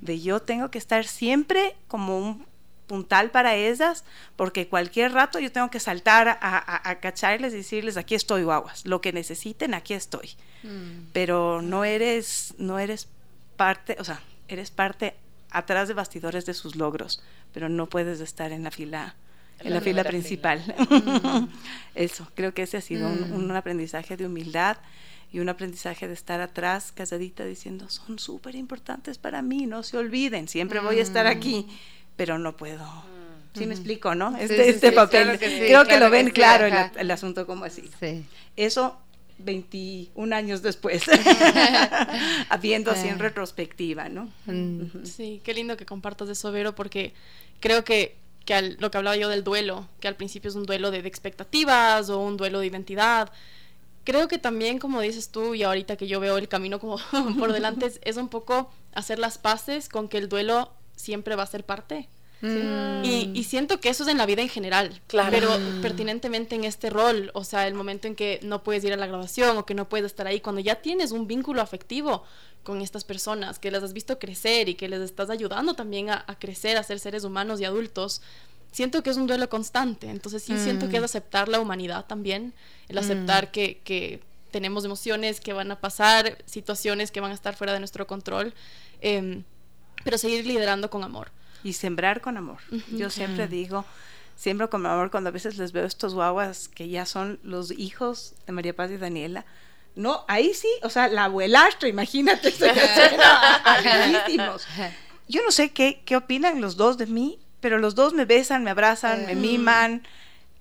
De 0.00 0.20
yo 0.20 0.40
tengo 0.40 0.70
que 0.70 0.78
estar 0.78 1.04
siempre 1.06 1.76
como 1.88 2.18
un 2.18 2.46
puntal 2.86 3.30
para 3.30 3.54
ellas, 3.54 4.04
porque 4.36 4.68
cualquier 4.68 5.12
rato 5.12 5.38
yo 5.38 5.50
tengo 5.50 5.70
que 5.70 5.80
saltar 5.80 6.28
a, 6.28 6.90
a, 6.90 6.94
cacharles 7.00 7.54
y 7.54 7.58
decirles, 7.58 7.96
aquí 7.96 8.14
estoy, 8.14 8.44
guaguas, 8.44 8.84
lo 8.86 9.00
que 9.00 9.12
necesiten, 9.12 9.74
aquí 9.74 9.94
estoy. 9.94 10.30
Mm. 10.62 11.10
Pero 11.12 11.62
no 11.62 11.84
eres, 11.84 12.54
no 12.58 12.78
eres 12.78 13.08
parte, 13.56 13.96
o 13.98 14.04
sea, 14.04 14.20
eres 14.48 14.70
parte 14.70 15.14
atrás 15.50 15.88
de 15.88 15.94
bastidores 15.94 16.46
de 16.46 16.54
sus 16.54 16.76
logros, 16.76 17.22
pero 17.52 17.68
no 17.68 17.86
puedes 17.86 18.20
estar 18.20 18.52
en 18.52 18.64
la 18.64 18.70
fila 18.70 19.14
en 19.60 19.72
la, 19.72 19.80
fila 19.80 20.04
principal. 20.04 20.62
Mm. 20.90 21.46
Eso, 21.94 22.28
creo 22.34 22.52
que 22.52 22.62
ese 22.62 22.76
ha 22.76 22.80
sido 22.80 23.08
un, 23.08 23.32
un, 23.32 23.50
aprendizaje 23.52 24.16
de 24.16 24.26
humildad 24.26 24.78
y 25.32 25.40
un 25.40 25.48
aprendizaje 25.48 26.06
de 26.06 26.14
estar 26.14 26.40
atrás, 26.40 26.92
casadita, 26.92 27.44
diciendo, 27.44 27.88
son 27.88 28.18
súper 28.18 28.54
importantes 28.54 29.18
para 29.18 29.42
mí, 29.42 29.66
no 29.66 29.82
se 29.82 29.96
olviden, 29.96 30.48
siempre 30.48 30.80
voy 30.80 30.98
a 30.98 31.02
estar 31.02 31.26
aquí, 31.26 31.66
mm. 31.68 31.72
Pero 32.16 32.38
no 32.38 32.56
puedo. 32.56 32.84
Mm. 32.84 33.58
¿Sí 33.58 33.66
me 33.66 33.74
explico, 33.74 34.14
no? 34.14 34.36
Este, 34.36 34.68
este 34.68 34.92
papel. 34.92 35.38
creo 35.38 35.84
que 35.84 35.98
lo 35.98 36.10
ven 36.10 36.30
claro 36.30 36.66
el, 36.96 37.10
asunto 37.10 37.46
como 37.46 37.64
así. 37.64 37.88
Eso 38.56 38.98
21 39.38 40.34
años 40.34 40.62
después, 40.62 41.04
habiendo 42.48 42.90
así 42.90 43.08
en 43.08 43.18
retrospectiva, 43.18 44.08
¿no? 44.08 44.30
Mm. 44.46 45.04
Sí, 45.04 45.40
qué 45.44 45.54
lindo 45.54 45.76
que 45.76 45.86
compartas 45.86 46.28
eso, 46.28 46.52
Vero, 46.52 46.74
porque 46.74 47.14
creo 47.60 47.84
que, 47.84 48.16
que 48.44 48.76
lo 48.78 48.90
que 48.90 48.98
hablaba 48.98 49.16
yo 49.16 49.28
del 49.28 49.44
duelo, 49.44 49.88
que 50.00 50.08
al 50.08 50.16
principio 50.16 50.50
es 50.50 50.56
un 50.56 50.64
duelo 50.64 50.90
de 50.90 50.98
expectativas 50.98 52.10
o 52.10 52.20
un 52.20 52.36
duelo 52.36 52.60
de 52.60 52.66
identidad, 52.66 53.32
creo 54.04 54.28
que 54.28 54.38
también, 54.38 54.78
como 54.78 55.00
dices 55.00 55.30
tú, 55.30 55.54
y 55.54 55.62
ahorita 55.62 55.96
que 55.96 56.06
yo 56.06 56.20
veo 56.20 56.38
el 56.38 56.48
camino 56.48 56.78
como 56.78 56.98
por 57.38 57.52
delante, 57.52 57.90
es, 58.02 58.16
un 58.16 58.28
poco 58.28 58.70
hacer 58.94 59.18
las 59.18 59.38
paces 59.38 59.88
con 59.88 60.08
que 60.08 60.18
el 60.18 60.28
duelo 60.28 60.72
siempre 60.96 61.36
va 61.36 61.42
a 61.42 61.46
ser 61.46 61.64
parte. 61.64 62.08
Mm. 62.40 63.04
Y, 63.04 63.44
siento 63.44 63.80
que 63.80 63.88
eso 63.88 64.02
es 64.02 64.10
en 64.10 64.18
la 64.18 64.26
vida 64.26 64.42
en 64.42 64.50
general, 64.50 65.00
claro. 65.06 65.30
pero 65.30 65.48
pertinentemente 65.80 66.54
en 66.54 66.64
este 66.64 66.90
rol, 66.90 67.30
o 67.32 67.42
sea, 67.42 67.66
el 67.66 67.72
momento 67.72 68.06
en 68.06 68.14
que 68.14 68.38
no 68.42 68.62
puedes 68.62 68.84
ir 68.84 68.92
a 68.92 68.96
la 68.96 69.06
graduación 69.06 69.56
o 69.56 69.64
que 69.64 69.72
no 69.72 69.88
puedes 69.88 70.04
estar 70.04 70.26
ahí, 70.26 70.40
cuando 70.40 70.60
ya 70.60 70.74
tienes 70.76 71.10
un 71.10 71.26
vínculo 71.26 71.62
afectivo 71.62 72.24
con 72.62 72.82
estas 72.82 73.04
personas, 73.04 73.58
que 73.58 73.70
las 73.70 73.82
has 73.82 73.94
visto 73.94 74.18
crecer 74.18 74.68
y 74.68 74.74
que 74.74 74.88
les 74.88 75.00
estás 75.00 75.30
ayudando 75.30 75.72
también 75.72 76.10
a, 76.10 76.22
a 76.26 76.38
crecer, 76.38 76.76
a 76.76 76.82
ser 76.82 76.98
seres 76.98 77.24
humanos 77.24 77.62
y 77.62 77.64
adultos, 77.64 78.20
siento 78.74 79.04
que 79.04 79.10
es 79.10 79.16
un 79.16 79.28
duelo 79.28 79.48
constante, 79.48 80.10
entonces 80.10 80.42
sí 80.42 80.58
siento 80.58 80.88
que 80.88 80.96
es 80.96 81.02
mm. 81.02 81.04
aceptar 81.04 81.48
la 81.48 81.60
humanidad 81.60 82.06
también, 82.06 82.52
el 82.88 82.98
aceptar 82.98 83.46
mm. 83.46 83.50
que, 83.52 83.80
que, 83.84 84.20
tenemos 84.50 84.84
emociones 84.84 85.40
que 85.40 85.52
van 85.52 85.72
a 85.72 85.80
pasar, 85.80 86.38
situaciones 86.46 87.10
que 87.10 87.20
van 87.20 87.32
a 87.32 87.34
estar 87.34 87.56
fuera 87.56 87.72
de 87.72 87.80
nuestro 87.80 88.06
control, 88.06 88.54
em, 89.00 89.42
pero 90.04 90.18
seguir 90.18 90.46
liderando 90.46 90.90
con 90.90 91.02
amor. 91.02 91.30
Y 91.62 91.72
sembrar 91.72 92.20
con 92.20 92.36
amor. 92.36 92.58
Yo 92.92 93.10
siempre 93.10 93.48
digo, 93.48 93.84
siembro 94.36 94.70
con 94.70 94.84
amor 94.86 95.10
cuando 95.10 95.28
a 95.28 95.32
veces 95.32 95.56
les 95.56 95.72
veo 95.72 95.86
estos 95.86 96.14
guaguas 96.14 96.68
que 96.68 96.88
ya 96.88 97.06
son 97.06 97.40
los 97.42 97.70
hijos 97.70 98.34
de 98.46 98.52
María 98.52 98.76
Paz 98.76 98.90
y 98.90 98.98
Daniela. 98.98 99.44
No, 99.96 100.24
ahí 100.28 100.54
sí, 100.54 100.68
o 100.82 100.90
sea, 100.90 101.08
la 101.08 101.24
abuelastra, 101.24 101.88
imagínate, 101.88 102.52
Yo 105.28 105.42
no 105.42 105.50
sé 105.50 105.70
qué, 105.70 106.02
qué 106.04 106.16
opinan 106.16 106.60
los 106.60 106.76
dos 106.76 106.98
de 106.98 107.06
mí, 107.06 107.38
pero 107.60 107.78
los 107.78 107.94
dos 107.94 108.12
me 108.12 108.26
besan, 108.26 108.64
me 108.64 108.70
abrazan, 108.70 109.24
me 109.24 109.34
miman. 109.34 110.02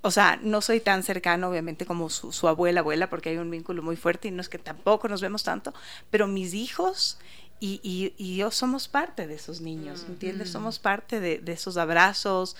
O 0.01 0.11
sea, 0.11 0.39
no 0.41 0.61
soy 0.61 0.79
tan 0.79 1.01
cercano, 1.03 1.49
obviamente, 1.49 1.85
como 1.85 2.09
su, 2.09 2.47
abuela, 2.47 2.81
abuela, 2.81 3.09
porque 3.09 3.29
hay 3.29 3.37
un 3.37 3.49
vínculo 3.49 3.81
muy 3.81 3.95
fuerte 3.95 4.27
y 4.27 4.31
no 4.31 4.41
es 4.41 4.49
que 4.49 4.59
tampoco 4.59 5.07
nos 5.07 5.21
vemos 5.21 5.43
tanto, 5.43 5.73
pero 6.11 6.27
mis 6.27 6.53
hijos 6.53 7.17
y, 7.66 8.14
y, 8.18 8.36
yo 8.36 8.51
somos 8.51 8.89
parte 8.89 9.26
de 9.26 9.36
esos 9.36 9.61
niños, 9.61 10.05
¿entiendes? 10.09 10.51
Somos 10.51 10.80
parte 10.80 11.22
de, 11.22 11.41
esos 11.49 11.78
abrazos, 11.78 12.57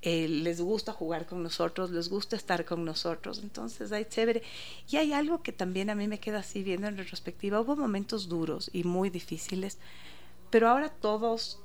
eh, 0.00 0.28
les 0.28 0.62
gusta 0.62 0.94
jugar 0.94 1.26
con 1.26 1.42
nosotros, 1.42 1.90
les 1.90 2.08
gusta 2.08 2.36
estar 2.36 2.64
con 2.64 2.82
nosotros, 2.82 3.40
entonces 3.42 3.92
hay 3.92 4.06
chévere. 4.06 4.42
Y 4.88 4.96
hay 4.96 5.12
algo 5.12 5.42
que 5.42 5.52
también 5.52 5.90
a 5.90 5.94
mí 5.94 6.08
me 6.08 6.20
queda 6.20 6.38
así 6.38 6.62
viendo 6.62 6.86
en 6.86 6.96
retrospectiva, 6.96 7.60
hubo 7.60 7.76
momentos 7.76 8.30
duros 8.30 8.70
y 8.72 8.84
muy 8.84 9.10
difíciles, 9.10 9.76
pero 10.50 10.70
ahora 10.70 10.88
todos 10.88 11.58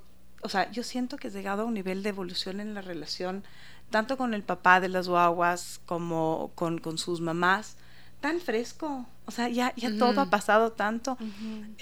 o 0.44 0.50
sea, 0.50 0.70
yo 0.72 0.84
siento 0.84 1.18
que 1.18 1.28
he 1.30 1.32
llegado 1.32 1.62
a 1.62 1.66
un 1.66 1.74
nivel 1.76 2.04
de 2.04 2.10
evolución 2.10 2.60
en 2.60 2.74
la 2.74 2.82
relación, 2.82 3.44
tanto 3.90 4.18
con 4.18 4.34
el 4.34 4.44
papá 4.44 4.82
de 4.82 4.90
las 4.90 5.08
guaguas 5.08 5.80
como 5.86 6.52
con, 6.56 6.80
con 6.80 6.98
sus 6.98 7.22
mamás, 7.22 7.78
tan 8.20 8.42
fresco. 8.42 9.06
O 9.32 9.34
sea, 9.34 9.48
ya, 9.48 9.74
ya 9.78 9.98
todo 9.98 10.20
ha 10.20 10.30
pasado 10.30 10.74
tanto. 10.74 11.18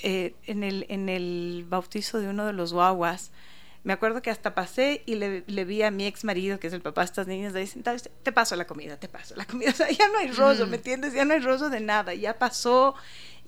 Eh, 0.03 0.35
en, 0.45 0.63
el, 0.63 0.85
en 0.89 1.09
el 1.09 1.65
bautizo 1.67 2.19
de 2.19 2.29
uno 2.29 2.45
de 2.45 2.53
los 2.53 2.73
guaguas, 2.73 3.31
me 3.83 3.91
acuerdo 3.93 4.21
que 4.21 4.29
hasta 4.29 4.53
pasé 4.53 5.01
y 5.07 5.15
le, 5.15 5.43
le, 5.47 5.65
vi 5.65 5.81
a 5.81 5.89
mi 5.89 6.05
ex 6.05 6.23
marido, 6.23 6.59
que 6.59 6.67
es 6.67 6.73
el 6.73 6.81
papá 6.81 7.01
de 7.01 7.05
estas 7.05 7.25
niñas, 7.25 7.55
ahí 7.55 7.65
sentado, 7.65 7.97
te 8.21 8.31
paso 8.31 8.55
la 8.55 8.67
comida, 8.67 8.97
te 8.97 9.07
paso 9.07 9.35
la 9.35 9.45
comida. 9.45 9.69
O 9.73 9.73
sea, 9.73 9.89
ya 9.89 10.07
no 10.09 10.19
hay 10.19 10.29
rollo, 10.29 10.67
¿me 10.67 10.75
entiendes? 10.75 11.13
Ya 11.13 11.25
no 11.25 11.33
hay 11.33 11.39
rollo 11.39 11.69
de 11.69 11.79
nada, 11.79 12.13
ya 12.13 12.37
pasó 12.37 12.93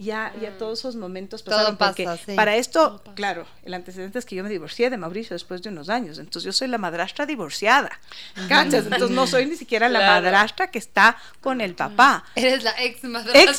ya, 0.01 0.33
ya 0.41 0.51
mm. 0.51 0.57
todos 0.57 0.79
esos 0.79 0.95
momentos 0.95 1.43
pasaron. 1.43 1.77
porque 1.77 2.07
para 2.35 2.55
esto, 2.55 3.01
claro, 3.15 3.45
el 3.63 3.73
antecedente 3.73 4.19
es 4.19 4.25
que 4.25 4.35
yo 4.35 4.43
me 4.43 4.49
divorcié 4.49 4.89
de 4.89 4.97
Mauricio 4.97 5.35
después 5.35 5.61
de 5.61 5.69
unos 5.69 5.89
años. 5.89 6.17
Entonces 6.17 6.43
yo 6.43 6.51
soy 6.51 6.67
la 6.67 6.77
madrastra 6.77 7.25
divorciada. 7.25 7.99
¿Cachas? 8.47 8.85
Entonces 8.85 9.11
no 9.11 9.27
soy 9.27 9.45
ni 9.45 9.55
siquiera 9.55 9.89
la 9.89 9.99
madrastra 9.99 10.71
que 10.71 10.79
está 10.79 11.17
con 11.39 11.61
el 11.61 11.75
papá. 11.75 12.23
Eres 12.35 12.63
la 12.63 12.73
ex 12.81 13.03
madrastra. 13.03 13.41
Ex 13.41 13.57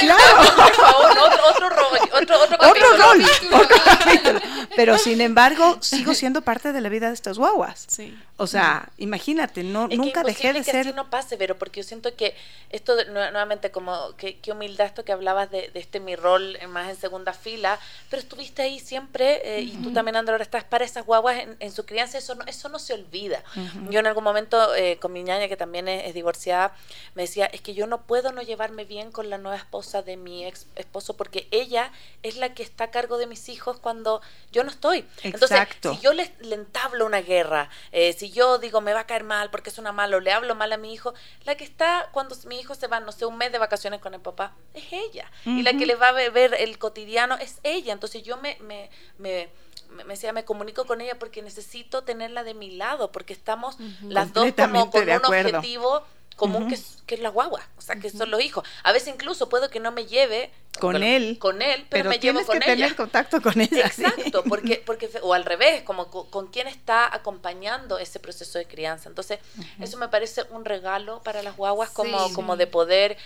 claro. 0.00 0.22
Por 0.56 0.74
favor, 0.74 1.10
otro, 1.10 1.42
otro 1.48 1.68
rol. 1.70 1.98
Otro, 2.12 2.42
otro, 2.42 2.56
otro 2.60 2.96
rol. 2.96 3.24
Otro. 3.52 4.40
Pero 4.76 4.98
sin 4.98 5.20
embargo, 5.20 5.78
sigo 5.80 6.14
siendo 6.14 6.42
parte 6.42 6.72
de 6.72 6.80
la 6.80 6.88
vida 6.88 7.08
de 7.08 7.14
estas 7.14 7.38
guaguas. 7.38 7.84
Sí. 7.88 8.16
O 8.36 8.46
sea, 8.46 8.88
imagínate, 8.96 9.62
no, 9.62 9.88
nunca 9.88 10.22
dejé 10.22 10.54
de 10.54 10.60
que 10.60 10.70
ser. 10.70 10.86
Así 10.86 10.92
no 10.94 11.10
pase, 11.10 11.36
pero 11.36 11.58
porque 11.58 11.82
yo 11.82 11.86
siento 11.86 12.16
que 12.16 12.34
esto, 12.70 12.94
nuevamente, 13.10 13.70
como 13.70 14.16
que, 14.16 14.40
qué 14.50 14.56
humildad 14.56 14.86
esto 14.86 15.04
que 15.04 15.12
hablabas 15.12 15.48
de, 15.50 15.70
este 15.74 16.00
mi 16.00 16.16
rol 16.16 16.58
más 16.68 16.90
en 16.90 16.96
segunda 16.96 17.32
fila, 17.32 17.78
pero 18.08 18.20
estuviste 18.20 18.62
ahí 18.62 18.80
siempre, 18.80 19.40
eh, 19.44 19.60
y 19.60 19.76
tú 19.76 19.92
también, 19.92 20.16
Andrea, 20.16 20.34
ahora 20.34 20.42
estás 20.42 20.64
para 20.64 20.84
esas 20.84 21.06
guaguas 21.06 21.44
en, 21.60 21.72
su 21.72 21.86
crianza, 21.86 22.18
eso 22.18 22.34
no, 22.34 22.44
eso 22.46 22.68
no 22.68 22.80
se 22.80 22.94
olvida. 22.94 23.44
Yo 23.90 24.00
en 24.00 24.06
algún 24.08 24.24
momento, 24.24 24.74
eh, 24.74 24.98
con 25.00 25.12
mi 25.12 25.22
ñaña, 25.22 25.46
que 25.46 25.56
también 25.56 25.86
es, 25.86 26.14
divorciada, 26.14 26.74
me 27.14 27.22
decía, 27.22 27.46
es 27.46 27.60
que 27.60 27.74
yo 27.74 27.86
no 27.86 28.02
puedo 28.02 28.32
no 28.32 28.42
llevarme 28.42 28.84
bien 28.84 29.12
con 29.12 29.30
la 29.30 29.38
nueva 29.38 29.56
esposa 29.56 30.02
de 30.02 30.16
mi 30.16 30.44
ex 30.44 30.66
esposo, 30.74 31.16
porque 31.16 31.46
ella 31.52 31.92
es 32.24 32.36
la 32.36 32.52
que 32.52 32.64
está 32.64 32.84
a 32.84 32.90
cargo 32.90 33.18
de 33.18 33.28
mis 33.28 33.48
hijos 33.48 33.78
cuando 33.78 34.20
yo 34.50 34.64
no 34.64 34.70
estoy. 34.70 35.06
Entonces, 35.22 35.60
si 35.80 35.98
yo 36.00 36.12
le, 36.12 36.32
entablo 36.40 37.06
una 37.06 37.20
guerra, 37.20 37.70
eh, 37.92 38.12
si 38.14 38.30
yo 38.30 38.58
digo 38.58 38.80
me 38.80 38.92
va 38.94 39.00
a 39.00 39.06
caer 39.06 39.22
mal 39.22 39.50
porque 39.50 39.70
es 39.70 39.78
una 39.78 39.92
mala 39.92 40.16
o 40.16 40.20
le 40.20 40.32
hablo 40.32 40.56
mal 40.56 40.72
a 40.72 40.76
mi 40.76 40.92
hijo, 40.92 41.14
la 41.44 41.54
que 41.54 41.64
está 41.64 42.08
cuando 42.10 42.34
mi 42.46 42.58
hijo 42.58 42.74
se 42.74 42.88
va, 42.88 42.98
no 42.98 43.12
sé, 43.12 43.26
un 43.26 43.36
mes 43.36 43.52
de 43.52 43.58
vacaciones 43.58 44.00
con 44.00 44.14
el 44.14 44.20
papá, 44.20 44.29
es 44.74 44.84
ella. 44.92 45.30
Y 45.44 45.62
la 45.62 45.72
que 45.72 45.86
le 45.86 45.94
va 45.94 46.08
a 46.08 46.12
ver 46.12 46.54
el 46.58 46.78
cotidiano 46.78 47.36
es 47.36 47.58
ella. 47.62 47.92
Entonces 47.92 48.22
yo 48.22 48.36
me, 48.36 48.56
me, 48.60 48.90
me 49.18 49.48
me, 49.90 50.04
decía, 50.04 50.32
me 50.32 50.44
comunico 50.44 50.84
con 50.86 51.00
ella 51.00 51.18
porque 51.18 51.42
necesito 51.42 52.02
tenerla 52.02 52.44
de 52.44 52.54
mi 52.54 52.70
lado, 52.70 53.12
porque 53.12 53.32
estamos 53.32 53.76
las 54.02 54.32
dos 54.32 54.52
como 54.52 54.90
con 54.90 55.08
un 55.08 55.24
objetivo 55.24 56.02
común 56.36 56.68
que, 56.68 56.74
es, 56.74 57.02
que, 57.06 57.16
es, 57.16 57.20
la 57.20 57.28
guagua, 57.28 57.60
o 57.76 57.80
sea, 57.80 57.96
que 57.96 58.10
son 58.10 58.30
los 58.30 58.40
hijos. 58.40 58.66
A 58.82 58.92
veces 58.92 59.12
incluso 59.12 59.48
puedo 59.48 59.68
que 59.68 59.80
no 59.80 59.92
me 59.92 60.06
lleve 60.06 60.50
con 60.78 61.02
él, 61.02 61.38
con 61.38 61.62
él, 61.62 61.86
pero, 61.88 62.10
me 62.10 62.18
llevo 62.18 62.44
con 62.44 62.58
que 62.58 62.64
tener 62.64 62.94
contacto 62.94 63.42
con 63.42 63.60
ella. 63.60 63.86
Exacto, 63.86 64.44
porque 64.44 64.82
porque 64.84 65.10
o 65.22 65.34
al 65.34 65.44
revés, 65.44 65.82
como 65.82 66.08
con, 66.08 66.46
quien 66.48 66.68
está 66.68 67.12
acompañando 67.14 67.98
ese 67.98 68.20
proceso 68.20 68.58
de 68.58 68.66
crianza. 68.66 69.08
Entonces, 69.08 69.40
eso 69.80 69.96
me 69.98 70.08
parece 70.08 70.44
un 70.50 70.64
regalo 70.64 71.22
para 71.22 71.42
las 71.42 71.56
guaguas 71.56 71.90
como 71.90 72.32
como 72.32 72.56
de 72.56 72.66
poder 72.66 73.16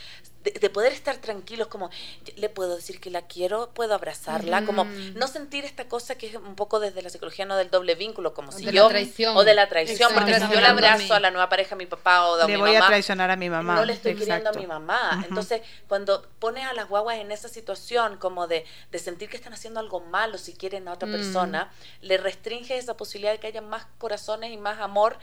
de, 0.45 0.71
poder 0.71 0.93
estar 0.93 1.17
tranquilos, 1.17 1.69
como 1.69 1.91
le 2.37 2.49
puedo 2.49 2.77
decir 2.77 3.01
que 3.01 3.11
la 3.11 3.23
quiero, 3.23 3.71
puedo 3.73 3.95
abrazarla, 3.95 4.65
como 4.65 4.85
no 4.85 5.27
sentir 5.27 5.65
esta 5.65 5.89
cosa 5.89 6.17
que 6.17 6.27
es 6.27 6.35
un 6.35 6.55
poco 6.55 6.81
desde 6.81 7.03
la 7.03 7.11
psicología, 7.11 7.47
no 7.47 7.57
del 7.57 7.71
doble 7.71 7.95
vínculo, 7.95 8.35
como 8.35 8.53
si 8.53 8.67
yo, 8.67 8.89
o 9.35 9.45
de 9.45 9.55
la 9.55 9.69
traición, 9.69 10.13
porque 10.13 10.35
si 10.35 10.41
yo 10.41 10.61
le 10.61 10.67
abrazo 10.67 11.15
a 11.15 11.21
la 11.21 11.31
nueva 11.31 11.49
pareja, 11.49 11.75
a 11.75 11.79
mi 11.79 11.87
papá 11.87 12.27
o 12.27 12.35
a 12.35 12.47
le 12.47 12.55
mi 12.55 12.61
voy 12.61 12.77
a 12.77 12.87
traicionar 12.87 13.31
a 13.31 13.37
mi 13.37 13.49
mamá. 13.49 13.75
No 13.75 13.85
le 13.85 13.95
estoy 13.95 14.15
queriendo 14.15 14.51
a 14.51 14.53
mi 14.53 14.67
mamá. 14.67 15.25
Entonces, 15.29 15.63
cuando 15.89 16.27
pones 16.39 16.67
a 16.67 16.75
las 16.75 16.89
guaguas 16.89 17.19
en 17.19 17.33
esa 17.45 17.55
situación, 17.55 18.17
como 18.17 18.47
de, 18.47 18.65
de 18.91 18.99
sentir 18.99 19.29
que 19.29 19.37
están 19.37 19.53
haciendo 19.53 19.81
algo 19.81 20.01
malo 20.01 20.39
si 20.39 20.55
quieren 20.55 20.89
a 20.89 20.93
otra 20.93 21.09
mm. 21.09 21.13
persona, 21.13 21.73
le 22.01 22.17
restringe 22.17 22.77
esa 22.77 22.97
posibilidad 22.97 23.33
de 23.33 23.41
que 23.41 23.47
haya 23.49 23.61
más 23.61 23.87
corazones 23.99 24.53
y 24.53 24.57
más 24.57 24.81
amor 24.81 25.19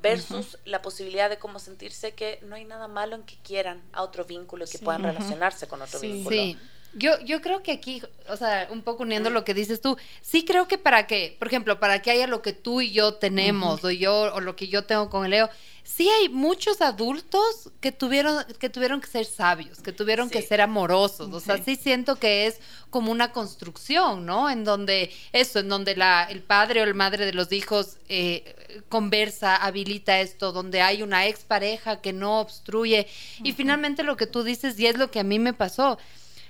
versus 0.00 0.58
la 0.66 0.82
posibilidad 0.82 1.30
de 1.30 1.38
cómo 1.38 1.58
sentirse 1.58 2.12
que 2.12 2.38
no 2.42 2.56
hay 2.56 2.64
nada 2.64 2.88
malo 2.88 3.16
en 3.16 3.22
que 3.22 3.36
quieran 3.42 3.82
a 3.92 4.02
otro 4.02 4.24
vínculo, 4.24 4.66
que 4.66 4.78
puedan 4.78 5.02
relacionarse 5.02 5.66
con 5.66 5.80
otro 5.80 5.98
vínculo. 5.98 6.36
Sí. 6.36 6.58
Yo, 6.96 7.18
yo 7.20 7.40
creo 7.40 7.62
que 7.62 7.72
aquí, 7.72 8.02
o 8.28 8.36
sea, 8.36 8.68
un 8.70 8.82
poco 8.82 9.02
uniendo 9.02 9.30
lo 9.30 9.44
que 9.44 9.54
dices 9.54 9.80
tú, 9.80 9.96
sí 10.22 10.44
creo 10.44 10.68
que 10.68 10.78
para 10.78 11.06
que, 11.06 11.36
por 11.38 11.48
ejemplo, 11.48 11.80
para 11.80 12.02
que 12.02 12.10
haya 12.10 12.26
lo 12.26 12.42
que 12.42 12.52
tú 12.52 12.80
y 12.80 12.92
yo 12.92 13.14
tenemos, 13.14 13.84
o 13.84 13.90
yo, 13.90 14.32
o 14.34 14.40
lo 14.40 14.54
que 14.56 14.68
yo 14.68 14.84
tengo 14.84 15.10
con 15.10 15.24
el 15.24 15.32
Leo, 15.32 15.50
sí 15.84 16.08
hay 16.08 16.28
muchos 16.30 16.80
adultos 16.80 17.70
que 17.80 17.92
tuvieron 17.92 18.42
que 18.58 18.70
tuvieron 18.70 19.00
que 19.00 19.06
ser 19.06 19.26
sabios, 19.26 19.80
que 19.80 19.92
tuvieron 19.92 20.30
que 20.30 20.40
ser 20.42 20.60
amorosos. 20.60 21.32
O 21.32 21.40
sea, 21.40 21.62
sí 21.62 21.76
siento 21.76 22.16
que 22.16 22.46
es 22.46 22.58
como 22.90 23.12
una 23.12 23.32
construcción, 23.32 24.24
¿no? 24.24 24.48
En 24.48 24.64
donde 24.64 25.12
eso, 25.32 25.58
en 25.58 25.68
donde 25.68 25.94
la, 25.94 26.24
el 26.24 26.42
padre 26.42 26.80
o 26.80 26.84
el 26.84 26.94
madre 26.94 27.26
de 27.26 27.32
los 27.32 27.52
hijos 27.52 27.98
eh, 28.08 28.82
conversa, 28.88 29.56
habilita 29.56 30.20
esto, 30.20 30.52
donde 30.52 30.80
hay 30.80 31.02
una 31.02 31.26
expareja 31.26 32.00
que 32.00 32.12
no 32.12 32.40
obstruye. 32.40 33.06
Y 33.42 33.52
finalmente 33.52 34.02
lo 34.02 34.16
que 34.16 34.26
tú 34.26 34.42
dices, 34.42 34.78
y 34.80 34.86
es 34.86 34.96
lo 34.96 35.10
que 35.10 35.20
a 35.20 35.24
mí 35.24 35.38
me 35.38 35.52
pasó. 35.52 35.98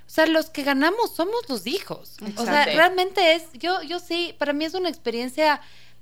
O 0.06 0.10
sea, 0.10 0.26
los 0.26 0.50
que 0.50 0.62
ganamos 0.62 1.14
somos 1.14 1.48
los 1.48 1.66
hijos. 1.66 2.16
O 2.36 2.44
sea, 2.44 2.66
realmente 2.66 3.34
es, 3.34 3.44
yo, 3.54 3.82
yo 3.82 3.98
sí, 3.98 4.34
para 4.38 4.52
mí 4.52 4.64
es 4.64 4.74
una 4.74 4.88
experiencia 4.88 5.60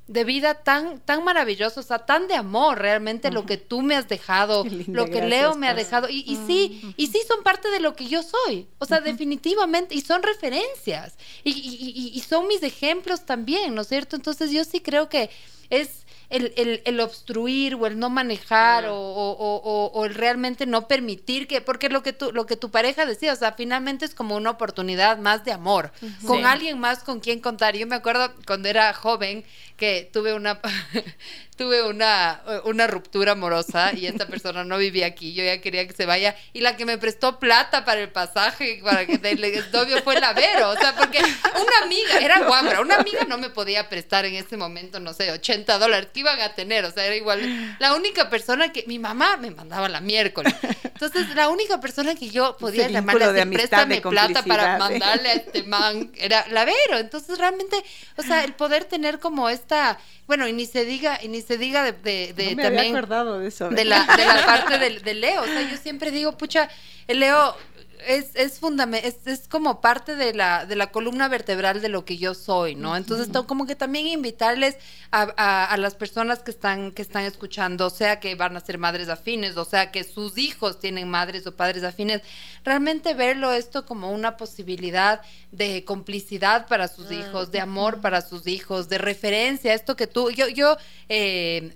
de 0.09 0.25
vida 0.25 0.55
tan, 0.55 1.01
tan 1.01 1.25
maravillosa, 1.25 1.81
o 1.81 1.83
sea, 1.83 2.01
tan 2.01 2.27
de 2.27 2.35
amor 2.35 2.79
realmente 2.79 3.31
lo 3.31 3.47
que 3.47 3.57
tú 3.57 3.83
me 3.83 3.95
has 3.95 4.09
dejado, 4.09 4.65
lo 4.89 5.07
que 5.07 5.23
Leo 5.23 5.55
me 5.55 5.69
ha 5.69 5.75
dejado. 5.75 6.09
Y, 6.09 6.25
y 6.27 6.37
sí, 6.47 6.95
y 6.97 7.07
sí 7.07 7.21
son 7.27 7.43
parte 7.43 7.71
de 7.71 7.81
lo 7.81 7.95
que 7.95 8.07
yo 8.07 8.23
soy. 8.23 8.67
O 8.79 8.85
sea, 8.85 9.01
definitivamente, 9.01 9.95
y 9.95 10.01
son 10.01 10.23
referencias. 10.23 11.15
Y, 11.45 11.51
y, 11.51 12.11
y, 12.15 12.21
son 12.21 12.49
mis 12.49 12.63
ejemplos 12.63 13.25
también, 13.25 13.75
¿no 13.75 13.83
es 13.83 13.89
cierto? 13.89 14.17
Entonces 14.17 14.51
yo 14.51 14.65
sí 14.65 14.81
creo 14.81 15.09
que 15.09 15.31
es 15.71 16.02
el, 16.33 16.83
el, 16.85 17.01
obstruir 17.01 17.75
o 17.75 17.87
el 17.87 17.99
no 17.99 18.09
manejar 18.09 18.87
o, 18.87 18.97
o, 18.97 19.91
o, 19.93 20.05
el 20.07 20.15
realmente 20.15 20.65
no 20.65 20.89
permitir 20.89 21.47
que, 21.47 21.61
porque 21.61 21.91
lo 21.91 22.03
que 22.03 22.15
tu, 22.15 22.33
lo 22.33 22.47
que 22.47 22.57
tu 22.57 22.71
pareja 22.71 23.05
decía, 23.05 23.33
o 23.35 23.37
sea, 23.37 23.53
finalmente 23.53 24.07
es 24.07 24.15
como 24.15 24.37
una 24.37 24.51
oportunidad 24.51 25.19
más 25.19 25.45
de 25.45 25.53
amor, 25.53 25.93
con 26.27 26.47
alguien 26.47 26.79
más 26.79 27.05
con 27.05 27.21
quien 27.21 27.41
contar. 27.41 27.77
Yo 27.77 27.87
me 27.87 27.97
acuerdo 27.97 28.33
cuando 28.47 28.69
era 28.69 28.95
joven 28.95 29.45
que 29.77 30.09
tuve 30.11 30.33
una 30.33 30.61
tuve 31.57 31.83
una, 31.83 32.43
una 32.65 32.87
ruptura 32.87 33.33
amorosa 33.33 33.93
y 33.93 34.07
esta 34.07 34.27
persona 34.27 34.65
no 34.65 34.79
vivía 34.79 35.07
aquí, 35.07 35.35
yo 35.35 35.45
ya 35.45 35.61
quería 35.61 35.87
que 35.87 35.93
se 35.93 36.07
vaya. 36.07 36.35
Y 36.53 36.61
la 36.61 36.77
que 36.77 36.87
me 36.87 36.99
prestó 36.99 37.39
plata 37.39 37.85
para 37.85 38.01
el 38.01 38.11
pasaje 38.11 38.81
para 38.83 39.07
que 39.07 39.21
el 39.23 39.73
novio 39.73 40.03
fue 40.03 40.19
la 40.19 40.33
Vero, 40.33 40.71
o 40.71 40.77
sea, 40.77 40.95
porque 40.97 41.19
una 41.19 41.85
amiga, 41.85 42.19
era 42.21 42.45
guambra, 42.47 42.81
una 42.81 42.97
amiga 42.97 43.25
no 43.29 43.39
me 43.39 43.51
podía 43.51 43.89
prestar 43.89 44.25
en 44.25 44.35
ese 44.35 44.57
momento, 44.57 44.99
no 44.99 45.13
sé, 45.13 45.31
80 45.31 45.79
dólares 45.79 46.09
iban 46.23 46.41
a 46.41 46.55
tener, 46.55 46.85
o 46.85 46.91
sea, 46.91 47.05
era 47.05 47.15
igual, 47.15 47.77
la 47.79 47.95
única 47.95 48.31
persona 48.31 48.73
que, 48.73 48.85
mi 48.87 48.99
mamá 48.99 49.37
me 49.37 49.51
mandaba 49.51 49.89
la 49.89 50.01
miércoles, 50.01 50.55
entonces 50.85 51.35
la 51.35 51.49
única 51.49 51.81
persona 51.81 52.15
que 52.15 52.31
yo 52.31 52.57
podía 52.59 52.89
llamarle 52.89 53.41
a 53.41 53.47
préstame 53.47 54.01
plata 54.01 54.43
para 54.43 54.79
mandarle 54.79 55.29
a 55.29 55.33
este 55.35 55.63
man 55.65 56.11
era 56.17 56.47
la 56.49 56.65
Vero, 56.65 56.99
entonces 56.99 57.39
realmente, 57.39 57.77
o 58.17 58.23
sea, 58.23 58.45
el 58.45 58.55
poder 58.55 58.85
tener 58.85 59.19
como 59.19 59.49
esta 59.49 59.99
bueno, 60.27 60.49
y 60.49 60.53
ni 60.53 60.67
se 60.67 60.85
diga, 60.85 61.19
y 61.23 61.29
ni 61.29 61.43
se 61.43 61.59
diga 61.59 61.83
de, 61.85 61.93
de, 61.93 62.33
de 62.33 62.51
no 62.53 62.57
me 62.57 62.63
también. 62.63 62.97
acordado 62.97 63.39
de 63.41 63.49
eso. 63.49 63.69
De 63.69 63.85
la, 63.85 64.07
de 64.17 64.25
la 64.25 64.47
parte 64.47 64.79
del 64.79 65.21
Leo. 65.21 65.43
O 65.43 65.45
sea, 65.45 65.61
yo 65.69 65.77
siempre 65.77 66.11
digo, 66.11 66.39
pucha, 66.39 66.71
el 67.07 67.21
Leo 67.21 67.55
es, 68.07 68.31
es, 68.35 68.61
es, 68.63 69.27
es, 69.27 69.49
como 69.49 69.81
parte 69.81 70.17
de 70.17 70.35
la, 70.35 70.67
de 70.67 70.77
la 70.77 70.91
columna 70.91 71.29
vertebral 71.29 71.81
de 71.81 71.89
lo 71.89 72.05
que 72.05 72.19
yo 72.19 72.35
soy, 72.35 72.75
¿no? 72.75 72.97
Entonces, 72.97 73.29
como 73.47 73.67
que 73.67 73.75
también 73.75 74.07
invitarles 74.07 74.77
a, 75.11 75.23
a, 75.67 75.77
las 75.77 75.95
personas 75.95 76.41
que 76.41 76.51
están, 76.51 76.93
que 76.93 77.03
están 77.03 77.25
escuchando, 77.25 77.87
o 77.87 77.91
sea 77.91 78.21
que 78.21 78.35
van 78.35 78.57
a 78.57 78.61
ser 78.61 78.79
madres 78.79 79.09
afines, 79.09 79.57
o 79.57 79.65
sea 79.65 79.91
que 79.91 80.05
sus 80.05 80.39
hijos 80.39 80.81
tienen 80.81 81.09
madres 81.09 81.47
o 81.47 81.55
padres 81.55 81.85
afines, 81.85 82.23
realmente 82.65 83.15
verlo 83.15 83.53
esto 83.53 83.85
como 83.85 84.11
una 84.11 84.37
posibilidad 84.37 85.21
de 85.51 85.85
complicidad 85.85 86.67
para 86.67 86.89
sus 86.89 87.11
ah, 87.11 87.15
hijos, 87.15 87.51
de 87.51 87.61
amor 87.61 88.01
para 88.01 88.21
sus 88.23 88.47
hijos, 88.47 88.89
de 88.89 88.99
referencia, 88.99 89.75
esto 89.75 89.97
que 89.97 90.07
tú, 90.07 90.31
yo, 90.31 90.49
yo, 90.49 90.77
eh, 91.09 91.75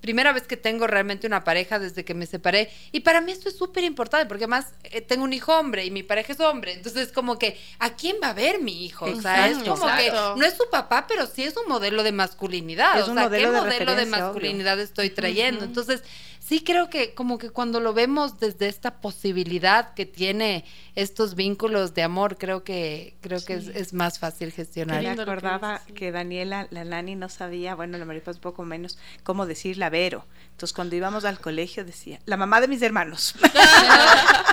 primera 0.00 0.32
vez 0.32 0.46
que 0.46 0.56
tengo 0.56 0.86
realmente 0.86 1.26
una 1.26 1.42
pareja 1.42 1.78
desde 1.78 2.04
que 2.04 2.14
me 2.14 2.26
separé. 2.26 2.70
Y 2.92 3.00
para 3.00 3.20
mí 3.20 3.32
esto 3.32 3.48
es 3.48 3.56
súper 3.56 3.84
importante 3.84 4.26
porque 4.26 4.44
además 4.44 4.66
eh, 4.84 5.00
tengo 5.00 5.24
un 5.24 5.32
hijo 5.32 5.58
hombre 5.58 5.84
y 5.84 5.90
mi 5.90 6.02
pareja 6.02 6.32
es 6.32 6.40
hombre. 6.40 6.74
Entonces, 6.74 7.10
como 7.10 7.38
que, 7.38 7.58
¿a 7.78 7.94
quién 7.94 8.16
va 8.22 8.28
a 8.28 8.32
ver 8.34 8.60
mi 8.60 8.84
hijo? 8.84 9.06
O 9.06 9.20
sea, 9.20 9.48
es 9.48 9.58
como 9.58 9.86
que 9.86 10.10
no 10.10 10.44
es 10.44 10.54
su 10.54 10.68
papá, 10.70 11.06
pero 11.08 11.26
sí 11.26 11.42
es 11.42 11.56
un 11.56 11.68
modelo 11.68 12.02
de 12.02 12.12
masculinidad. 12.12 13.02
o 13.02 13.14
sea, 13.14 13.28
¿qué 13.30 13.46
modelo 13.46 13.94
de 13.94 14.06
masculinidad 14.06 14.78
estoy 14.78 15.10
trayendo? 15.10 15.64
Entonces, 15.64 16.02
sí 16.44 16.62
creo 16.62 16.90
que 16.90 17.14
como 17.14 17.38
que 17.38 17.50
cuando 17.50 17.80
lo 17.80 17.94
vemos 17.94 18.38
desde 18.38 18.68
esta 18.68 19.00
posibilidad 19.00 19.94
que 19.94 20.04
tiene 20.04 20.64
estos 20.94 21.34
vínculos 21.34 21.94
de 21.94 22.02
amor, 22.02 22.36
creo 22.36 22.64
que 22.64 23.16
creo 23.20 23.42
que 23.44 23.54
es, 23.54 23.94
más 23.94 24.18
fácil 24.18 24.52
gestionar. 24.52 25.02
me 25.02 25.08
acordaba 25.08 25.80
que, 25.94 26.12
Daniela, 26.12 26.68
la 26.70 26.84
Nani, 26.84 27.16
no 27.16 27.28
sabía, 27.28 27.74
bueno, 27.74 27.96
la 27.96 28.04
mariposa 28.04 28.38
un 28.38 28.42
poco 28.42 28.64
menos, 28.64 28.98
cómo 29.22 29.46
decir 29.46 29.78
la 29.78 29.88
Vero. 29.88 30.26
Entonces, 30.50 30.74
cuando 30.74 30.94
íbamos 30.94 31.24
al 31.24 31.40
colegio 31.40 31.84
decía, 31.84 32.20
la 32.26 32.36
mamá 32.36 32.60
de 32.60 32.68
mis 32.68 32.82
hermanos. 32.82 33.34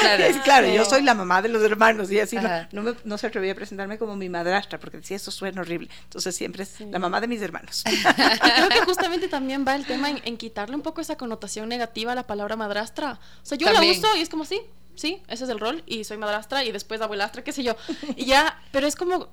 Claro, 0.00 0.24
claro 0.44 0.66
yo 0.68 0.84
soy 0.84 1.02
la 1.02 1.14
mamá 1.14 1.42
de 1.42 1.48
los 1.48 1.62
hermanos 1.62 2.10
y 2.10 2.20
así 2.20 2.36
no, 2.72 2.94
no, 3.04 3.18
se 3.18 3.26
atrevía 3.26 3.52
a 3.52 3.54
presentarme 3.54 3.98
como 3.98 4.16
mi 4.16 4.28
madrastra 4.28 4.78
porque 4.78 4.98
decía 4.98 5.16
eso 5.16 5.30
suena 5.30 5.60
horrible. 5.60 5.88
Entonces 6.04 6.34
siempre 6.34 6.64
es 6.64 6.80
la 6.80 6.98
mamá 6.98 7.20
de 7.20 7.28
mis 7.28 7.42
hermanos. 7.42 7.84
Creo 8.56 8.68
que 8.68 8.80
justamente 8.84 9.28
también 9.28 9.64
va 9.66 9.74
el 9.74 9.86
tema 9.86 10.10
en, 10.10 10.36
quitarle 10.36 10.74
un 10.74 10.82
poco 10.82 11.00
esa 11.00 11.16
connotación 11.16 11.68
negativa 11.68 12.12
a 12.12 12.14
la 12.14 12.26
palabra 12.26 12.56
madrastra. 12.56 13.18
O 13.42 13.46
sea, 13.46 13.56
yo 13.58 13.70
la 13.72 13.80
uso 13.80 14.16
y 14.16 14.20
es 14.20 14.28
como 14.28 14.44
sí, 14.44 14.60
sí, 14.94 15.22
ese 15.28 15.44
es 15.44 15.50
el 15.50 15.60
rol 15.60 15.82
y 15.86 16.04
soy 16.04 16.16
madrastra 16.16 16.64
y 16.64 16.72
después 16.72 17.00
abuelastra, 17.00 17.42
qué 17.42 17.52
sé 17.52 17.62
yo. 17.62 17.76
Y 18.16 18.26
ya, 18.26 18.60
pero 18.72 18.86
es 18.86 18.96
como 18.96 19.28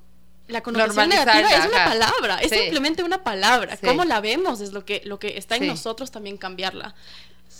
la 0.47 0.61
connotación 0.61 1.09
negativa 1.09 1.49
es 1.49 1.65
una 1.65 1.85
palabra, 1.85 2.37
es 2.39 2.51
simplemente 2.51 3.03
una 3.03 3.23
palabra. 3.23 3.77
Cómo 3.77 4.05
la 4.05 4.21
vemos 4.21 4.61
es 4.61 4.73
lo 4.73 4.85
que, 4.85 5.01
lo 5.05 5.19
que 5.19 5.37
está 5.37 5.55
en 5.55 5.67
nosotros 5.67 6.11
también 6.11 6.37
cambiarla. 6.37 6.95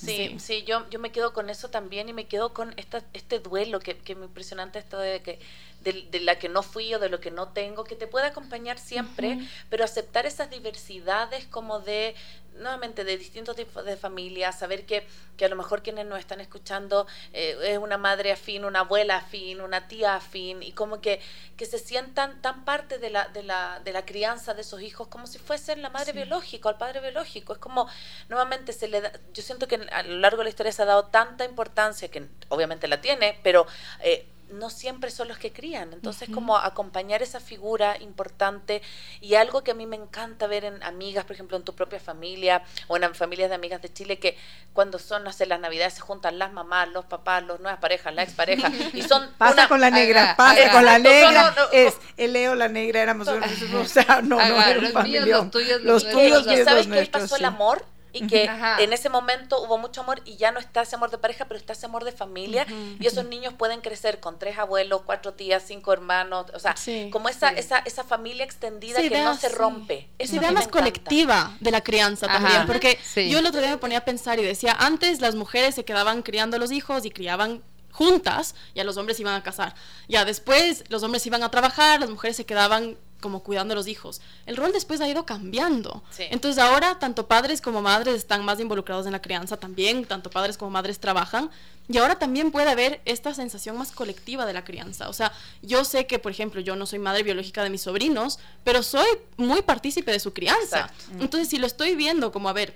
Sí, 0.05 0.35
sí, 0.39 0.63
yo, 0.63 0.89
yo 0.89 0.99
me 0.99 1.11
quedo 1.11 1.33
con 1.33 1.49
eso 1.49 1.69
también 1.69 2.09
y 2.09 2.13
me 2.13 2.25
quedo 2.25 2.53
con 2.53 2.73
esta, 2.77 3.03
este 3.13 3.39
duelo 3.39 3.79
que, 3.79 3.97
que 3.97 4.15
me 4.15 4.25
impresionante 4.25 4.79
esto 4.79 4.97
de 4.97 5.21
que 5.21 5.39
de, 5.83 6.19
la 6.21 6.37
que 6.37 6.47
no 6.47 6.63
fui 6.63 6.93
o 6.93 6.99
de 6.99 7.09
lo 7.09 7.19
que 7.19 7.31
no 7.31 7.49
tengo, 7.49 7.83
que 7.83 7.95
te 7.95 8.07
puede 8.07 8.27
acompañar 8.27 8.77
siempre, 8.77 9.39
pero 9.69 9.83
aceptar 9.83 10.25
esas 10.25 10.49
diversidades 10.49 11.45
como 11.47 11.79
de, 11.79 12.15
nuevamente, 12.55 13.03
de 13.03 13.17
distintos 13.17 13.55
tipos 13.55 13.83
de 13.85 13.97
familias, 13.97 14.59
saber 14.59 14.85
que, 14.85 15.05
que 15.37 15.45
a 15.45 15.49
lo 15.49 15.55
mejor 15.55 15.81
quienes 15.81 16.05
nos 16.05 16.19
están 16.19 16.39
escuchando 16.41 17.07
eh, 17.33 17.57
es 17.63 17.77
una 17.77 17.97
madre 17.97 18.31
afín, 18.31 18.65
una 18.65 18.81
abuela 18.81 19.17
afín, 19.17 19.61
una 19.61 19.87
tía 19.87 20.15
afín, 20.15 20.61
y 20.63 20.73
como 20.73 21.01
que, 21.01 21.21
que 21.57 21.65
se 21.65 21.79
sientan 21.79 22.41
tan 22.41 22.65
parte 22.65 22.97
de 22.97 23.09
la, 23.09 23.27
de, 23.29 23.43
la, 23.43 23.79
de 23.83 23.93
la 23.93 24.05
crianza 24.05 24.53
de 24.53 24.61
esos 24.61 24.81
hijos 24.81 25.07
como 25.07 25.27
si 25.27 25.39
fuesen 25.39 25.81
la 25.81 25.89
madre 25.89 26.13
biológica 26.13 26.69
o 26.69 26.71
el 26.71 26.77
padre 26.77 26.99
biológico. 27.01 27.53
Es 27.53 27.59
como, 27.59 27.87
nuevamente, 28.29 28.73
se 28.73 28.87
le 28.87 29.01
da, 29.01 29.11
yo 29.33 29.41
siento 29.41 29.67
que 29.67 29.75
a 29.91 30.03
lo 30.03 30.17
largo 30.17 30.39
de 30.39 30.45
la 30.45 30.49
historia 30.49 30.71
se 30.71 30.81
ha 30.81 30.85
dado 30.85 31.05
tanta 31.05 31.45
importancia, 31.45 32.09
que 32.09 32.27
obviamente 32.49 32.87
la 32.87 33.01
tiene, 33.01 33.39
pero... 33.43 33.65
Eh, 34.01 34.27
no 34.53 34.69
siempre 34.69 35.11
son 35.11 35.27
los 35.27 35.37
que 35.37 35.51
crían. 35.51 35.93
Entonces, 35.93 36.29
como 36.33 36.57
acompañar 36.57 37.21
esa 37.21 37.39
figura 37.39 37.97
importante 37.99 38.81
y 39.19 39.35
algo 39.35 39.63
que 39.63 39.71
a 39.71 39.73
mí 39.73 39.85
me 39.85 39.95
encanta 39.95 40.47
ver 40.47 40.65
en 40.65 40.81
amigas, 40.83 41.25
por 41.25 41.33
ejemplo, 41.33 41.57
en 41.57 41.63
tu 41.63 41.73
propia 41.75 41.99
familia 41.99 42.63
o 42.87 42.97
en 42.97 43.15
familias 43.15 43.49
de 43.49 43.55
amigas 43.55 43.81
de 43.81 43.91
Chile, 43.91 44.19
que 44.19 44.37
cuando 44.73 44.99
son, 44.99 45.23
no 45.23 45.33
sé, 45.33 45.45
las 45.45 45.59
navidades 45.59 45.95
se 45.95 46.01
juntan 46.01 46.39
las 46.39 46.51
mamás, 46.51 46.89
los 46.89 47.05
papás, 47.05 47.43
las 47.45 47.59
nuevas 47.59 47.79
parejas, 47.79 48.13
la 48.13 48.23
expareja, 48.23 48.69
y 48.93 49.01
son... 49.01 49.29
Pasa 49.37 49.67
con 49.67 49.81
la 49.81 49.89
negra, 49.89 50.35
pasa 50.37 50.71
con 50.71 50.85
la 50.85 50.99
negra, 50.99 51.53
es 51.71 51.95
el 52.17 52.33
Leo, 52.33 52.55
la 52.55 52.67
negra, 52.67 53.01
éramos, 53.01 53.27
o 53.27 53.85
sea, 53.85 54.21
no, 54.23 54.37
no, 54.37 54.41
era 54.41 54.75
los 54.75 55.03
míos, 55.03 55.27
los 55.27 55.51
tuyos, 55.51 55.81
los, 55.81 56.09
tuyos, 56.09 56.45
¿Sabes 56.63 56.87
qué 56.87 57.05
pasó 57.07 57.35
el 57.35 57.45
amor? 57.45 57.85
Y 58.13 58.27
que 58.27 58.49
en 58.79 58.93
ese 58.93 59.09
momento 59.09 59.61
hubo 59.61 59.77
mucho 59.77 60.01
amor 60.01 60.21
y 60.25 60.35
ya 60.37 60.51
no 60.51 60.59
está 60.59 60.81
ese 60.81 60.95
amor 60.95 61.11
de 61.11 61.17
pareja, 61.17 61.45
pero 61.45 61.59
está 61.59 61.73
ese 61.73 61.85
amor 61.85 62.03
de 62.03 62.11
familia 62.11 62.65
y 62.99 63.05
esos 63.05 63.25
niños 63.25 63.53
pueden 63.53 63.81
crecer 63.81 64.19
con 64.19 64.39
tres 64.39 64.57
abuelos, 64.57 65.01
cuatro 65.05 65.33
tías, 65.33 65.63
cinco 65.65 65.93
hermanos, 65.93 66.47
o 66.53 66.59
sea, 66.59 66.75
como 67.11 67.29
esa, 67.29 67.49
esa, 67.49 67.79
esa 67.79 68.03
familia 68.03 68.43
extendida 68.43 69.01
que 69.01 69.09
no 69.09 69.35
se 69.35 69.49
rompe. 69.49 70.09
Esa 70.17 70.35
idea 70.35 70.51
más 70.51 70.67
colectiva 70.67 71.55
de 71.59 71.71
la 71.71 71.81
crianza 71.81 72.27
también, 72.27 72.65
porque 72.67 72.99
yo 73.15 73.39
el 73.39 73.45
otro 73.45 73.61
día 73.61 73.71
me 73.71 73.77
ponía 73.77 73.99
a 73.99 74.05
pensar 74.05 74.39
y 74.39 74.43
decía, 74.43 74.75
antes 74.79 75.21
las 75.21 75.35
mujeres 75.35 75.75
se 75.75 75.85
quedaban 75.85 76.21
criando 76.21 76.57
a 76.57 76.59
los 76.59 76.71
hijos 76.71 77.05
y 77.05 77.11
criaban 77.11 77.63
juntas, 77.91 78.55
ya 78.73 78.83
los 78.83 78.97
hombres 78.97 79.19
iban 79.19 79.35
a 79.35 79.43
casar. 79.43 79.75
Ya 80.07 80.25
después 80.25 80.83
los 80.89 81.03
hombres 81.03 81.25
iban 81.25 81.43
a 81.43 81.51
trabajar, 81.51 81.99
las 81.99 82.09
mujeres 82.09 82.37
se 82.37 82.45
quedaban 82.45 82.97
como 83.21 83.43
cuidando 83.43 83.71
a 83.73 83.75
los 83.75 83.87
hijos. 83.87 84.19
El 84.45 84.57
rol 84.57 84.73
después 84.73 84.99
ha 84.99 85.07
ido 85.07 85.25
cambiando. 85.25 86.03
Entonces 86.17 86.61
ahora 86.61 86.99
tanto 86.99 87.27
padres 87.27 87.61
como 87.61 87.81
madres 87.81 88.15
están 88.15 88.43
más 88.43 88.59
involucrados 88.59 89.05
en 89.05 89.13
la 89.13 89.21
crianza 89.21 89.55
también, 89.55 90.03
tanto 90.03 90.29
padres 90.29 90.57
como 90.57 90.71
madres 90.71 90.99
trabajan. 90.99 91.49
Y 91.87 91.97
ahora 91.97 92.19
también 92.19 92.51
puede 92.51 92.69
haber 92.69 93.01
esta 93.05 93.33
sensación 93.33 93.77
más 93.77 93.91
colectiva 93.91 94.45
de 94.45 94.53
la 94.53 94.63
crianza. 94.63 95.09
O 95.09 95.13
sea, 95.13 95.31
yo 95.61 95.85
sé 95.85 96.07
que, 96.07 96.19
por 96.19 96.31
ejemplo, 96.31 96.61
yo 96.61 96.75
no 96.75 96.85
soy 96.85 96.99
madre 96.99 97.23
biológica 97.23 97.63
de 97.63 97.69
mis 97.69 97.81
sobrinos, 97.81 98.39
pero 98.63 98.83
soy 98.83 99.07
muy 99.37 99.61
partícipe 99.61 100.11
de 100.11 100.19
su 100.19 100.33
crianza. 100.33 100.91
Entonces, 101.19 101.49
si 101.49 101.57
lo 101.57 101.67
estoy 101.67 101.95
viendo 101.95 102.31
como, 102.31 102.49
a 102.49 102.53
ver, 102.53 102.75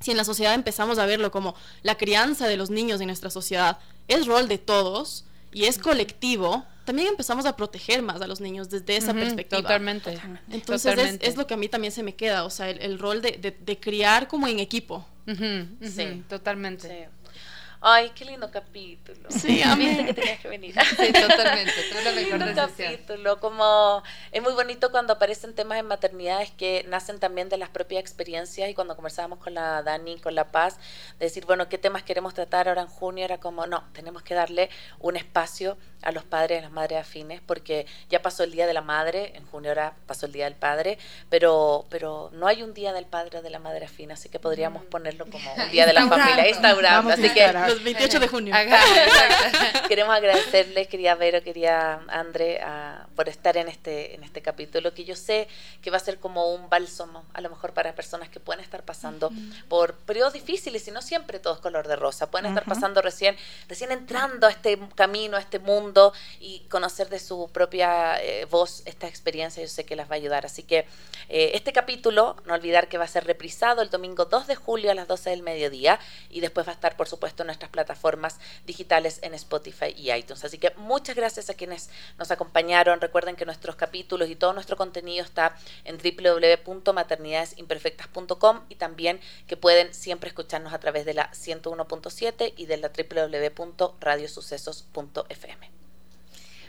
si 0.00 0.10
en 0.10 0.16
la 0.16 0.24
sociedad 0.24 0.54
empezamos 0.54 0.98
a 0.98 1.06
verlo 1.06 1.30
como 1.30 1.54
la 1.82 1.96
crianza 1.96 2.46
de 2.46 2.56
los 2.56 2.70
niños 2.70 3.00
en 3.00 3.06
nuestra 3.06 3.30
sociedad 3.30 3.78
es 4.08 4.26
rol 4.26 4.48
de 4.48 4.58
todos, 4.58 5.24
y 5.54 5.64
es 5.64 5.78
colectivo, 5.78 6.64
también 6.84 7.08
empezamos 7.08 7.46
a 7.46 7.56
proteger 7.56 8.02
más 8.02 8.20
a 8.20 8.26
los 8.26 8.40
niños 8.40 8.68
desde 8.68 8.96
esa 8.96 9.14
perspectiva. 9.14 9.62
Totalmente. 9.62 10.20
Entonces 10.50 11.18
Es, 11.20 11.36
lo 11.36 11.46
que 11.46 11.54
a 11.54 11.56
mí 11.56 11.68
también 11.68 11.92
se 11.92 12.02
me 12.02 12.14
queda, 12.14 12.44
o 12.44 12.50
sea, 12.50 12.68
el, 12.68 12.98
rol 12.98 13.22
de, 13.22 13.56
de, 13.58 13.80
criar 13.80 14.28
como 14.28 14.46
en 14.46 14.58
equipo. 14.58 15.06
sí, 15.26 16.22
totalmente. 16.28 17.08
Ay, 17.86 18.12
qué 18.14 18.24
lindo 18.24 18.50
capítulo. 18.50 19.28
Sí, 19.28 19.62
a 19.62 19.76
mí. 19.76 20.06
que 20.06 20.14
tenías 20.14 20.40
que 20.40 20.48
venir. 20.48 20.74
Sí, 20.96 21.12
totalmente. 21.12 21.74
Tú 21.92 21.98
la 22.02 22.12
mejor 22.12 22.38
lindo 22.38 22.54
capítulo. 22.54 23.38
Como 23.40 24.02
es 24.32 24.42
muy 24.42 24.54
bonito 24.54 24.90
cuando 24.90 25.12
aparecen 25.12 25.54
temas 25.54 25.78
en 25.78 25.84
maternidades 25.84 26.50
que 26.50 26.86
nacen 26.88 27.20
también 27.20 27.50
de 27.50 27.58
las 27.58 27.68
propias 27.68 28.00
experiencias 28.00 28.70
y 28.70 28.74
cuando 28.74 28.96
conversábamos 28.96 29.38
con 29.38 29.52
la 29.52 29.82
Dani, 29.82 30.18
con 30.18 30.34
La 30.34 30.50
Paz, 30.50 30.78
de 31.18 31.26
decir, 31.26 31.44
bueno, 31.44 31.68
¿qué 31.68 31.76
temas 31.76 32.02
queremos 32.02 32.32
tratar 32.32 32.68
ahora 32.68 32.80
en 32.80 32.88
junio? 32.88 33.22
Era 33.22 33.36
como, 33.36 33.66
no, 33.66 33.84
tenemos 33.92 34.22
que 34.22 34.32
darle 34.32 34.70
un 34.98 35.16
espacio 35.16 35.76
a 36.00 36.12
los 36.12 36.24
padres 36.24 36.58
y 36.58 36.62
las 36.62 36.70
madres 36.70 37.00
afines 37.00 37.40
porque 37.40 37.86
ya 38.08 38.22
pasó 38.22 38.44
el 38.44 38.52
Día 38.52 38.66
de 38.66 38.74
la 38.74 38.82
Madre, 38.82 39.32
en 39.36 39.44
junio 39.46 39.70
ahora 39.70 39.94
pasó 40.06 40.26
el 40.26 40.32
Día 40.32 40.44
del 40.44 40.54
Padre, 40.54 40.98
pero, 41.28 41.86
pero 41.90 42.30
no 42.32 42.46
hay 42.46 42.62
un 42.62 42.72
Día 42.72 42.92
del 42.92 43.06
Padre 43.06 43.38
o 43.38 43.42
de 43.42 43.50
la 43.50 43.58
Madre 43.58 43.86
afina, 43.86 44.14
así 44.14 44.28
que 44.28 44.38
podríamos 44.38 44.84
mm. 44.84 44.86
ponerlo 44.86 45.26
como 45.26 45.52
un 45.64 45.70
Día 45.70 45.86
de 45.86 45.92
la 45.92 46.06
Familia, 46.06 46.48
instaurando. 46.48 47.10
Así 47.10 47.28
que 47.30 47.73
28 47.82 48.20
de 48.20 48.28
junio. 48.28 48.54
Queremos 49.88 50.14
agradecerles, 50.14 50.88
quería 50.88 51.14
Vero, 51.14 51.42
quería 51.42 52.00
André, 52.08 52.60
por 53.16 53.28
estar 53.28 53.56
en 53.56 53.68
este, 53.68 54.14
en 54.14 54.24
este 54.24 54.42
capítulo, 54.42 54.94
que 54.94 55.04
yo 55.04 55.16
sé 55.16 55.48
que 55.82 55.90
va 55.90 55.96
a 55.96 56.00
ser 56.00 56.18
como 56.18 56.54
un 56.54 56.68
bálsamo, 56.68 57.24
a 57.32 57.40
lo 57.40 57.50
mejor 57.50 57.72
para 57.72 57.94
personas 57.94 58.28
que 58.28 58.40
pueden 58.40 58.62
estar 58.62 58.82
pasando 58.82 59.30
por 59.68 59.94
periodos 59.94 60.32
difíciles 60.32 60.86
y 60.88 60.90
no 60.90 61.02
siempre 61.02 61.38
todo 61.38 61.54
es 61.54 61.60
color 61.60 61.88
de 61.88 61.96
rosa, 61.96 62.30
pueden 62.30 62.46
estar 62.46 62.64
pasando 62.64 63.02
recién, 63.02 63.36
recién 63.68 63.92
entrando 63.92 64.46
a 64.46 64.50
este 64.50 64.78
camino, 64.94 65.36
a 65.36 65.40
este 65.40 65.58
mundo 65.58 66.12
y 66.40 66.60
conocer 66.70 67.08
de 67.08 67.18
su 67.18 67.50
propia 67.52 68.22
eh, 68.22 68.46
voz 68.46 68.82
esta 68.84 69.06
experiencia, 69.06 69.62
yo 69.62 69.68
sé 69.68 69.84
que 69.84 69.96
las 69.96 70.10
va 70.10 70.14
a 70.14 70.16
ayudar. 70.16 70.46
Así 70.46 70.62
que 70.62 70.86
eh, 71.28 71.52
este 71.54 71.72
capítulo, 71.72 72.36
no 72.44 72.54
olvidar 72.54 72.88
que 72.88 72.98
va 72.98 73.04
a 73.04 73.08
ser 73.08 73.24
reprisado 73.24 73.82
el 73.82 73.90
domingo 73.90 74.24
2 74.26 74.46
de 74.46 74.56
julio 74.56 74.90
a 74.90 74.94
las 74.94 75.08
12 75.08 75.30
del 75.30 75.42
mediodía 75.42 75.98
y 76.30 76.40
después 76.40 76.66
va 76.66 76.72
a 76.72 76.74
estar, 76.74 76.96
por 76.96 77.08
supuesto, 77.08 77.42
en 77.42 77.48
nuestra 77.48 77.63
plataformas 77.68 78.38
digitales 78.66 79.18
en 79.22 79.34
Spotify 79.34 79.94
y 79.96 80.12
iTunes. 80.12 80.44
Así 80.44 80.58
que 80.58 80.72
muchas 80.76 81.16
gracias 81.16 81.50
a 81.50 81.54
quienes 81.54 81.90
nos 82.18 82.30
acompañaron. 82.30 83.00
Recuerden 83.00 83.34
que 83.36 83.44
nuestros 83.44 83.74
capítulos 83.76 84.30
y 84.30 84.36
todo 84.36 84.52
nuestro 84.52 84.76
contenido 84.76 85.24
está 85.24 85.56
en 85.84 85.98
www.maternidadesimperfectas.com 85.98 88.60
y 88.68 88.76
también 88.76 89.20
que 89.46 89.56
pueden 89.56 89.94
siempre 89.94 90.28
escucharnos 90.28 90.72
a 90.72 90.78
través 90.78 91.04
de 91.04 91.14
la 91.14 91.32
101.7 91.32 92.54
y 92.56 92.66
de 92.66 92.76
la 92.76 92.90
www.radiosucesos.fm. 92.90 95.74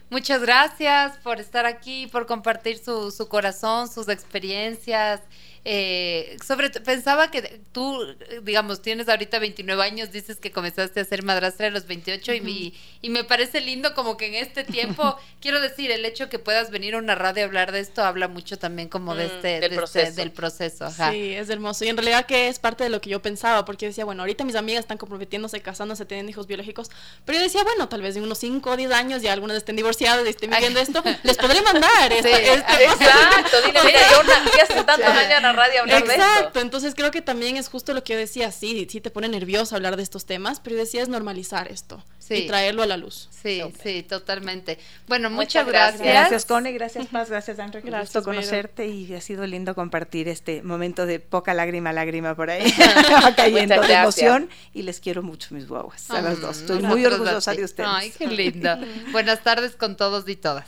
Muchas 0.09 0.39
gracias 0.39 1.17
por 1.17 1.39
estar 1.39 1.65
aquí, 1.65 2.05
por 2.07 2.27
compartir 2.27 2.77
su, 2.77 3.09
su 3.09 3.27
corazón, 3.27 3.89
sus 3.89 4.07
experiencias 4.07 5.19
eh, 5.67 6.37
sobre 6.45 6.69
pensaba 6.69 7.31
que 7.31 7.59
tú, 7.71 7.99
digamos, 8.43 8.83
tienes 8.83 9.09
ahorita 9.09 9.39
29 9.39 9.81
años, 9.81 10.11
dices 10.11 10.37
que 10.37 10.51
comenzaste 10.51 10.99
a 10.99 11.05
ser 11.05 11.23
madrastra 11.23 11.67
a 11.67 11.69
los 11.71 11.87
28 11.87 12.33
y, 12.35 12.75
y 13.01 13.09
me 13.09 13.23
parece 13.23 13.61
lindo 13.61 13.95
como 13.95 14.15
que 14.15 14.27
en 14.27 14.35
este 14.35 14.63
tiempo, 14.63 15.17
quiero 15.41 15.59
decir, 15.59 15.89
el 15.89 16.05
hecho 16.05 16.29
que 16.29 16.37
puedas 16.37 16.69
venir 16.69 16.93
a 16.93 16.99
una 16.99 17.15
radio 17.15 17.43
a 17.43 17.47
hablar 17.47 17.71
de 17.71 17.79
esto 17.79 18.03
habla 18.03 18.27
mucho 18.27 18.59
también 18.59 18.89
como 18.89 19.15
de 19.15 19.25
mm, 19.25 19.31
este, 19.31 19.47
del, 19.47 19.63
este, 19.63 19.75
proceso. 19.75 20.15
del 20.15 20.31
proceso. 20.31 20.91
Sí, 20.91 21.33
es 21.33 21.49
hermoso. 21.49 21.83
Y 21.83 21.89
en 21.89 21.97
realidad 21.97 22.27
que 22.27 22.47
es 22.47 22.59
parte 22.59 22.83
de 22.83 22.91
lo 22.91 23.01
que 23.01 23.09
yo 23.09 23.23
pensaba, 23.23 23.65
porque 23.65 23.87
decía, 23.87 24.05
bueno, 24.05 24.21
ahorita 24.21 24.43
mis 24.45 24.55
amigas 24.55 24.81
están 24.81 24.99
comprometiéndose, 24.99 25.61
casándose, 25.61 26.05
tienen 26.05 26.29
hijos 26.29 26.45
biológicos, 26.45 26.91
pero 27.25 27.39
yo 27.39 27.43
decía, 27.43 27.63
bueno, 27.63 27.89
tal 27.89 28.03
vez 28.03 28.15
en 28.15 28.23
unos 28.23 28.37
5 28.37 28.69
o 28.69 28.77
10 28.77 28.91
años 28.91 29.23
ya 29.23 29.33
algunas 29.33 29.57
estén 29.57 29.75
divorciadas 29.75 30.27
y 30.27 30.29
estén 30.29 30.51
viviendo 30.51 30.79
esto, 30.79 31.03
les 31.23 31.37
podré 31.37 31.61
mandar 31.63 32.11
este, 32.11 32.53
este 32.53 32.83
Exacto, 32.83 33.61
dile, 33.65 33.79
mira, 33.83 33.99
yo 34.11 34.61
hace 34.61 34.83
tantos 34.83 35.09
años 35.09 35.54
radio 35.55 35.81
hablar 35.81 36.03
Exacto, 36.03 36.59
entonces 36.59 36.95
creo 36.95 37.11
que 37.11 37.21
también 37.21 37.57
es 37.57 37.69
justo 37.69 37.93
lo 37.93 38.03
que 38.03 38.13
yo 38.13 38.19
decía, 38.19 38.51
sí, 38.51 38.87
sí 38.89 39.01
te 39.01 39.09
pone 39.09 39.27
nervioso 39.29 39.75
hablar 39.75 39.97
de 39.97 40.03
estos 40.03 40.25
temas, 40.25 40.59
pero 40.59 40.75
yo 40.75 40.81
decía 40.81 41.01
es 41.01 41.09
normalizar 41.09 41.71
esto 41.71 42.03
y 42.29 42.47
traerlo 42.47 42.83
a 42.83 42.87
la 42.87 42.97
luz. 42.97 43.29
Sí, 43.31 43.61
sí, 43.83 44.03
totalmente. 44.03 44.79
Bueno, 45.07 45.29
muchas, 45.29 45.67
gracias. 45.67 46.01
Gracias, 46.01 46.45
Cone, 46.45 46.71
gracias 46.71 47.07
Paz, 47.07 47.29
gracias 47.29 47.59
André, 47.59 47.81
gracias, 47.81 48.13
gusto 48.13 48.23
conocerte 48.23 48.87
y 48.87 49.13
ha 49.13 49.21
sido 49.21 49.45
lindo 49.45 49.75
compartir 49.75 50.27
este 50.27 50.63
momento 50.63 51.05
de 51.05 51.19
poca 51.19 51.53
lágrima, 51.53 51.93
lágrima 51.93 52.35
por 52.35 52.49
ahí, 52.49 52.73
cayendo 53.35 53.81
de 53.87 53.93
emoción 53.93 54.49
y 54.73 54.83
les 54.83 54.99
quiero 54.99 55.23
mucho 55.23 55.53
mis 55.53 55.67
guaguas, 55.67 56.09
a 56.09 56.21
las 56.21 56.41
dos. 56.41 56.59
Estoy 56.59 56.79
muy 56.79 57.05
orgullosa 57.05 57.53
de 57.53 57.63
ustedes. 57.63 57.89
Ay, 57.91 58.11
qué 58.17 58.27
linda. 58.27 58.79
Buenas 59.11 59.41
tardes 59.41 59.75
con 59.75 59.95
todos 59.95 60.27
y 60.27 60.35
todas. 60.35 60.67